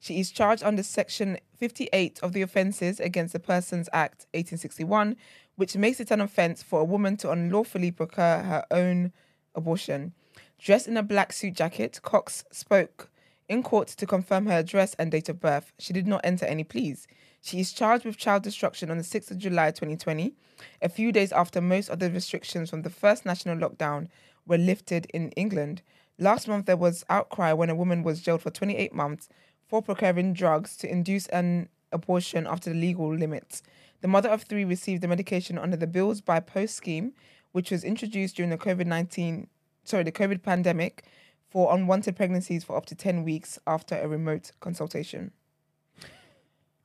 [0.00, 5.16] She is charged under Section 58 of the Offences Against the Persons Act 1861,
[5.56, 9.12] which makes it an offence for a woman to unlawfully procure her own
[9.54, 10.14] abortion.
[10.58, 13.10] Dressed in a black suit jacket, Cox spoke
[13.46, 15.70] in court to confirm her address and date of birth.
[15.78, 17.06] She did not enter any pleas.
[17.44, 20.32] She is charged with child destruction on the 6th of July 2020,
[20.80, 24.08] a few days after most of the restrictions from the first national lockdown
[24.46, 25.82] were lifted in England.
[26.18, 29.28] Last month, there was outcry when a woman was jailed for 28 months
[29.68, 33.62] for procuring drugs to induce an abortion after the legal limits.
[34.00, 37.12] The mother of three received the medication under the Pills by Post scheme,
[37.52, 39.48] which was introduced during the COVID 19,
[39.84, 41.04] sorry, the COVID pandemic
[41.50, 45.32] for unwanted pregnancies for up to 10 weeks after a remote consultation.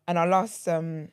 [0.09, 1.09] And our last um,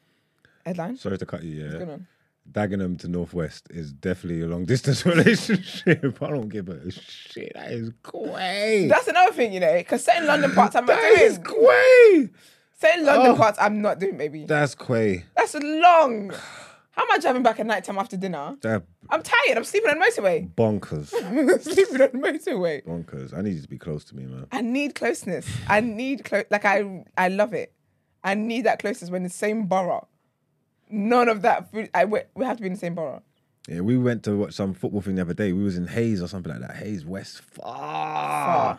[0.65, 0.97] headline.
[0.97, 1.63] Sorry to cut you.
[1.65, 2.07] What's Yeah, going on?
[2.51, 6.23] Dagenham to Northwest is definitely a long distance relationship.
[6.23, 7.53] I don't give a shit.
[7.55, 8.87] That is great.
[8.89, 11.43] That's another thing, you know, because certain London parts I'm not That is doing.
[11.43, 12.31] great.
[12.81, 13.37] Certain London Oh.
[13.37, 14.47] parts I'm not doing, baby.
[14.47, 15.25] That's quay.
[15.37, 16.31] That's long.
[16.93, 18.57] How am I driving back at night time after dinner?
[18.63, 19.59] That I'm tired.
[19.59, 20.55] I'm sleeping on the motorway.
[20.55, 21.09] bonkers.
[21.63, 22.83] sleeping on the motorway.
[22.87, 23.37] bonkers.
[23.37, 24.47] I need you to be close to me, man.
[24.51, 25.47] I need closeness.
[25.69, 26.45] I need close.
[26.51, 27.75] Like I, I love it.
[28.27, 29.09] I need that closeness.
[29.11, 30.09] We're in the same borough.
[30.91, 31.71] None of that.
[31.71, 33.23] Food, I we we have to be in the same borough.
[33.69, 35.53] Yeah, we went to watch some football thing the other day.
[35.53, 36.77] We was in Hayes or something like that.
[36.77, 38.79] Hayes West, far.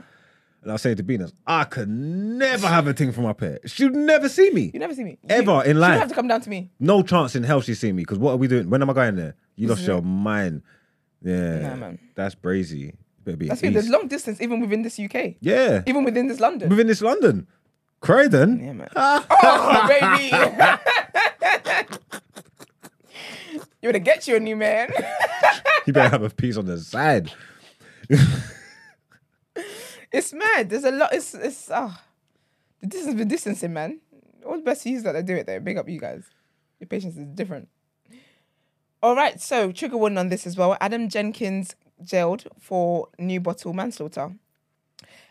[0.63, 3.59] And I saying to Venus, I could never have a thing from up here.
[3.65, 4.71] She'd never see me.
[4.73, 5.99] You never see me Ever you, in You life.
[5.99, 6.71] have to come down to me.
[6.79, 8.01] No chance in hell she's see me.
[8.03, 8.69] Because what are we doing?
[8.69, 9.35] When am I going there?
[9.55, 10.03] You lost your it.
[10.03, 10.63] mind.
[11.21, 11.59] Yeah.
[11.69, 11.99] Nah, man.
[12.15, 12.95] That's brazy.
[13.23, 13.73] Better be That's at it.
[13.73, 15.35] There's long distance even within this UK.
[15.41, 15.83] Yeah.
[15.85, 16.69] Even within this London.
[16.69, 17.47] Within this London.
[18.01, 18.59] Croydon.
[18.59, 18.89] Yeah, man.
[18.95, 20.31] oh, baby.
[23.81, 24.91] you would get you a new man.
[25.85, 27.31] You better have a piece on the side.
[30.11, 30.69] it's mad.
[30.69, 31.13] There's a lot.
[31.13, 32.03] It's it's ah,
[32.81, 34.01] the distance been distancing, man.
[34.45, 35.61] All the best to use that they do it though.
[35.61, 36.25] Big up you guys.
[36.81, 37.69] Your patience is different.
[39.01, 40.75] All right, so trigger warning on this as well.
[40.81, 44.33] Adam Jenkins jailed for Newbottle manslaughter.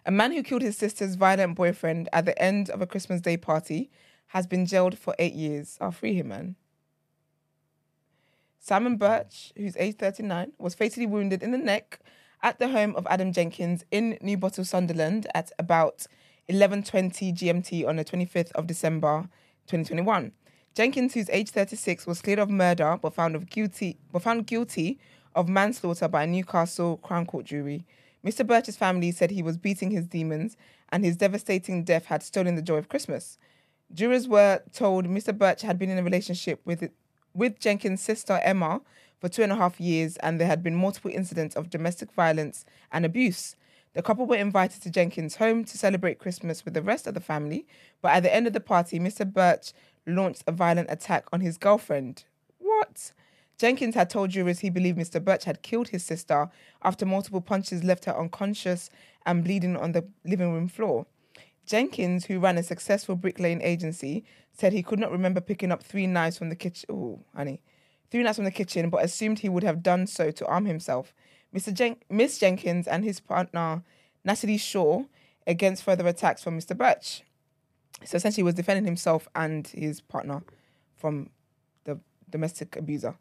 [0.07, 3.37] A man who killed his sister's violent boyfriend at the end of a Christmas Day
[3.37, 3.91] party
[4.28, 5.77] has been jailed for eight years.
[5.81, 6.55] I'll free him, man.
[8.61, 11.99] Simon Birch, who's age 39, was fatally wounded in the neck
[12.41, 16.07] at the home of Adam Jenkins in Newbottle, Sunderland at about
[16.49, 19.28] 11:20 GMT on the 25th of December
[19.66, 20.31] 2021.
[20.77, 25.01] Jenkins, who's age 36, was cleared of murder but found of guilty but found guilty
[25.35, 27.85] of manslaughter by a Newcastle Crown Court jury.
[28.27, 28.44] Mr.
[28.44, 30.57] Birch's family said he was beating his demons
[30.90, 33.39] and his devastating death had stolen the joy of Christmas.
[33.94, 35.36] Jurors were told Mr.
[35.36, 36.90] Birch had been in a relationship with
[37.35, 38.81] with Jenkins' sister Emma
[39.20, 42.65] for two and a half years, and there had been multiple incidents of domestic violence
[42.90, 43.55] and abuse.
[43.93, 47.20] The couple were invited to Jenkins' home to celebrate Christmas with the rest of the
[47.20, 47.66] family,
[48.03, 49.31] but at the end of the party, Mr.
[49.31, 49.73] Birch
[50.07, 52.24] launched a violent attack on his girlfriend.
[52.59, 53.12] What?
[53.59, 55.23] Jenkins had told jurors he believed Mr.
[55.23, 56.51] Birch had killed his sister
[56.83, 58.91] after multiple punches left her unconscious
[59.24, 61.07] and bleeding on the living room floor.
[61.65, 66.07] Jenkins, who ran a successful bricklaying agency, said he could not remember picking up three
[66.07, 66.87] knives from the kitchen.
[66.91, 67.61] Oh, honey.
[68.11, 71.12] Three knives from the kitchen, but assumed he would have done so to arm himself.
[71.55, 71.73] Mr.
[71.73, 73.83] Jen- Miss Jenkins and his partner,
[74.24, 75.05] Natalie Shaw,
[75.47, 76.77] against further attacks from Mr.
[76.77, 77.23] Birch.
[78.05, 80.43] So essentially, he was defending himself and his partner
[80.95, 81.31] from
[81.85, 81.99] the
[82.31, 83.16] domestic abuser.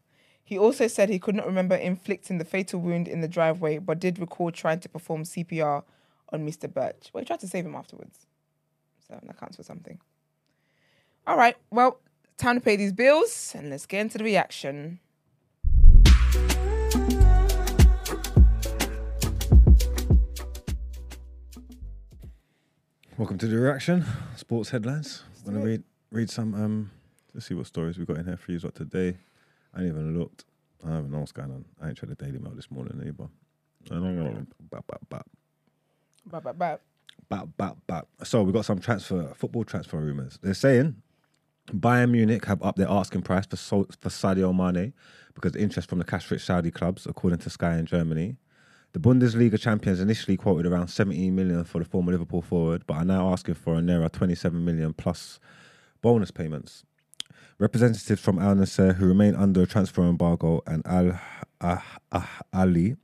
[0.46, 3.98] He also said he could not remember inflicting the fatal wound in the driveway, but
[3.98, 5.82] did recall trying to perform CPR
[6.32, 6.72] on Mr.
[6.72, 7.10] Birch.
[7.12, 8.26] Well, he tried to save him afterwards.
[9.08, 9.98] So that counts for something.
[11.26, 11.98] All right, well,
[12.36, 15.00] time to pay these bills and let's get into the reaction.
[23.18, 24.04] Welcome to the reaction.
[24.36, 25.24] Sports headlines.
[25.44, 25.82] Want to read
[26.12, 26.90] read some um
[27.34, 29.16] let's see what stories we've got in here for you what today.
[29.76, 30.44] I ain't even looked.
[30.82, 31.64] I haven't even know what's going on.
[31.80, 33.28] I ain't tried the Daily Mail this morning either.
[33.90, 34.46] I don't know.
[34.70, 35.26] Bap, bap, bap.
[36.24, 36.78] Bye, bye, bye.
[37.28, 38.08] Bap, bap, bap.
[38.24, 40.38] So we've got some transfer football transfer rumors.
[40.42, 40.96] They're saying
[41.72, 44.92] Bayern Munich have upped their asking price for so, for Sadio Mane
[45.34, 48.36] because of interest from the cash-rich Saudi clubs, according to Sky in Germany.
[48.92, 53.04] The Bundesliga champions initially quoted around 17 million for the former Liverpool forward, but are
[53.04, 55.38] now asking for a nearer 27 million plus
[56.00, 56.84] bonus payments.
[57.58, 61.18] Representatives from Al Nassr, who remain under a transfer embargo, and Al
[61.60, 62.96] Ah- Ah- Ali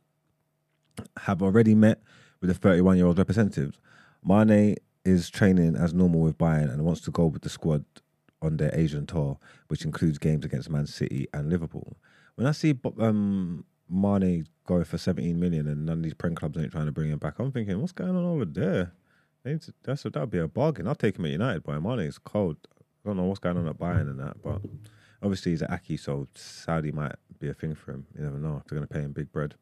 [1.21, 2.03] have already met
[2.41, 3.79] with the 31 year old representatives.
[4.23, 4.77] Mane
[5.07, 7.85] is training as normal with Bayern and wants to go with the squad
[8.43, 9.39] on their Asian tour,
[9.69, 11.97] which includes games against Man City and Liverpool.
[12.35, 16.59] When I see um, Mane going for 17 million and none of these Prem clubs
[16.59, 18.93] ain't trying to bring him back, I'm thinking, what's going on over there?
[19.45, 19.71] That's
[20.03, 20.87] that'd be a bargain.
[20.87, 22.59] I'll take him at United, but is cold.
[23.05, 24.61] I don't know what's going on at Bayern and that, but
[25.23, 28.07] obviously he's at Aki, so Saudi might be a thing for him.
[28.17, 29.55] You never know if they're going to pay him big bread.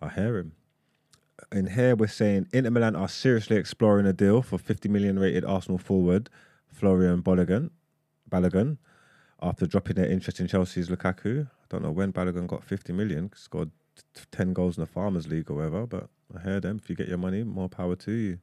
[0.00, 0.52] I hear him.
[1.52, 5.44] In here, we're saying Inter Milan are seriously exploring a deal for 50 million rated
[5.44, 6.30] Arsenal forward
[6.66, 7.70] Florian Balogun,
[8.30, 8.78] Balogun
[9.42, 11.46] after dropping their interest in Chelsea's Lukaku.
[11.46, 13.70] I don't know when Balogun got 50 million, scored
[14.32, 16.80] 10 goals in the Farmers League or whatever, but I hear them.
[16.82, 18.38] If you get your money, more power to you.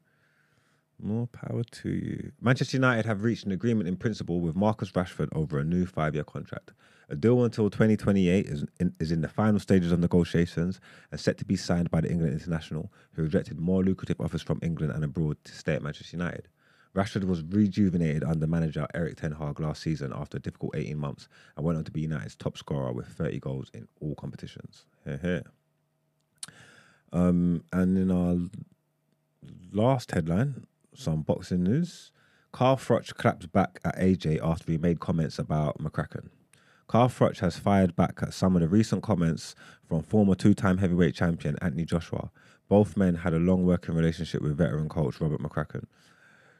[1.02, 2.32] More power to you.
[2.42, 6.16] Manchester United have reached an agreement in principle with Marcus Rashford over a new five
[6.16, 6.72] year contract.
[7.10, 11.38] A deal until 2028 is in, is in the final stages of negotiations and set
[11.38, 15.04] to be signed by the England international, who rejected more lucrative offers from England and
[15.04, 16.48] abroad to stay at Manchester United.
[16.96, 21.30] Rashford was rejuvenated under manager Erik Ten Hag last season after a difficult 18 months
[21.56, 24.86] and went on to be United's top scorer with 30 goals in all competitions.
[27.14, 28.36] Um, and in our
[29.72, 30.66] last headline,
[30.98, 32.12] some boxing news.
[32.52, 36.30] Carl Froch clapped back at AJ after he made comments about McCracken.
[36.88, 39.54] Carl Froch has fired back at some of the recent comments
[39.88, 42.32] from former two time heavyweight champion Anthony Joshua.
[42.70, 45.86] Both men had a long working relationship with veteran coach Robert McCracken.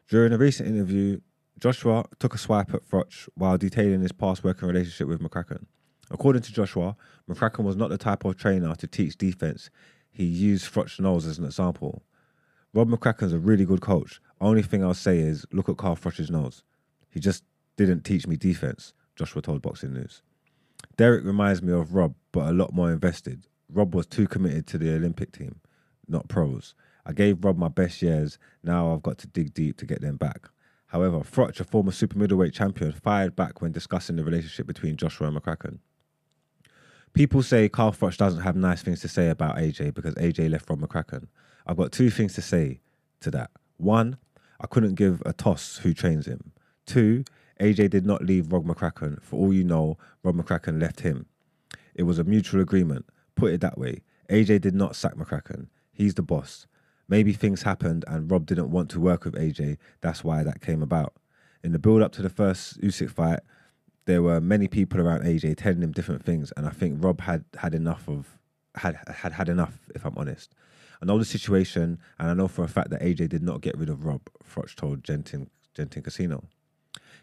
[0.10, 1.20] During a recent interview,
[1.60, 5.66] Joshua took a swipe at Froch while detailing his past working relationship with McCracken.
[6.12, 6.96] According to Joshua,
[7.30, 9.70] McCracken was not the type of trainer to teach defense.
[10.12, 12.04] He used Froch's nose as an example.
[12.74, 14.22] Rob McCracken's a really good coach.
[14.40, 16.64] Only thing I'll say is look at Carl Froch's nose.
[17.10, 17.44] He just
[17.76, 20.22] didn't teach me defense, Joshua told Boxing News.
[20.96, 23.48] Derek reminds me of Rob, but a lot more invested.
[23.72, 25.60] Rob was too committed to the Olympic team,
[26.08, 26.76] not pros.
[27.06, 28.38] I gave Rob my best years.
[28.64, 30.50] Now I've got to dig deep to get them back.
[30.88, 35.28] However, Froch, a former super middleweight champion, fired back when discussing the relationship between Joshua
[35.28, 35.80] and McCracken.
[37.14, 40.70] People say Carl Froch doesn't have nice things to say about AJ because AJ left
[40.70, 41.28] Rob McCracken.
[41.66, 42.80] I've got two things to say
[43.22, 43.52] to that.
[43.78, 44.18] One,
[44.60, 46.52] I couldn't give a toss who trains him.
[46.86, 47.24] Two,
[47.60, 49.22] AJ did not leave Rob McCracken.
[49.22, 51.26] For all you know, Rob McCracken left him.
[51.96, 53.06] It was a mutual agreement.
[53.36, 54.02] Put it that way.
[54.30, 55.68] AJ did not sack McCracken.
[55.92, 56.68] He's the boss.
[57.08, 59.78] Maybe things happened and Rob didn't want to work with AJ.
[60.02, 61.14] That's why that came about.
[61.64, 63.40] In the build up to the first Usyk fight,
[64.06, 67.44] there were many people around AJ telling him different things, and I think Rob had
[67.58, 68.38] had enough of
[68.76, 69.90] had had had enough.
[69.94, 70.54] If I'm honest,
[71.02, 73.78] I know the situation, and I know for a fact that AJ did not get
[73.78, 74.22] rid of Rob.
[74.44, 76.44] Froch told Genting Genting Casino.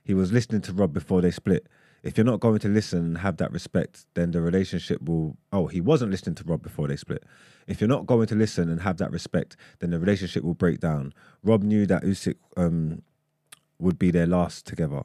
[0.05, 1.67] He was listening to Rob before they split.
[2.03, 5.39] If you're not going to listen and have that respect, then the relationship will.
[5.53, 7.25] Oh, he wasn't listening to Rob before they split.
[7.67, 10.81] If you're not going to listen and have that respect, then the relationship will break
[10.81, 11.15] down.
[11.43, 13.03] Rob knew that Usyk um,
[13.79, 15.03] would be their last together.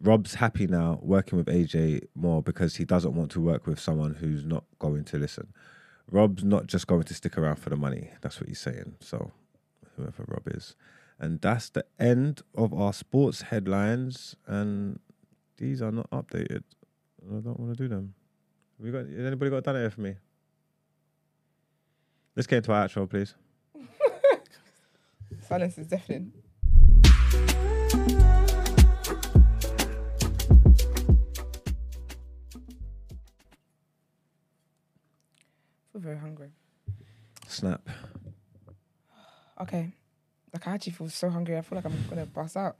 [0.00, 4.14] Rob's happy now working with AJ more because he doesn't want to work with someone
[4.14, 5.52] who's not going to listen.
[6.10, 8.10] Rob's not just going to stick around for the money.
[8.20, 8.96] That's what he's saying.
[9.00, 9.32] So,
[9.96, 10.76] whoever Rob is.
[11.18, 14.36] And that's the end of our sports headlines.
[14.46, 14.98] And
[15.56, 16.62] these are not updated.
[17.26, 18.14] I don't want to do them.
[18.78, 20.16] Have We got has anybody got done it for me?
[22.36, 23.34] Let's get into our outro, please.
[25.48, 26.32] Silence is deafening.
[36.04, 36.50] Very hungry.
[37.48, 37.80] Snap.
[39.60, 39.92] Okay.
[40.52, 41.56] Like I actually feel so hungry.
[41.56, 42.76] I feel like I'm gonna bust out.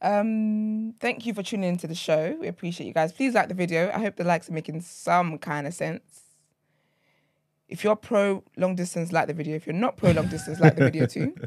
[0.00, 2.36] Um, thank you for tuning into the show.
[2.40, 3.12] We appreciate you guys.
[3.12, 3.90] Please like the video.
[3.92, 6.22] I hope the likes are making some kind of sense.
[7.68, 9.56] If you're pro long distance, like the video.
[9.56, 11.34] If you're not pro long distance, like the video too.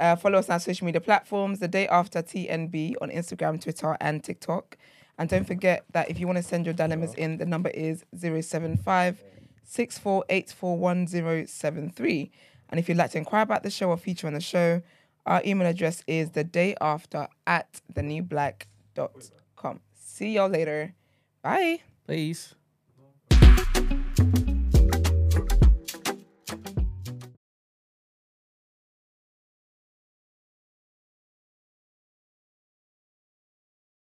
[0.00, 1.60] Uh, follow us on social media platforms.
[1.60, 4.76] The day after TNB on Instagram, Twitter, and TikTok.
[5.16, 8.04] And don't forget that if you want to send your dilemmas in, the number is
[8.18, 9.22] 075
[9.68, 12.30] 64841073.
[12.68, 14.82] And if you'd like to inquire about the show or feature on the show,
[15.26, 19.80] our email address is the day after at thenewblack.com.
[19.94, 20.94] See y'all later.
[21.42, 21.80] Bye.
[22.06, 22.54] Please.